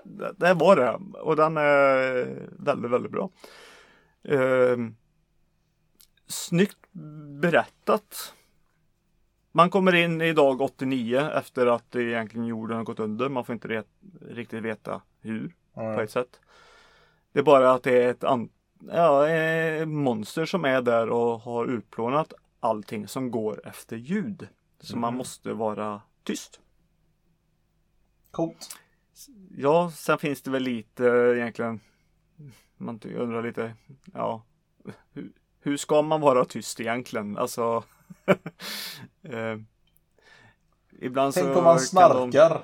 [0.03, 0.99] det, det var det.
[1.19, 3.29] Och den är väldigt, väldigt bra.
[4.23, 4.77] Eh,
[6.27, 6.77] snyggt
[7.41, 8.33] berättat.
[9.51, 13.29] Man kommer in i dag 89 efter att egentligen jorden har gått under.
[13.29, 13.87] Man får inte ret,
[14.29, 16.39] riktigt veta hur på ett sätt.
[17.33, 18.49] Det är bara att det är ett an-
[18.91, 22.33] ja, eh, monster som är där och har utplånat
[22.65, 24.47] allting som går efter ljud.
[24.79, 26.59] Så man måste vara tyst.
[28.31, 28.77] Coolt.
[29.57, 31.03] Ja, sen finns det väl lite
[31.35, 31.79] egentligen.
[32.77, 33.73] Man undrar lite.
[34.13, 34.43] Ja,
[35.13, 37.37] hur, hur ska man vara tyst egentligen?
[37.37, 37.83] Alltså.
[39.23, 39.57] eh,
[40.99, 42.49] ibland Tänk så om man snarkar.
[42.49, 42.61] De,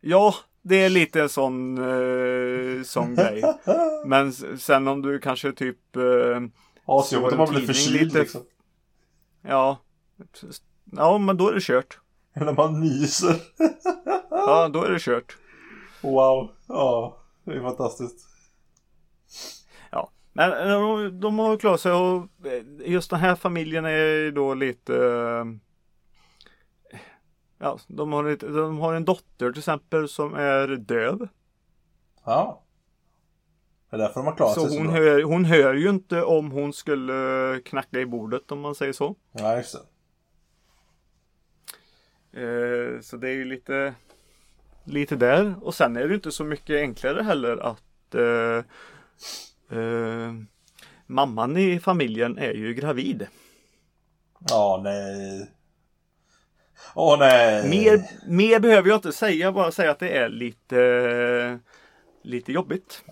[0.00, 3.42] ja, det är lite sån, eh, sån grej.
[4.04, 6.40] Men sen om du kanske typ eh,
[6.88, 8.42] Asjobbigt om man blir förkyld liksom.
[9.42, 9.78] Ja.
[10.84, 11.98] Ja, men då är det kört.
[12.34, 13.34] Eller man nyser.
[14.30, 15.36] Ja, då är det kört.
[16.02, 16.50] Wow.
[16.66, 18.26] Ja, det är fantastiskt.
[19.90, 23.90] Ja, men eh, de, de har klarat sig och eh, just den här familjen är
[23.90, 25.44] ju då lite eh,
[27.58, 31.28] Ja, de har, lite, de har en dotter till exempel som är döv.
[32.24, 32.62] Ja.
[33.90, 34.96] Det är därför de har klarat Så sig så hon bra.
[34.96, 39.14] hör, hon hör ju inte om hon skulle knacka i bordet om man säger så.
[39.32, 39.78] Ja, just det.
[42.32, 43.94] Eh, så det är ju lite
[44.84, 48.64] Lite där och sen är det inte så mycket enklare heller att eh,
[49.78, 50.32] eh,
[51.06, 53.26] Mamman i familjen är ju gravid.
[54.48, 55.50] Ja, nej.
[56.94, 57.68] Åh nej.
[57.68, 61.58] Mer, mer behöver jag inte säga, bara säga att det är lite
[62.22, 63.04] Lite jobbigt.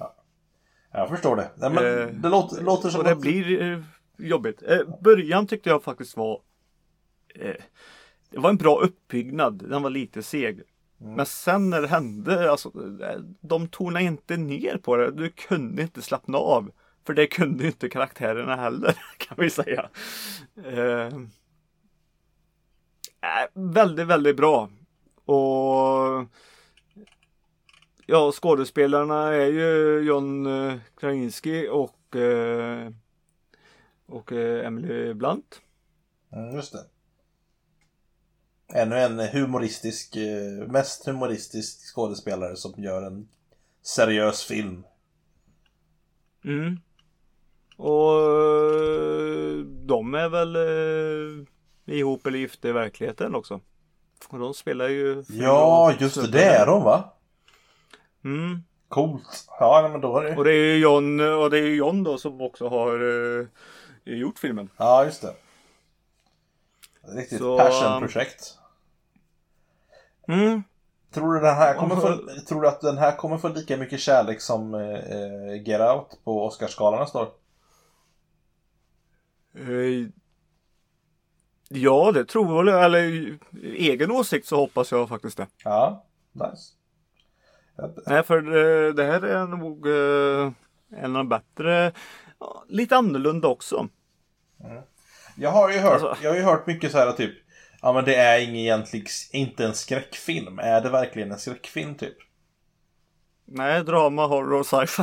[0.97, 1.51] Jag förstår det.
[1.57, 3.21] Nej, men Eh, det låter, låter som Och det att...
[3.21, 3.79] blir eh,
[4.19, 4.63] jobbigt.
[4.63, 6.41] Eh, början tyckte jag faktiskt var
[7.35, 7.55] eh,
[8.31, 9.69] Det var en bra uppbyggnad.
[9.69, 10.63] Den var lite seg.
[11.01, 11.15] Mm.
[11.15, 12.69] Men sen när det hände, alltså,
[13.03, 15.11] eh, de tonade inte ner på det.
[15.11, 16.71] Du kunde inte slappna av.
[17.07, 19.89] För det kunde inte karaktärerna heller, kan vi säga.
[20.65, 21.19] Eh,
[23.55, 24.71] väldigt, väldigt bra.
[25.25, 26.25] Och
[28.09, 32.91] Ja, skådespelarna är ju John eh, Krasinski och eh,
[34.07, 35.61] och eh, Emily Blunt.
[36.33, 36.85] Mm, just det.
[38.73, 40.17] Ännu en humoristisk,
[40.67, 43.29] mest humoristisk skådespelare som gör en
[43.83, 44.85] seriös film.
[46.45, 46.81] Mm.
[47.77, 48.21] Och
[49.87, 53.61] de är väl eh, ihop eller gifta i verkligheten också.
[54.29, 56.31] Och de spelar ju Ja, just det.
[56.31, 57.16] Det är de va?
[58.27, 58.63] Mm.
[58.89, 59.47] Coolt.
[59.61, 60.37] Ja, men då är det...
[60.37, 62.95] Och det är ju John, och det är John då som också har
[63.39, 63.47] eh,
[64.05, 64.71] gjort filmen.
[64.77, 65.35] Ja, just det.
[67.17, 68.59] Riktigt Så, passionprojekt.
[70.29, 70.63] Mm.
[71.11, 72.19] Tror du, den här kommer få,
[72.49, 76.47] tror du att den här kommer få lika mycket kärlek som eh, Get Out på
[76.47, 77.29] Oscarsgalan nästa år?
[79.55, 80.09] Eh,
[81.69, 82.85] Ja, det tror jag.
[82.85, 85.47] Eller egen åsikt så hoppas jag faktiskt det.
[85.65, 86.76] Ja, nice.
[88.07, 90.53] Nej, för det, det här är nog eh,
[91.03, 91.93] en av de bättre.
[92.69, 93.89] Lite annorlunda också.
[95.37, 97.35] Jag har ju hört, Alltså- jag har ju hört mycket så här typ
[97.83, 100.59] Ja men det är ingen egentlig, inte en skräckfilm.
[100.59, 102.17] Är det verkligen en skräckfilm typ?
[103.45, 105.03] Nej, drama, horror, sci-fi.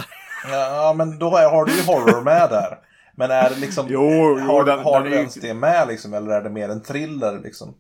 [0.52, 2.80] Ja men då är, har du ju horror med där.
[3.16, 6.14] Men är det liksom Jo, jo, Har, den- har den du ens det med liksom?
[6.14, 7.76] Eller är det mer en thriller liksom?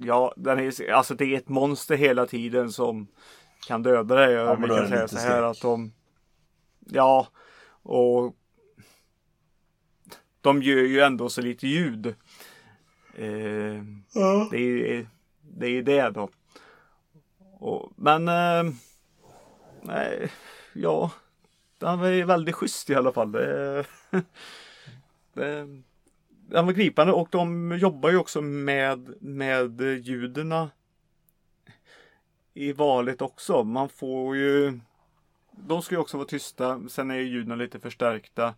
[0.00, 3.08] Ja, den är, alltså det är ett monster hela tiden som
[3.66, 4.32] kan döda dig.
[4.32, 5.44] Ja, men Vi kan säga så här skräck.
[5.44, 5.92] att de
[6.90, 7.28] Ja,
[7.82, 8.36] och
[10.40, 12.06] de gör ju ändå så lite ljud.
[13.14, 13.82] Eh,
[14.50, 15.06] det är ju
[15.40, 16.30] det, är det då.
[17.58, 18.74] Och, men eh,
[19.82, 20.30] nej,
[20.74, 21.10] ja,
[21.78, 23.32] den var ju väldigt schysst i alla fall.
[23.32, 23.84] Det,
[25.34, 25.82] det,
[26.50, 30.54] den var gripande och de jobbar ju också med, med ljuden
[32.54, 33.64] i valet också.
[33.64, 34.80] Man får ju
[35.50, 36.80] De ska ju också vara tysta.
[36.88, 38.54] Sen är ju ljuden lite förstärkta.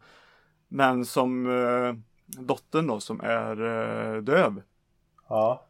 [0.68, 1.94] Men som eh,
[2.42, 4.62] dottern då som är eh, döv.
[5.28, 5.66] Ja.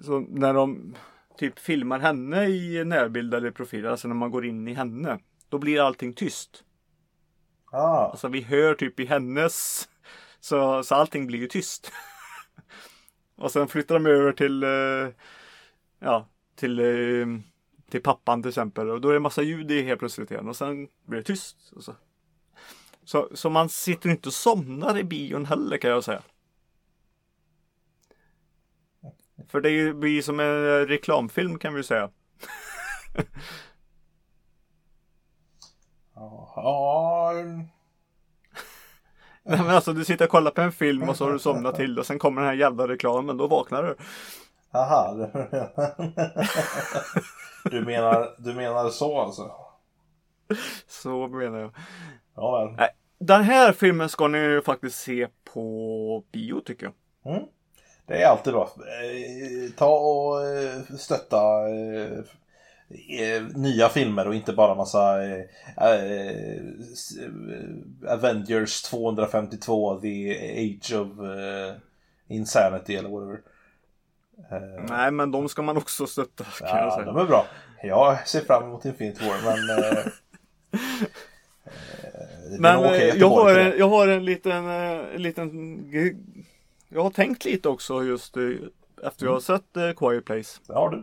[0.00, 0.94] Så när de
[1.38, 5.18] typ filmar henne i närbild eller profil, alltså när man går in i henne.
[5.48, 6.64] Då blir allting tyst.
[7.72, 8.04] Ah.
[8.04, 9.88] Alltså vi hör typ i hennes.
[10.40, 11.92] Så, så allting blir ju tyst.
[13.36, 15.08] och sen flyttar de över till, eh,
[15.98, 17.26] ja, till, eh,
[17.90, 18.90] till pappan till exempel.
[18.90, 20.48] Och då är det massa ljud i helt plötsligt igen.
[20.48, 21.72] Och sen blir det tyst.
[21.76, 21.94] Och så.
[23.04, 26.22] Så, så man sitter inte och somnar i bion heller kan jag säga.
[29.48, 32.10] För det blir som en reklamfilm kan vi säga.
[36.14, 37.32] Ja,
[39.48, 41.74] Nej men alltså du sitter och kollar på en film och så har du somnat
[41.74, 43.36] till och sen kommer den här jävla reklamen.
[43.36, 43.96] Då vaknar du.
[44.78, 45.16] Aha.
[47.64, 49.50] Du menar, du menar så alltså?
[50.88, 51.70] Så menar jag.
[52.36, 52.76] Ja väl.
[52.76, 52.88] Nej,
[53.18, 57.34] den här filmen ska ni ju faktiskt se på bio tycker jag.
[57.34, 57.48] Mm.
[58.06, 58.70] Det är alltid bra.
[58.76, 62.18] Eh, Ta och eh, stötta eh,
[63.54, 65.40] nya filmer och inte bara massa eh,
[65.76, 66.62] eh, eh,
[68.12, 71.74] Avengers 252 The Age of eh,
[72.28, 73.40] Insanity eller whatever.
[74.50, 77.06] Eh, Nej men de ska man också stötta kan jag ja, säga.
[77.06, 77.46] de är bra.
[77.82, 79.78] Jag ser fram emot Infinity War men...
[79.78, 80.04] Eh, eh,
[82.60, 85.78] Men eh, jag, har en, jag har en liten, eh, en liten
[86.88, 88.42] Jag har tänkt lite också just eh,
[89.02, 90.60] efter jag har sett eh, Quiet Place.
[90.66, 91.02] Det har du.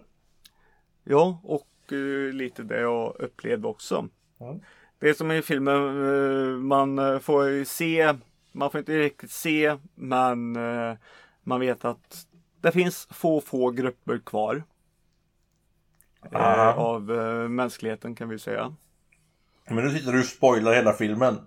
[1.04, 4.08] Ja, och eh, lite det jag upplevde också.
[4.40, 4.60] Mm.
[5.00, 8.14] Det är som i filmen, eh, man eh, får ju se,
[8.52, 10.58] man får inte riktigt se, men
[11.44, 12.26] man vet att
[12.62, 14.64] det finns få, få grupper kvar.
[16.34, 16.74] Aha.
[16.74, 17.02] av
[17.50, 18.76] mänskligheten kan vi säga.
[19.70, 21.38] Men nu sitter du och spoilar hela filmen.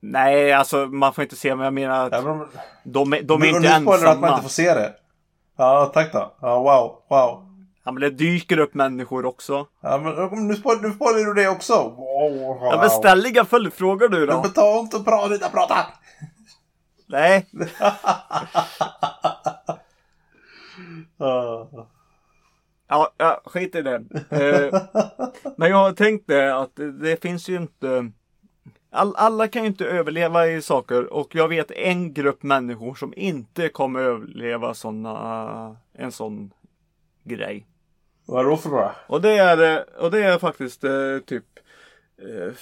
[0.00, 2.38] Nej, alltså man får inte se, men jag menar att Ja, men,
[2.84, 4.28] de, de är men, inte och nu spoilar du att man ensamma.
[4.28, 4.94] inte får se det.
[5.56, 6.34] Ja, tack då.
[6.40, 7.53] Ja, wow, wow.
[7.84, 9.66] Ja, men det dyker upp människor också.
[9.80, 11.74] Ja, men nu spoilar, nu spoilar du det också.
[11.74, 12.58] Wow, wow.
[12.60, 14.42] Ja, men ställ inga följdfrågor du Men då.
[14.42, 15.76] ta inte och prata, inte prata!
[17.06, 17.46] Nej,
[22.88, 23.94] ja, ja skit i det.
[24.30, 24.82] Eh,
[25.56, 28.10] men jag har tänkt det att det, det finns ju inte
[28.90, 33.14] all, Alla kan ju inte överleva i saker och jag vet en grupp människor som
[33.16, 36.52] inte kommer överleva såna, en sån
[37.24, 37.66] grej.
[38.26, 38.92] Vad är det för några?
[39.06, 41.44] Och det är, eh, och det är faktiskt eh, typ
[42.18, 42.52] eh,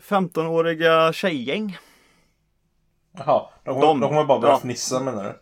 [0.00, 1.76] 15-åriga tjejgäng.
[3.18, 4.58] Jaha, de, kommer- De- de kommer bara börja ja.
[4.60, 5.32] fnissa menar du?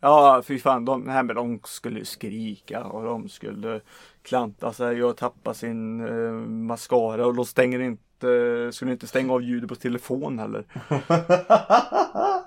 [0.00, 0.84] Ja, fy fan.
[0.84, 3.80] De, nej, men de skulle skrika och de skulle
[4.22, 9.42] klanta sig och tappa sin eh, mascara och de stänger inte, skulle inte stänga av
[9.42, 10.64] ljudet på telefon heller.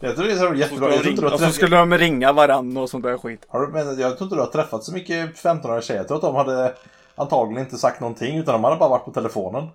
[0.00, 0.66] Jag tror det är så Så jättebra.
[0.66, 2.90] skulle Jag de tror inte du ringa, har och så skulle de ringa varandra och
[2.90, 3.46] sånt där skit.
[3.48, 6.00] Har du, men jag tror inte du har träffat så mycket 15-åriga tjejer.
[6.00, 6.74] Jag tror att de hade
[7.14, 9.66] antagligen inte sagt någonting utan de hade bara varit på telefonen.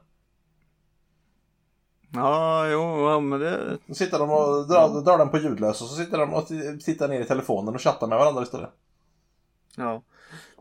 [2.14, 3.78] Ja, jo, ja, men det...
[3.88, 6.48] Då sitter de och drar, drar den på ljudlös och så sitter de och
[6.86, 8.70] tittar ner i telefonen och chattar med varandra istället.
[9.78, 10.02] Ja.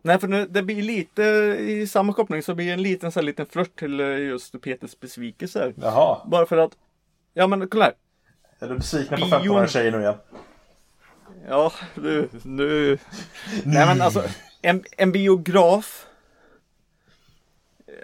[0.03, 1.23] Nej, för nu, det blir lite
[1.59, 4.61] i samma koppling så blir det en liten, så här, liten flört till eh, just
[4.63, 5.75] Peters besvikelser.
[5.77, 6.73] Jaha, Bara för att,
[7.35, 7.95] ja men kolla här.
[8.65, 9.43] Är du besviken på Bion.
[9.43, 10.17] 15-åriga tjejer nu igen?
[11.49, 12.99] Ja, du, nu...
[13.65, 14.25] Nej men alltså,
[14.63, 16.07] en, en biograf.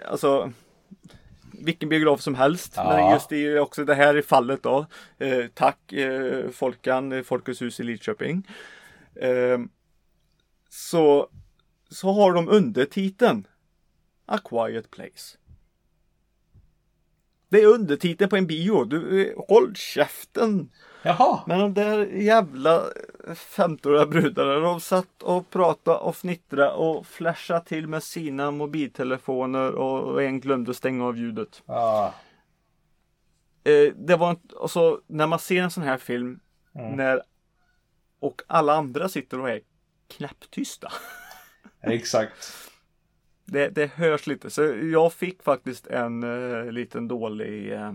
[0.05, 0.51] Alltså,
[1.53, 2.73] vilken biograf som helst.
[2.75, 2.97] Ja.
[2.97, 4.85] Men just i också det här i fallet då.
[5.17, 8.47] Eh, tack eh, Folkan, eh, Folkets hus i Lidköping.
[9.15, 9.59] Eh,
[10.69, 11.29] så,
[11.89, 13.47] så har de undertiteln
[14.25, 15.37] A Quiet Place.
[17.51, 18.83] Det är undertiteln på en bio.
[18.83, 20.71] Du, håll käften!
[21.03, 22.83] Jaha, Men de där jävla
[23.27, 30.23] 15-åriga brudarna de satt och pratade och fnittrade och flashade till med sina mobiltelefoner och
[30.23, 31.63] en glömde stänga av ljudet.
[31.65, 32.13] ja.
[33.63, 36.39] Eh, det var inte, och så när man ser en sån här film
[36.75, 36.95] Mm.
[36.95, 37.21] när
[38.19, 39.61] och alla andra sitter och är
[40.07, 40.91] knäpptysta.
[41.81, 42.70] exakt.
[43.51, 44.49] Det, det hörs lite.
[44.49, 47.91] Så jag fick faktiskt en eh, liten dålig eh,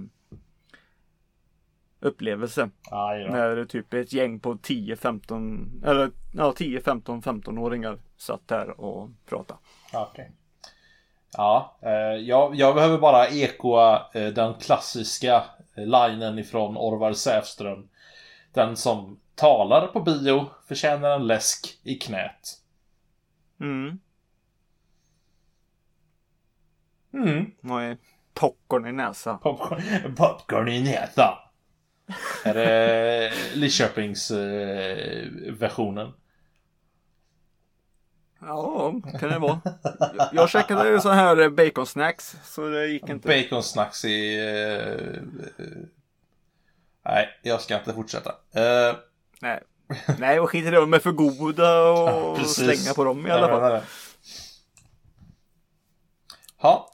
[2.01, 2.71] upplevelse.
[2.91, 3.33] Aj då.
[3.33, 9.61] När typ ett gäng på 10-15 eller ja 10-15 15-åringar satt där och pratade.
[9.93, 10.33] Okej.
[11.37, 15.45] Ja, eh, jag, jag behöver bara ekoa eh, den klassiska
[15.75, 17.89] eh, linen ifrån Orvar Säfström.
[18.53, 22.61] Den som talar på bio förtjänar en läsk i knät.
[23.61, 23.99] Mm.
[27.15, 27.41] Mm.
[27.63, 27.99] Och
[28.35, 29.39] popcorn i näsan.
[29.39, 31.35] Popcorn, popcorn i näsan.
[32.45, 36.13] Är det Lidköpings eh, versionen?
[38.41, 39.61] Ja, kan det vara.
[40.33, 43.29] Jag- checkade ju så här eh, bacon snacks så det gick inte.
[43.29, 44.39] Bacon snacks i...
[44.39, 45.23] eh,
[47.05, 48.31] nej, jag ska inte fortsätta.
[48.31, 48.97] Eh,
[49.41, 49.63] Nej.
[50.19, 50.77] Nej, och skit i det.
[50.77, 52.55] De är för goda och precis.
[52.81, 53.83] slänga på dem i alla fall.
[56.61, 56.91] Ja,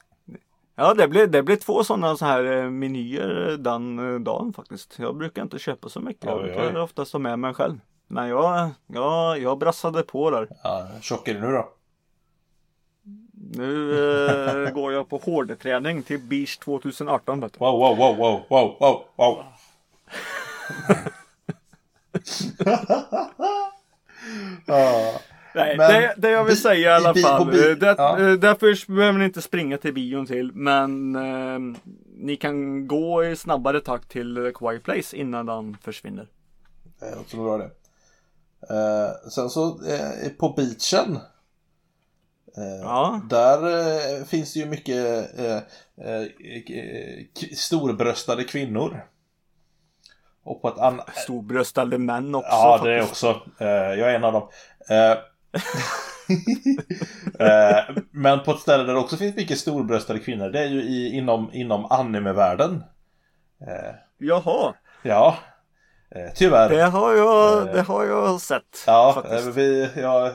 [0.75, 4.99] Ja, det blev, det blev två sådana så här eh, menyer den eh, dagen faktiskt.
[4.99, 6.25] Jag brukar inte köpa så mycket.
[6.25, 7.79] Jag brukar oftast ta med mig själv.
[8.07, 10.47] Men jag, jag, jag brassade på där.
[10.63, 11.69] ja tjock är du nu då?
[13.55, 13.93] Nu
[14.65, 17.39] eh, går jag på hårdträning till Beach 2018.
[17.39, 17.59] Vet du.
[17.59, 19.43] Wow, wow, wow, wow, wow, wow, wow.
[24.65, 25.13] ja.
[25.55, 27.49] Nej, Men det, det jag vill säga i alla fall.
[27.49, 28.19] eh, det, ja.
[28.19, 30.51] eh, Därför behöver ni inte springa till bion till.
[30.53, 31.77] Men eh,
[32.17, 36.27] ni kan gå i snabbare takt till eh, Quiet Place innan den försvinner.
[36.99, 37.69] Jag tror det.
[38.69, 41.15] Eh, sen så eh, på beachen.
[42.57, 43.21] Eh, Ja.
[43.29, 43.67] Där
[44.19, 44.95] eh, finns det ju mycket
[45.39, 45.55] eh,
[46.07, 47.25] eh, eh,
[47.57, 49.03] storbröstade kvinnor.
[50.43, 51.15] Och på ett annat...
[51.15, 52.49] Storbröstade män också.
[52.51, 53.23] Ja, det är faktiskt.
[53.23, 53.41] också.
[53.63, 54.47] Eh, jag är en av dem.
[57.39, 60.81] Eh, men på ett ställe där det också finns mycket storbröstade kvinnor, det är ju
[60.81, 62.83] i, inom, inom animevärlden.
[63.67, 64.73] Eh, Jaha,
[65.03, 65.37] ja,
[66.15, 66.69] eh, tyvärr.
[66.69, 67.73] det har jag, Eh.
[67.73, 68.83] det har jag sett.
[68.87, 69.47] Ja, faktiskt.
[69.47, 70.25] eh, vi, jag,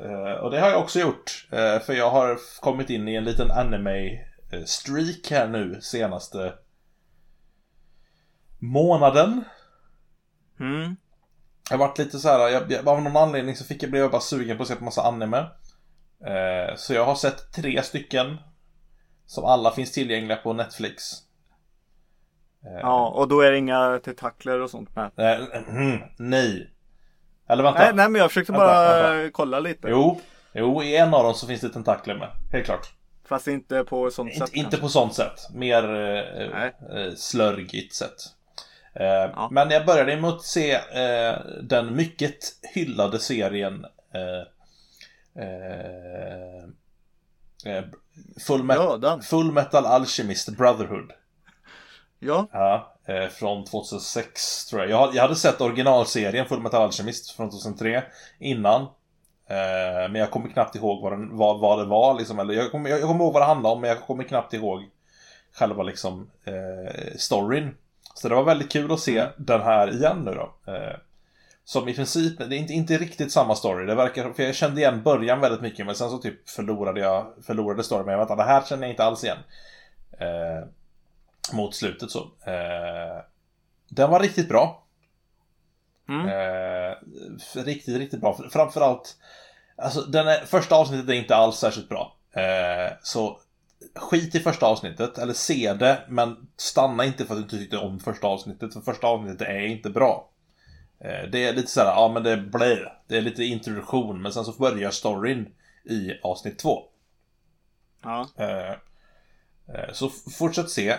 [0.00, 1.46] eh, och det har jag också gjort.
[1.86, 6.52] För jag har kommit in i en liten anime-streak här nu senaste
[8.58, 9.44] månaden.
[10.60, 10.96] Mm.
[11.70, 14.10] Jag varit lite så här, jag, jag, av någon anledning så fick jag, blev jag
[14.10, 15.38] bara sugen på att se på massa anime.
[16.26, 18.36] Eh, så jag har sett tre stycken.
[19.26, 21.02] Som alla finns tillgängliga på Netflix.
[22.64, 25.10] Eh, Ja, och då är det inga tentakler och sånt med.
[25.16, 26.70] eh, mm, nej.
[27.48, 27.78] Eller vänta.
[27.80, 29.30] Nej, nej, men jag försökte Vänta, bara vänta.
[29.32, 29.88] kolla lite.
[29.90, 30.20] Jo,
[30.54, 32.28] jo, i en av dem så finns det tentakler med.
[32.52, 32.92] Helt klart.
[33.24, 34.54] Fast inte på sånt Inte, sätt.
[34.56, 34.80] inte kanske.
[34.80, 35.48] på sånt sätt.
[35.54, 36.74] Mer eh, Nej.
[37.06, 38.16] eh, slörgigt sätt.
[38.94, 42.38] Eh, Men jag började med att se eh, den mycket
[42.74, 43.84] hyllade serien
[44.14, 44.42] eh,
[48.46, 49.20] Full, Met- Ja.
[49.22, 51.12] Full Metal Alchemist Brotherhood.
[52.18, 54.90] Ja, Ja, eh, från 2006 tror jag.
[54.90, 54.98] jag.
[54.98, 58.04] hade- Jag hade sett originalserien Full Metal Alchemist från 2003
[58.38, 58.82] innan.
[59.48, 62.38] Eh, men jag kommer knappt ihåg vad, den, vad, vad det var liksom.
[62.38, 64.52] Eller jag, kommer, jag, jag kommer ihåg vad det handlade om men jag kommer knappt
[64.54, 64.82] ihåg
[65.54, 67.74] själva liksom eh, storyn.
[68.14, 70.72] Så det var väldigt kul att se den här igen nu då.
[70.72, 70.96] Eh,
[71.64, 73.86] som i princip, det är inte, inte riktigt samma story.
[73.86, 77.26] Det verkar, för jag kände igen början väldigt mycket men sen så typ förlorade jag
[77.46, 78.06] förlorade storyn.
[78.06, 79.38] Men vänta, det här känner jag inte alls igen.
[80.18, 80.68] Eh,
[81.52, 82.18] mot slutet så.
[82.46, 83.22] Eh,
[83.88, 84.84] den var riktigt bra.
[86.08, 86.26] Mm.
[86.28, 86.96] Eh,
[87.64, 88.38] riktigt, riktigt bra.
[88.50, 89.16] Framförallt,
[89.76, 92.16] alltså den är, första avsnittet är inte alls särskilt bra.
[92.32, 93.40] Eh, så
[93.94, 97.78] skit i första avsnittet, eller se det, men stanna inte för att du inte tyckte
[97.78, 100.28] om första avsnittet, för första avsnittet är inte bra.
[101.00, 104.44] Eh, det är lite såhär, ja men det blir, det är lite introduktion, men sen
[104.44, 105.54] så börjar storyn
[105.84, 106.82] i avsnitt två.
[108.02, 108.28] ja.
[108.36, 108.70] Eh,
[109.74, 110.96] eh, Så fortsätt se.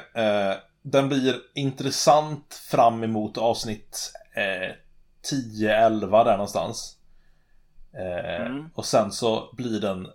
[0.82, 4.76] Den blir intressant fram emot avsnitt eh,
[5.32, 6.98] 10-11 där någonstans.
[7.94, 8.70] Mm.
[8.76, 10.08] Och sen så blir den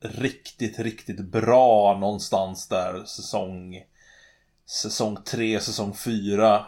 [0.00, 3.82] riktigt, riktigt bra någonstans där säsong
[4.66, 6.66] Säsong 3, säsong 4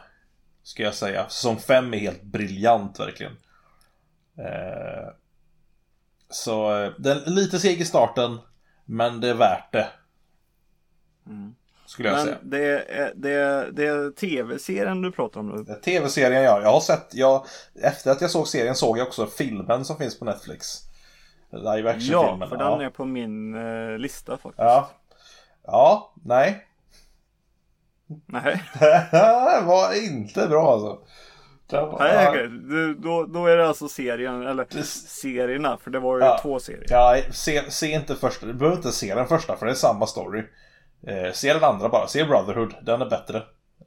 [0.63, 1.29] Ska jag säga.
[1.29, 3.33] Säsong 5 är helt briljant verkligen.
[4.39, 5.09] Eh,
[6.31, 8.39] Så eh, den är lite seg i starten
[8.85, 9.89] Men det är värt det.
[11.27, 11.55] Mm.
[11.87, 12.39] Skulle jag Men säga.
[12.43, 15.75] det är, det, är, det är tv-serien du pratar om nu.
[15.85, 17.47] TV-serien ja, jag har sett, jag,
[17.83, 20.88] efter att jag såg serien såg jag också filmen som finns på Netflix.
[21.51, 22.49] Live Ja, action-filmen.
[22.49, 24.59] för den är på min eh, lista faktiskt.
[24.59, 24.91] ja.
[25.67, 26.65] Ja, nej.
[28.27, 28.63] Nej,
[29.13, 30.99] det var inte bra alltså.
[31.71, 32.49] Var, Nej ja, okej.
[32.49, 36.39] Du- Då, då är det alltså serien, eller Det- serierna, för det var ju Ja.
[36.43, 36.87] två serier.
[36.89, 40.07] ja, se, se inte första, du behöver inte se den första för det är samma
[40.07, 40.43] story.
[41.07, 43.37] Eh, se den andra bara, se Brotherhood, den är bättre.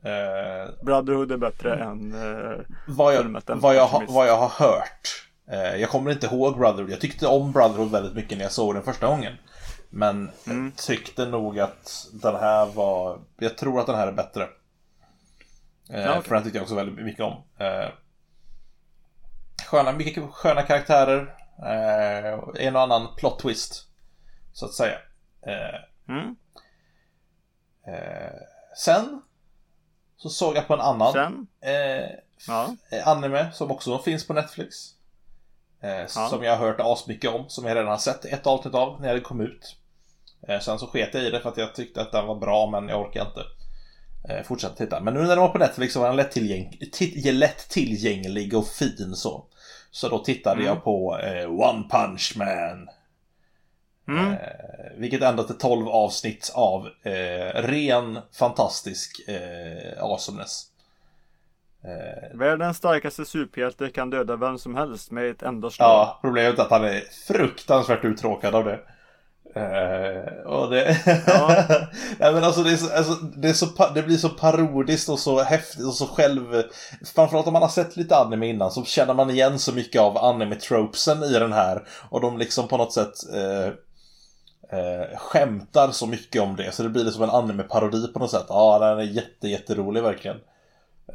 [0.03, 2.14] Eh, Brotherhood är bättre än...
[2.14, 4.14] Eh, vad, jag, Fullmetal vad, jag, Alchemist.
[4.14, 5.28] vad jag har hört.
[5.52, 6.89] Eh, jag kommer inte ihåg Brotherhood.
[6.91, 9.38] Jag tyckte om Brotherhood väldigt mycket när jag såg den första gången.
[9.89, 10.66] Men Mm.
[10.66, 13.20] jag tyckte nog att den här var...
[13.38, 14.43] Jag tror att den här är bättre.
[15.89, 16.24] Eh, Ja, okej.
[16.24, 17.43] För den tyckte jag också väldigt mycket om.
[17.58, 17.89] Eh,
[19.66, 21.36] sköna, mycket sköna karaktärer.
[22.60, 23.88] En och annan plot twist.
[24.54, 24.97] Så att säga.
[26.08, 26.36] Mm.
[28.78, 29.22] sen
[30.18, 31.14] så såg jag på en annan.
[32.47, 32.76] Ja.
[33.06, 34.76] anime som också finns på Netflix.
[35.82, 39.01] Eh, Som jag har hört asmycket om, som jag redan har sett ett avsnitt av
[39.01, 39.75] när det kom ut.
[40.47, 42.69] Eh, sen så sket jag i det för att jag tyckte att den var bra
[42.69, 43.43] men jag orkar inte
[44.29, 44.99] eh, fortsätta titta.
[44.99, 48.67] Men nu när den var på Netflix så var den lättillgäng ti- lätt tillgänglig och
[48.67, 49.45] fin så.
[49.91, 50.65] Så då tittade Mm.
[50.67, 52.89] jag på eh, One Punch Man.
[54.07, 54.32] Mm.
[54.34, 54.38] Eh,
[54.97, 60.65] vilket ändå till 12 avsnitt av eh, ren fantastisk eh, awesomeness.
[61.84, 65.88] Eh, Världens starkaste superhjälte kan döda vem som helst med ett enda slag.
[65.88, 68.79] Ja, problemet är att han är fruktansvärt uttråkad av det.
[69.55, 70.97] Eh, och det...
[71.27, 71.65] Ja.
[72.19, 73.65] Nej men alltså det, är så, alltså det, är så,
[73.95, 76.63] det blir så parodiskt och så häftigt och så själv...
[77.15, 80.17] Framförallt om man har sett lite anime innan så känner man igen så mycket av
[80.17, 81.84] anime-tropesen i den här.
[82.09, 83.67] Och de liksom på något sätt eh,
[84.79, 86.71] eh, skämtar så mycket om det.
[86.71, 88.45] Så det blir liksom en anime-parodi på något sätt.
[88.49, 90.38] Ja, den är jätte, jätterolig verkligen.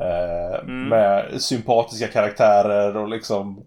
[0.01, 0.89] Eh, Mm.
[0.89, 3.67] Med sympatiska karaktärer och liksom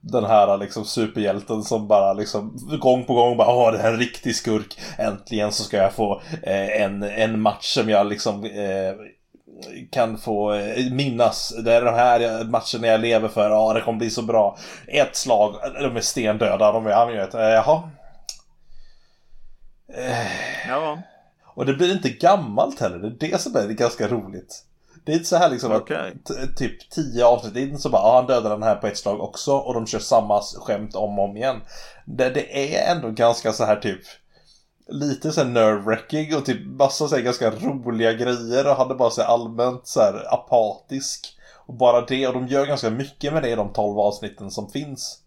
[0.00, 3.92] den här liksom superhjälten som bara liksom gång på gång bara Åh, det här är
[3.92, 4.78] en riktig skurk.
[4.98, 8.94] Äntligen så ska jag få eh, en, en match som jag liksom eh,
[9.90, 11.54] kan få eh, minnas.
[11.64, 13.50] Det är de här matcherna jag lever för.
[13.50, 14.58] Ja, det kommer bli så bra.
[14.88, 16.72] Ett slag, de är stendöda.
[16.72, 17.90] De är, han vet, eh, jaha.
[20.68, 20.98] Ja,
[21.44, 22.98] och det blir inte gammalt heller.
[22.98, 24.65] Det är det som är ganska roligt.
[25.06, 25.96] Det är inte så här liksom Okej.
[25.96, 29.20] att typ tio avsnitt, inte så bara ah, han dödar den här på ett slag
[29.20, 31.60] också och de kör samma skämt om och om igen.
[32.04, 34.00] Det, det är ändå ganska så här typ
[34.88, 39.22] lite så här nerve-wracking och typ massa så ganska roliga grejer och är bara så
[39.22, 41.36] allmänt så här apatisk.
[41.66, 44.70] Och bara det, och de gör ganska mycket med det i de 12 avsnitten som
[44.70, 45.20] finns.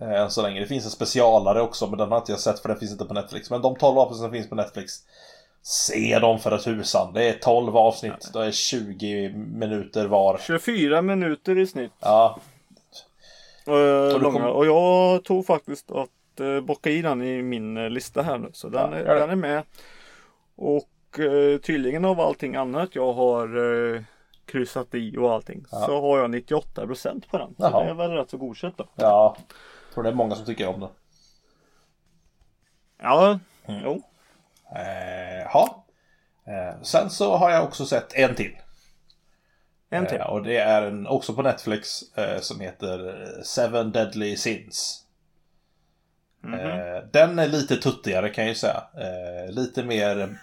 [0.00, 0.60] Eh, Än så länge.
[0.60, 3.04] Det finns en specialare också, men den har inte jag sett för den finns inte
[3.04, 3.50] på Netflix.
[3.50, 4.92] Men de 12 avsnitt som finns på Netflix,
[5.62, 7.12] se dem för ett husan.
[7.14, 10.38] Det är 12 avsnitt, det är 20 minuter var.
[10.38, 11.92] 24 minuter i snitt.
[12.00, 12.40] Ja,
[13.66, 14.40] eh, du långa.
[14.40, 18.38] kom- Och jag tog faktiskt att eh, bocka i den i min eh, lista här
[18.38, 18.50] nu.
[18.52, 19.62] Så den, Ja, är, den är med.
[20.56, 23.46] Och eh, tydligen av allting annat jag har
[23.94, 24.02] eh,
[24.44, 25.64] kryssat i och allting.
[25.70, 25.78] Ja.
[25.86, 27.48] Så har jag 98% på den.
[27.48, 27.84] Så Jaha.
[27.84, 28.88] det är väl rätt så godkänt då.
[28.94, 29.36] ja.
[29.86, 30.88] Jag tror det är många som tycker om det.
[33.02, 33.80] Ja, Mm.
[33.84, 34.02] jo.
[34.76, 35.84] Eh, ja.
[36.46, 38.56] Eh, sen så har jag också sett en till.
[39.90, 40.20] En till.
[40.20, 41.88] Eh, och det är en, också på Netflix
[42.40, 45.04] som heter Seven Deadly Sins.
[46.40, 46.54] Mhm.
[46.54, 48.82] Eh, den är lite tuttigare kan jag ju säga.
[49.48, 50.36] Lite mer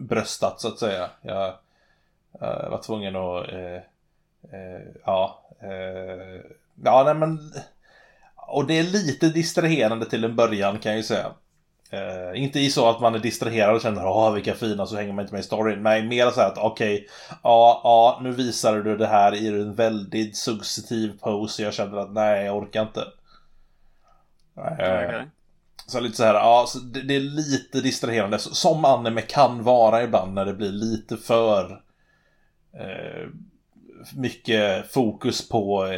[0.00, 1.10] bröstat så att säga.
[1.22, 1.54] Jag
[2.70, 3.46] var tvungen att...
[5.04, 5.42] Ja.
[6.84, 7.52] Ja, nej men...
[8.34, 11.32] Och det är lite distraherande till en början kan jag ju säga.
[11.90, 15.12] Eh, inte i så att man är distraherad och känner åh vilka fina så hänger
[15.12, 15.82] man inte med i storyn.
[15.82, 17.06] Nej, mer så här att okej,
[17.42, 21.62] ja, ja, nu visar du det här i en väldigt successiv pose.
[21.62, 23.00] Jag känner att nej, jag orkar inte.
[24.56, 25.26] Eh, Okej.
[25.86, 28.38] så lite så här, ja, så det, det är lite distraherande.
[28.38, 31.82] Som anime kan vara ibland när det blir lite för
[32.78, 33.28] eh,
[34.16, 35.88] mycket fokus på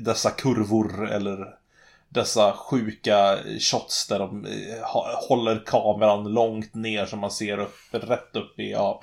[0.00, 1.63] dessa kurvor eller
[2.14, 8.36] dessa sjuka shots där de eh, håller kameran långt ner så man ser upp, rätt
[8.36, 9.02] upp i, ja.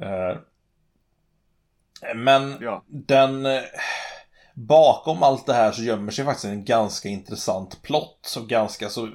[0.00, 0.36] Eh,
[2.14, 2.82] men Ja.
[2.86, 3.46] den...
[3.46, 3.62] eh,
[4.56, 8.18] Bakom allt det här så gömmer sig faktiskt en ganska intressant plott.
[8.22, 9.08] Så ganska så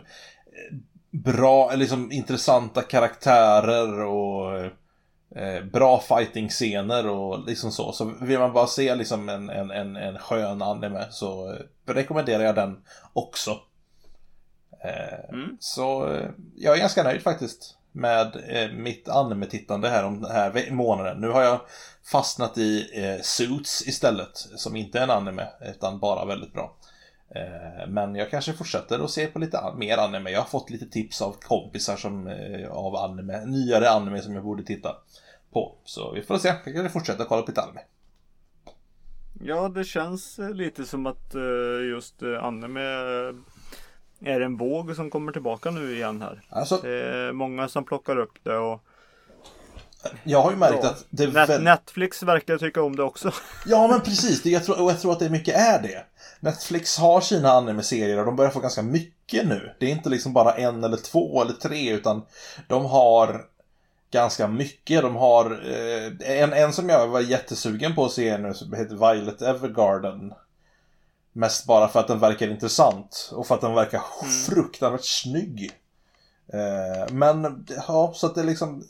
[1.12, 4.72] bra, liksom intressanta karaktärer och
[5.36, 7.92] eh, bra fighting-scener och liksom så.
[7.92, 11.60] Så vill man bara se liksom en, en, en, en skön anime så eh,
[11.94, 12.78] rekommenderar jag den
[13.14, 13.52] också.
[14.84, 15.58] Eh, Mm.
[15.60, 16.18] Så
[16.56, 21.22] jag är ganska nöjd faktiskt med eh, mitt anime-tittande här om den här månaden.
[21.22, 21.60] Nu har jag
[22.12, 22.86] fastnat i
[23.24, 26.76] Suits istället, som inte är en anime, utan bara väldigt bra.
[27.36, 30.30] Eh, men jag kanske fortsätter att se på lite mer anime.
[30.30, 34.44] Jag har fått lite tips av kompisar som, eh, av anime, nyare anime som jag
[34.44, 34.96] borde titta
[35.54, 35.76] på.
[35.86, 37.82] Så vi får se, jag kanske fortsätter kolla på lite anime.
[39.44, 41.34] Ja, det känns eh, lite som att
[41.92, 42.82] just anime
[44.22, 46.42] är en våg som kommer tillbaka nu igen här.
[46.50, 48.84] Alltså, Det är många som plockar upp det och
[50.24, 50.90] jag har ju märkt Ja.
[50.90, 51.62] att det Net-.
[51.62, 53.32] Netflix verkar tycka om det också.
[53.66, 56.06] Ja men precis, jag, tror, och jag tror att det mycket är det.
[56.40, 59.76] Netflix har sina anime-serier och de börjar få ganska mycket nu.
[59.80, 62.26] Det är inte liksom bara en eller två eller tre utan
[62.68, 63.46] de har
[64.12, 65.02] ganska mycket.
[65.02, 69.14] De har eh, en, en som jag var jättesugen på att se nu som heter
[69.14, 70.34] Violet Evergarden.
[71.34, 74.02] Mest bara för att den verkar intressant och för att den verkar
[74.48, 75.72] fruktansvärt snygg.
[76.54, 78.84] Eh, men ja, så att det liksom...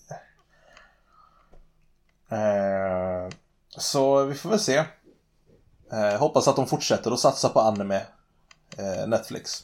[2.29, 3.29] Eh,
[3.77, 4.83] så vi får väl se.
[5.91, 7.95] Eh, hoppas att de fortsätter att satsa på anime.
[8.77, 9.63] Eh, Netflix.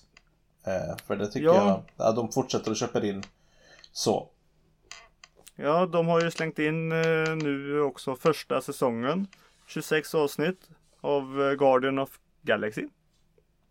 [0.67, 1.67] Eh, för det tycker Ja.
[1.67, 1.82] jag.
[2.07, 3.23] Ja, de fortsätter att köpa in.
[3.91, 4.30] Så.
[5.55, 9.28] Ja, de har ju slängt in eh, nu också första säsongen.
[9.67, 10.69] 26 avsnitt
[11.01, 12.09] av eh, Guardian of
[12.41, 12.88] Galaxy.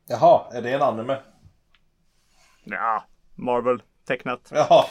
[0.06, 1.16] Jaha, är det en anime?
[2.64, 4.40] Ja, Marvel tecknat.
[4.54, 4.84] Jaha.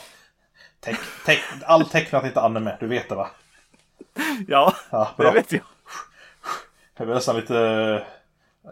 [0.79, 3.29] Teck, teck, all tecknat är inte anime, du vet det va?
[4.47, 5.61] Ja, Ja, det vet jag.
[6.97, 7.57] Jag blev nästan lite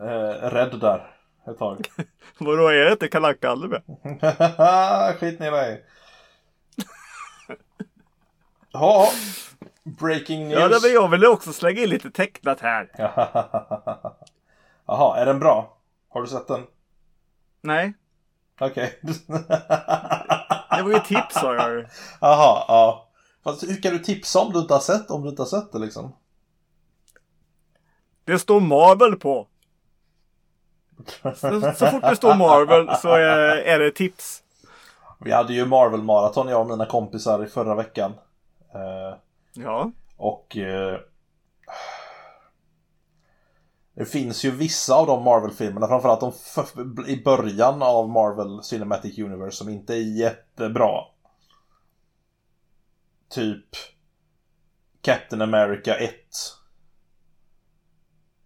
[0.02, 1.16] eh, rädd där
[1.48, 1.88] ett tag.
[2.38, 3.82] Vadå, är det inte Kalle Anka-anime?
[5.20, 5.86] Skit ner dig.
[8.72, 9.10] Ja,
[9.84, 10.60] breaking news.
[10.60, 12.90] Ja, det men jag ville också slänga in lite tecknat här.
[14.88, 15.78] Jaha, är den bra?
[16.10, 16.64] Har du sett den?
[17.62, 17.94] Nej,
[18.60, 19.00] Okej.
[20.78, 21.86] det var ju tips sa jag ju.
[22.22, 23.10] Jaha, ja.
[23.44, 25.72] Fast hur kan du tipsa om du inte har sett om du inte har sett
[25.72, 26.14] det liksom?
[28.32, 29.48] Det står Marvel på.
[31.24, 34.44] Så, så fort det står Marvel så är, är det tips.
[35.20, 38.12] Vi hade ju Marvel-maraton jag och mina kompisar i förra veckan.
[38.74, 39.18] Eh,
[39.54, 41.00] Ja, och eh,
[43.94, 46.34] Det finns ju vissa av de Marvel-filmerna, framförallt de
[47.08, 51.02] i början av Marvel Cinematic Universe som inte är jättebra.
[53.30, 53.68] Typ
[55.02, 56.14] Captain America 1.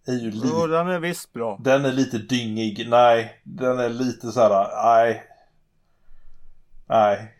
[0.06, 1.58] Är ju li- jo, den är visst bra.
[1.64, 2.86] Den är lite dyngig.
[2.88, 4.84] Nej, den är lite så här.
[4.84, 5.22] Nej.
[6.88, 7.32] Nej.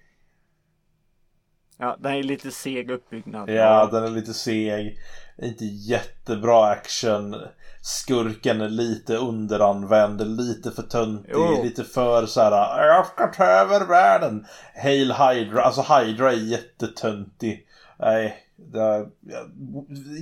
[1.79, 3.51] Ja, den är lite seg uppbyggnad.
[3.51, 4.99] Ja, den är lite seg.
[5.43, 7.37] Inte jättebra action.
[7.83, 11.62] Skurken är lite underanvänd, lite för töntig, Jo.
[11.64, 12.87] lite för så här.
[12.87, 14.47] Jag ska ta över världen.
[14.83, 17.67] Hail Hydra, alltså Hydra är jättetöntig.
[17.99, 19.47] Nej, det är, ja,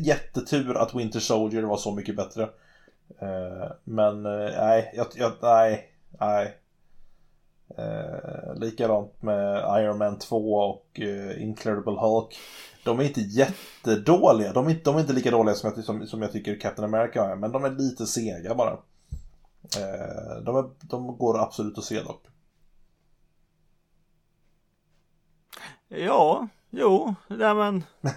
[0.04, 2.42] jättetur att Winter Soldier var så mycket bättre.
[3.18, 6.58] Eh, men eh, nej, jag, jag, nej, nej.
[7.78, 12.38] Eh, likadant med Iron Man 2 och eh, Incredible Hulk.
[12.84, 14.52] De är inte jättedåliga.
[14.52, 16.94] De är inte, de är inte lika dåliga som jag, som, som jag tycker Captain
[16.94, 17.36] America är.
[17.36, 18.72] Men de är lite sega bara.
[19.76, 22.22] Eh, de, är, de går absolut att se dock.
[25.88, 27.84] Ja, jo, nej men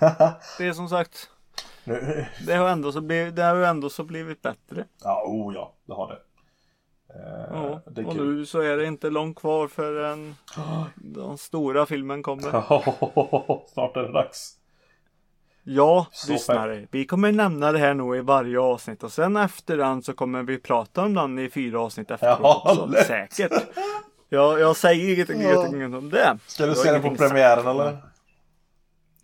[0.58, 1.30] det är som sagt.
[2.48, 4.86] Det har ändå så blivit, det har ju ändå så blivit bättre.
[5.04, 6.20] ja, oh ja, det har det.
[7.14, 10.36] Eh, Ja, det och nu så är det inte långt kvar förrän
[10.96, 12.52] den stora filmen kommer.
[13.74, 14.54] Snart är det dags.
[15.64, 16.88] Ja, Så lyssnare.
[16.92, 20.44] Vi kommer nämna det här nog i varje avsnitt och sen efter den så kommer
[20.44, 22.86] vi prata om den i fyra avsnitt efteråt Ja, också.
[23.08, 23.08] lätt.
[23.08, 23.64] Säkert.
[24.30, 26.38] Jag, jag säger inget, inget, inget om det.
[26.48, 27.98] Ska du se den på premiären eller?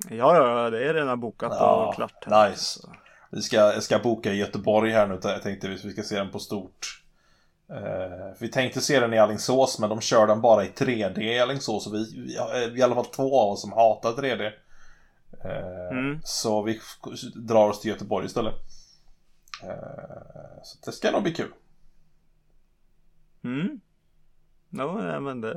[0.09, 2.25] Ja, ja, det är redan bokat Ja, och klart.
[2.25, 2.49] här.
[2.49, 2.79] nice.
[3.31, 5.19] Vi ska, jag ska boka i Göteborg här nu.
[5.23, 7.03] Jag tänkte vi ska se den på stort.
[7.69, 11.39] Eh, vi tänkte se den i Alingsås men de kör den bara i 3D i
[11.39, 11.87] Alingsås.
[11.87, 14.51] Och vi, vi, vi är i alla fall två av oss som hatar 3D.
[15.43, 16.19] Eh, Mm.
[16.23, 16.79] Så vi
[17.35, 18.53] drar oss till Göteborg istället.
[19.63, 19.69] Eh,
[20.63, 21.51] så det ska nog bli kul.
[23.43, 23.79] Mm.
[24.69, 25.51] Ja, men det,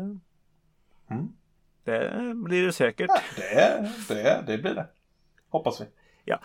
[1.10, 1.32] Mm.
[1.86, 3.10] Det blir det säkert.
[3.36, 4.86] Det, det, det blir det.
[5.50, 5.84] Hoppas vi.
[6.24, 6.40] Ja,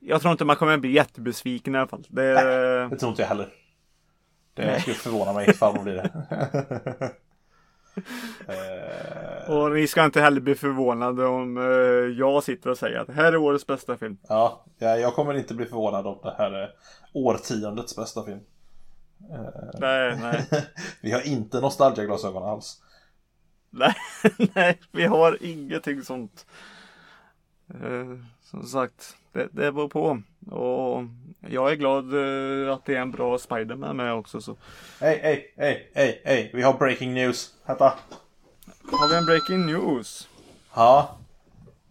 [0.00, 2.06] jag tror inte man kommer bli jättebesviken i alla fall.
[2.08, 2.32] Det,
[2.90, 3.48] Det tror inte jag heller.
[4.54, 4.80] Det Nej.
[4.80, 7.10] skulle förvåna mig ifall man blir det.
[8.48, 13.06] Eh, och ni ska inte heller bli förvånade om eh, jag sitter och säger att
[13.06, 14.16] det här är årets bästa film.
[14.28, 16.70] Ja, ja, jag kommer inte bli förvånad om det här är
[17.12, 18.40] årtiondets bästa film.
[19.74, 20.46] Nej, nej,
[21.02, 22.82] Vi har inte nostalgiaglasögon alls.
[23.78, 23.94] nej,
[24.54, 26.46] nej, vi har ingenting sånt.
[27.74, 30.22] Eh, som sagt, det, det beror på.
[30.56, 31.04] Och
[31.48, 34.40] jag är glad eh, att det är en bra Spiderman med också.
[34.40, 34.56] Så.
[35.00, 36.50] Hej, hej, hej, hej, hej.
[36.54, 37.50] Vi har breaking news.
[37.66, 37.92] Vänta.
[38.92, 40.28] Har vi en breaking news?
[40.74, 41.18] Ja.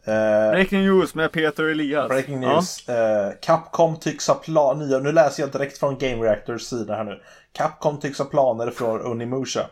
[0.04, 2.08] Eh, Breaking news med Peter Elias.
[2.08, 2.90] breaking news.
[2.90, 5.00] Eh, Capcom tycks ha planer.
[5.00, 7.22] Nu läser jag direkt från Game Reactors sida här nu.
[7.52, 9.68] Capcom tycks ha planer från Unimusha.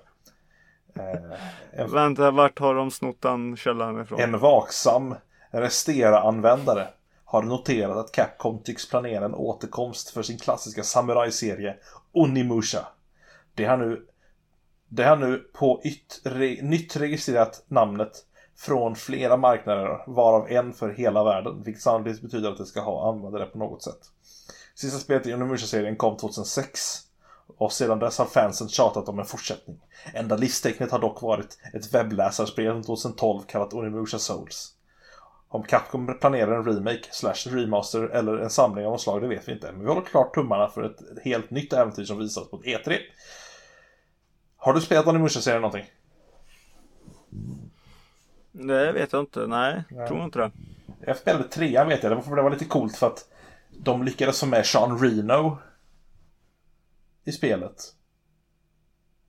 [0.99, 1.37] Eh,
[1.77, 1.87] Ja.
[1.87, 4.19] Vänta, vart har de snott den källan ifrån?
[4.19, 5.15] En vaksam
[5.51, 6.87] Restera-användare
[7.25, 11.75] har noterat att Capcom tycks planera en återkomst för sin klassiska samurajserie
[12.11, 12.87] Onimusha.
[13.55, 14.05] Det har nu,
[14.87, 18.25] det har nu på yt, re, nytt registrerat namnet
[18.57, 23.09] från flera marknader, varav en för hela världen, vilket sannolikt betyder att det ska ha
[23.13, 23.99] användare på något sätt.
[24.75, 27.08] Sista spelet i Onimusha-serien kom 2006
[27.59, 29.79] och sedan dess har fansen tjatat om en fortsättning.
[30.13, 34.73] Enda livstecknet har dock varit ett webbläsarspel från 2012 kallat Onimusha Souls.
[35.49, 39.47] Om Capcom planerar en remake, slash remaster eller en samling av något slag, det vet
[39.47, 39.71] vi inte.
[39.71, 42.97] Men vi håller klart tummarna för ett helt nytt äventyr som visas på ett E3.
[44.57, 45.85] Har du spelat Onimusha-serien någonting?
[48.51, 49.47] Det vet jag inte.
[49.47, 50.51] Nej, tror inte det.
[51.05, 53.25] Jag spelade trean vet jag, det var, det var lite coolt för att
[53.69, 55.57] de lyckades få med Sean Reno
[57.29, 57.75] i spelet.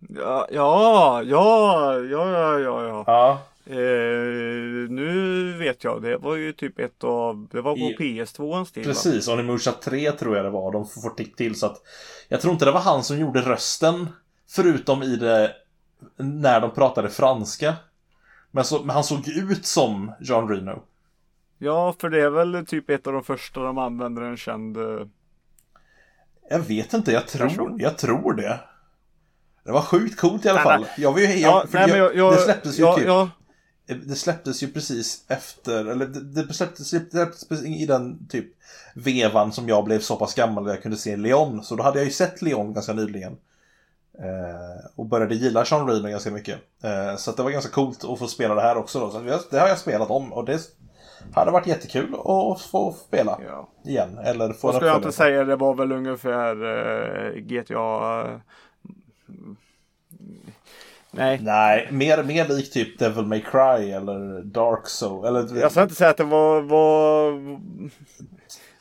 [0.08, 3.04] Ja, ja, ja, ja, ja, ja.
[3.06, 3.40] ja.
[3.66, 8.64] Eh, nu vet jag, det var ju typ ett av, det var på I- PS2
[8.64, 8.92] tid va?
[8.92, 9.28] precis.
[9.28, 10.72] Onimusha 3 tror jag det var.
[10.72, 11.82] De får till så att
[12.28, 14.08] jag tror inte det var han som gjorde rösten.
[14.48, 15.54] Förutom i det
[16.16, 17.74] när de pratade franska.
[18.50, 20.82] Men, så, men han såg ut som John Reno.
[21.58, 25.06] Ja, för det är väl typ ett av de första de använder en känd eh,
[26.52, 28.60] Jag vet inte, jag tror, jag tror det.
[29.64, 30.86] Det var sjukt coolt i alla fall.
[30.96, 33.06] Jag var ju, jag, Ja, för nej men jag, jag det släpptes ju typ
[34.06, 38.46] Det släpptes precis efter, eller det, det släpptes, släpptes i den typ
[38.94, 41.64] vevan som jag blev så pass gammal att jag kunde se Leon.
[41.64, 43.36] Så då hade jag ju sett Leon ganska nyligen.
[44.18, 46.58] Eh, och började gilla Sean Reno ganska mycket.
[46.82, 49.10] Eh, så det var ganska coolt att få spela det här också då.
[49.10, 50.60] Så det, det har jag spelat om och det
[51.34, 53.68] hade varit jättekul att få spela ja.
[53.90, 54.18] igen.
[54.18, 58.38] Eller få Vad en ska jag inte säga, det var väl ungefär eh, GTA eh,
[61.12, 65.26] Nej, Nej, mer, mer lik typ Devil May Cry eller Dark Soul.
[65.26, 67.32] Eller, jag ska inte säga att det var, var,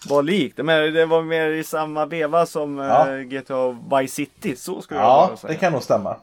[0.10, 0.58] var likt.
[0.58, 3.06] Men det var mer i samma veva som eh, Ja.
[3.24, 4.56] GTA Vice City.
[4.56, 5.54] Så skulle jag ja, bara säga.
[5.54, 6.18] det kan nog stämma.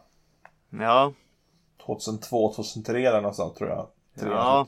[0.70, 1.12] Ja,
[1.86, 3.86] 2002, 2003 där någonstans tror jag.
[4.20, 4.66] Tre, Ja.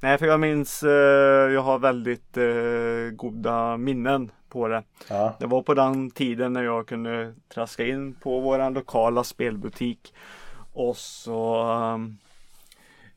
[0.00, 4.82] Nej för jag minns, eh, jag har väldigt eh, goda minnen på det.
[5.08, 5.36] Ja.
[5.40, 10.14] Det var på den tiden när jag kunde traska in på våran lokala spelbutik.
[10.72, 11.60] Och så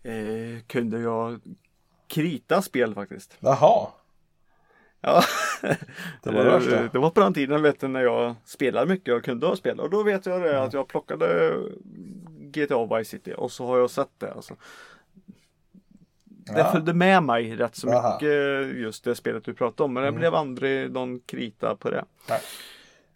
[0.04, 1.40] eh, kunde jag
[2.08, 3.38] krita spel faktiskt.
[3.40, 3.88] Jaha.
[5.02, 5.22] Ja.
[6.24, 9.24] Det var det det var på den tiden vet du, när jag spelade mycket och
[9.24, 9.80] kunde ha spel.
[9.80, 11.54] Och då vet jag det att jag plockade
[12.40, 14.34] GTA Vice City och så har jag sett det.
[14.34, 14.56] Alltså.
[16.54, 16.72] Det Ja.
[16.72, 18.14] följde med mig rätt så Aha.
[18.14, 19.94] mycket just det spelet du pratade om.
[19.94, 22.04] Men det blev aldrig någon krita på det.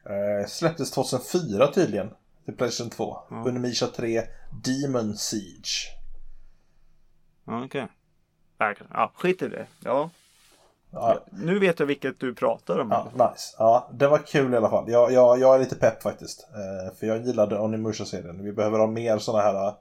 [0.06, 2.10] Eh, släpptes 2004 tydligen.
[2.46, 3.18] Till Playstation 2.
[3.30, 3.44] Ja.
[3.48, 4.22] Unimisha 3
[4.64, 5.90] Demon Siege.
[7.46, 7.88] Okej.
[8.56, 8.88] Okay.
[8.94, 9.66] Ja, skit i det.
[9.84, 10.10] Ja.
[10.92, 12.92] Ja, Nu vet jag vilket du pratar om.
[12.92, 13.56] ja, nice.
[13.60, 14.92] Ja, det var kul i alla fall.
[14.92, 16.48] Jag, jag, jag är lite pepp faktiskt.
[16.54, 18.44] Eh, för jag gillade Onimusha-serien.
[18.44, 19.74] Vi behöver ha mer sådana här uh,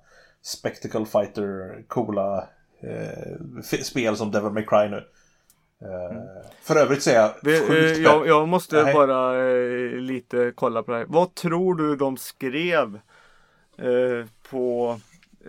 [0.43, 2.49] Spectacle Fighter, coola
[2.83, 4.97] eh, spel som Devil May Cry nu.
[5.83, 8.95] Eh, För övrigt så är jag Vi, sjukt eh, jag, jag måste Nej.
[8.95, 11.07] bara eh, lite kolla på det här.
[11.09, 13.01] Vad tror du de skrev
[13.79, 15.01] eh, på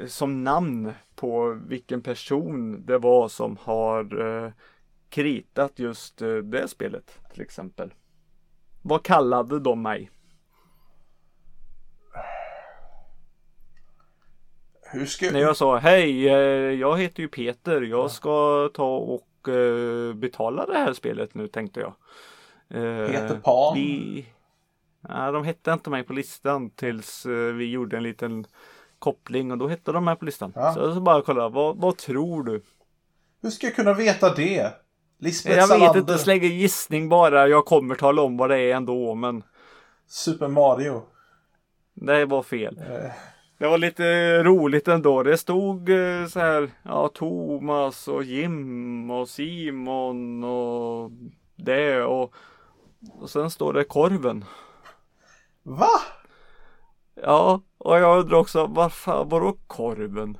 [0.07, 4.51] som namn på vilken person det var som har eh,
[5.09, 7.93] kritat just det spelet till exempel?
[8.81, 10.11] Vad kallade de mig?
[14.93, 16.33] Hur ska När jag sa hej, eh,
[16.79, 21.79] jag heter ju Peter, jag ska ta och eh, betala det här spelet nu tänkte
[21.79, 21.93] jag.
[22.69, 23.75] Eh, Peter Pan?
[23.75, 24.25] Vi...
[25.09, 27.25] Nej, de hette inte mig på listan tills
[27.55, 28.45] vi gjorde en liten
[28.99, 30.53] koppling och då hette de med på listan.
[30.55, 30.73] Ja.
[30.73, 32.61] Så jag ska bara kolla, vad, vad tror du?
[33.41, 34.73] Hur ska jag kunna veta det?
[35.19, 37.47] Lisbeth jag vet Salander, inte, släng en gissning bara.
[37.47, 39.43] Jag kommer tala om vad det är ändå, men
[40.07, 41.01] Super Mario.
[41.93, 42.77] det var fel.
[42.77, 43.11] Eh,
[43.63, 45.23] Det var lite roligt ändå.
[45.23, 51.11] Det stod eh, så här, ja, Thomas och Jim och Simon och
[51.55, 52.33] det och,
[53.11, 54.45] och sen står det korven.
[55.63, 55.89] va?
[57.15, 60.37] Ja, och jag undrar också, varför, vadå korven?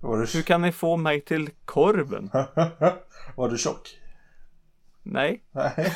[0.00, 2.30] Var du, Hur kan ni få mig till korven?
[3.36, 3.98] var du tjock?
[5.10, 5.92] Nej, Nej.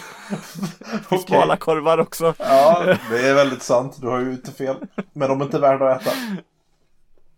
[1.07, 1.19] okay.
[1.19, 2.35] smala korvar också.
[2.39, 3.99] Ja, det är väldigt sant.
[4.01, 4.77] Du har ju inte fel.
[5.13, 6.11] Men de är inte värda att äta.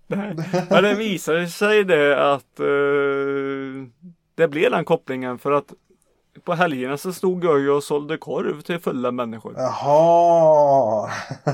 [0.07, 0.35] Nej.
[0.71, 2.67] Men det visade sig det att eh,
[4.35, 5.73] det blev den kopplingen för att
[6.45, 9.55] på helgerna så stod jag ju och sålde korv till fulla människor.
[9.57, 11.11] Jaha.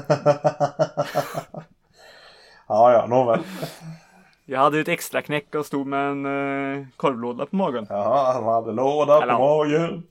[2.69, 3.41] ja, ja, nåväl.
[4.51, 6.27] Jag hade ett extra knäck och stod med en
[6.81, 7.87] eh, korvlåda på magen.
[7.91, 10.03] Jaha, han hade låda på Eller- magen.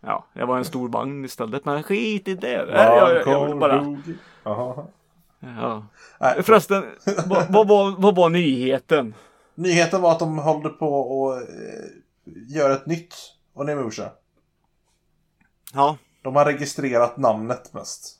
[0.00, 1.64] Ja, det var en stor vagn istället.
[1.64, 2.64] Men skit i det.
[2.66, 3.96] Nej, jag, jag, jag vill bara...
[4.44, 5.86] Ja.
[6.20, 6.84] Nej, Förresten,
[7.26, 9.14] vad, vad, var, vad var nyheten?
[9.54, 13.14] Nyheten var att de håller på att eh, göra ett nytt
[13.54, 14.10] Onimusha.
[15.74, 18.18] Ja, De har registrerat namnet mest.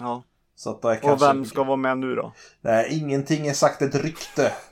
[0.00, 0.22] ja.
[0.56, 2.32] Så att det är Och vem ska vara med nu då?
[2.60, 4.52] Nej, ingenting är sagt ett rykte.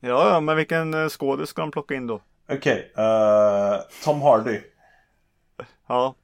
[0.00, 2.20] Ja, ja, men vilken eh, skådis ska de plocka in då?
[2.48, 4.60] Okej, eh, Tom Hardy.
[5.86, 6.14] Ja,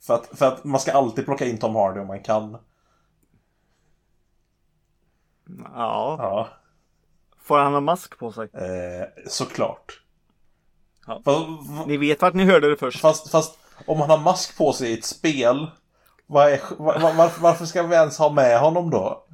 [0.00, 2.56] För att, för att man ska alltid plocka in Tom Hardy om man kan.
[5.74, 6.16] ja.
[6.18, 6.48] Ja,
[7.42, 8.48] Får han ha mask på sig?
[8.52, 10.02] eh, såklart.
[11.06, 11.22] Ja.
[11.24, 11.46] Fast,
[11.86, 13.00] Ni vet vart ni hörde det först.
[13.00, 15.70] fast, fast om han har mask på sig i ett spel.
[16.26, 19.24] Vad är, var, varför, varför ska vi ens ha med honom då?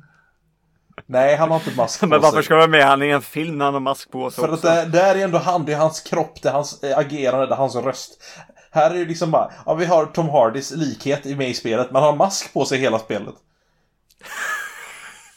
[1.07, 2.45] Nej, han har inte mask på Men varför sig.
[2.45, 4.55] ska vara med han i en film när han har mask på sig För att
[4.59, 4.67] också?
[4.69, 7.53] det, det är ändå han, det är hans kropp, det är hans eh, agerande, det
[7.53, 8.23] är hans röst.
[8.71, 11.91] Här är det liksom bara, ja vi har Tom Hardys likhet i med i spelet,
[11.91, 13.35] men han har mask på sig hela spelet.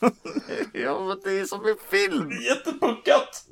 [0.73, 2.29] Ja, men det är som en film!
[2.49, 3.43] Jättepuckat!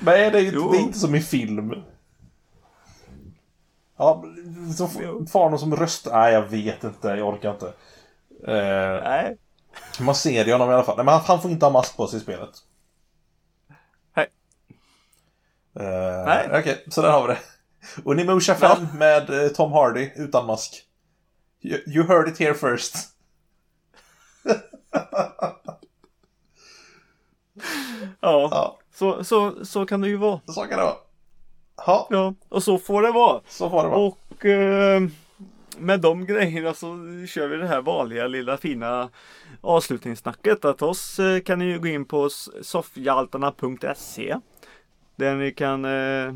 [0.00, 0.70] Nej, det är, ju Jo.
[0.72, 1.74] det är inte som i film.
[3.96, 4.24] Ja,
[4.76, 6.06] så f- får honom som röst...
[6.12, 7.08] Nej, jag vet inte.
[7.08, 7.66] Jag orkar inte.
[8.46, 9.36] Eh, Nej.
[10.00, 10.96] man ser ju honom i alla fall.
[10.96, 12.50] Nej, men han, han får inte ha mask på sig i spelet.
[14.16, 14.30] Nej.
[15.76, 16.48] Eh, Nej.
[16.60, 17.40] Okej, så där har vi det.
[18.04, 20.82] Unimusha 5 med eh, Tom Hardy utan mask.
[21.62, 22.96] You, you heard it here first.
[28.20, 30.40] Ja, Ja, så, så, så kan det ju vara.
[30.46, 30.96] så kan det vara.
[31.76, 33.40] Ja, Ja, och så får det vara.
[33.48, 33.98] så får det vara.
[34.00, 35.02] Och eh,
[35.78, 36.86] med de grejerna så
[37.28, 39.08] kör vi det här vanliga lilla fina
[39.60, 40.64] avslutningssnacket.
[40.64, 42.28] Att oss eh, kan ni ju gå in på
[42.62, 44.36] soffhjaltarna.se
[45.16, 46.34] Där ni kan eh,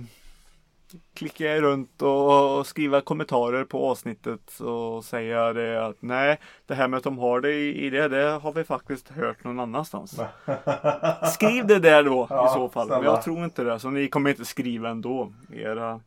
[1.14, 6.74] klicka er runt och, och skriva kommentarer på avsnittet och säga det att nej, det
[6.74, 10.10] här med Tom Hardy i, i det, det har vi faktiskt hört någon annanstans.
[11.34, 12.88] Skriv det där då Ja, i så fall.
[12.88, 16.00] Men jag tror inte det, så ni kommer inte skriva ändå, era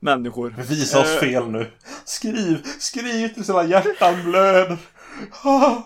[0.00, 0.54] människor.
[0.68, 1.66] Visa oss Eh, fel nu.
[2.04, 4.78] Skriv, skriv tills hela hjärtan blöder.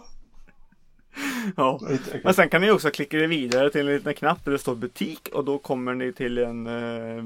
[1.56, 1.80] Ja.
[2.24, 4.74] Men sen kan ni också klicka er vidare till en liten knapp där det står
[4.74, 7.24] butik och då kommer ni till en eh,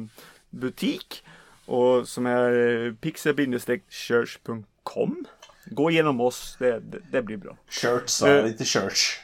[0.57, 1.25] butik
[1.67, 5.25] och som är eh, pixel-church.com
[5.67, 7.57] Gå igenom oss, det, det, det blir bra.
[7.69, 8.35] Church sa Eh.
[8.35, 9.19] jag, inte church.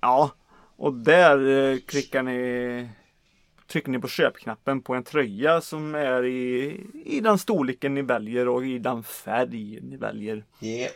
[0.00, 0.30] Ja,
[0.76, 2.88] och där eh, klickar ni
[3.68, 8.48] Trycker ni på köpknappen på en tröja som är i, i den storleken ni väljer
[8.48, 10.44] och i den färg ni väljer.
[10.60, 10.92] Yeah.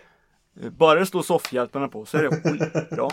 [0.54, 3.08] Bara det står soffhjältarna på så är det skitbra.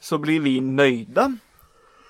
[0.00, 1.36] Så blir vi nöjda.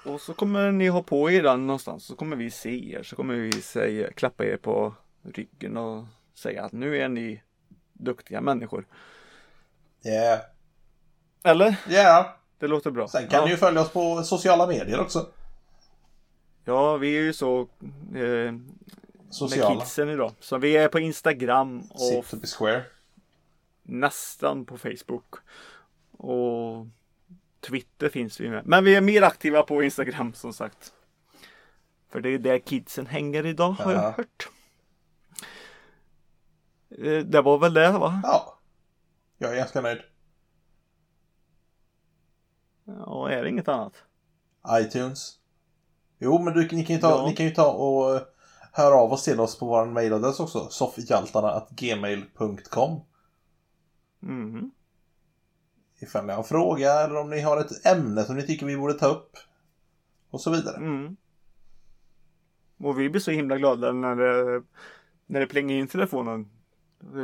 [0.04, 2.04] Och så kommer ni ha på er den någonstans.
[2.04, 3.02] Så kommer vi se er.
[3.02, 6.04] Så kommer vi säga, klappa er på ryggen och
[6.34, 7.42] säga att nu är ni
[7.92, 8.86] duktiga människor.
[10.04, 10.40] Yeah.
[11.44, 11.76] Eller?
[11.88, 12.26] Yeah.
[12.58, 13.08] Det låter bra.
[13.08, 13.44] Sen kan ja.
[13.44, 15.26] ni ju följa oss på sociala medier också.
[16.64, 17.60] ja, vi är ju så
[18.14, 18.60] eh, med
[19.30, 19.80] Sociala.
[19.80, 20.32] kidsen idag.
[20.40, 22.82] Så vi är på Instagram och Sit to be square.
[23.82, 25.34] nästan på Facebook.
[26.16, 26.86] Och
[27.60, 28.66] Twitter finns vi med.
[28.66, 30.92] Men vi är mer aktiva på Instagram som sagt.
[32.10, 34.10] För det är där kidsen hänger idag har jag Ja.
[34.16, 34.48] hört.
[36.90, 38.20] Eh, Det var väl det va?
[38.22, 38.58] Ja.
[39.38, 39.98] Jag är ganska nöjd.
[42.84, 43.92] Ja, är det inget annat?
[44.70, 45.34] iTunes.
[46.18, 47.26] Jo, men du, ni, kan ju ta, Ja.
[47.26, 48.22] ni kan ju ta och eh,
[48.72, 50.68] höra av oss till oss på vår mailadress också.
[50.70, 53.00] soffhjaltarna.gmail.com
[54.20, 54.70] Mhm.
[55.98, 58.76] Ifall ni har en fråga eller om ni har ett ämne som ni tycker vi
[58.76, 59.30] borde ta upp.
[60.30, 60.76] Och så vidare.
[60.76, 61.16] Mm.
[62.78, 64.62] Och vi blir så himla glada när det,
[65.26, 66.50] när det plingar in telefonen.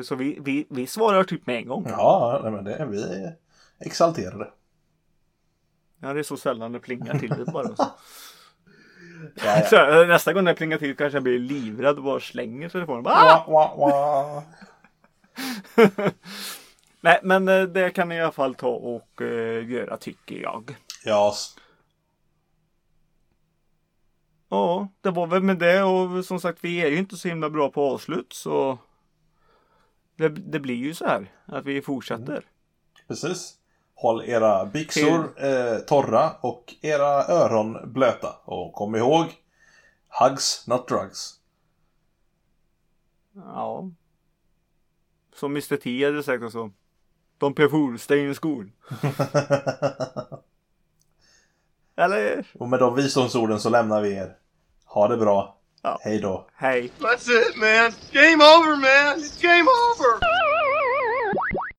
[0.05, 1.87] Så vi, vi, vi svarar typ med en gång.
[1.89, 3.37] Ja, nej, men det är vi är
[3.79, 4.51] exalterade.
[6.01, 7.69] Ja, det är så sällan det plingar till det bara.
[7.77, 7.85] Så.
[9.37, 9.67] Ja, ja.
[9.67, 13.07] Så, eh, nästa gång det plingar till kanske jag blir livrädd och bara slänger telefonen.
[13.07, 13.45] Ah!
[13.49, 14.43] Wah, wah, wah.
[17.05, 20.77] Nej, men eh, det kan ni i alla fall ta och eh, göra tycker jag.
[21.05, 21.35] Ja,
[24.49, 27.51] Ja, det var väl med det och som sagt vi är ju inte så himla
[27.51, 28.79] bra på avslut så
[30.17, 32.45] det, det blir ju så här att vi fortsätter.
[33.09, 33.55] precis.
[33.95, 38.37] Håll era byxor eh, torra och era öron blöta.
[38.45, 39.27] Och kom ihåg,
[40.21, 41.41] hugs, not drugs.
[43.35, 43.91] Ja.
[45.35, 46.71] Som Mr T hade sagt också.
[47.39, 47.55] De
[47.99, 48.71] stay in school.
[51.97, 52.47] Eller?
[52.59, 54.37] och med de visdomsorden så lämnar vi er.
[54.85, 55.61] Ha det bra.
[55.83, 55.99] Ja.
[56.03, 56.47] Hej då.
[56.55, 56.93] Hej.
[56.99, 57.93] That's it, man.
[58.13, 59.21] Game over, man.
[59.21, 60.34] It's game over.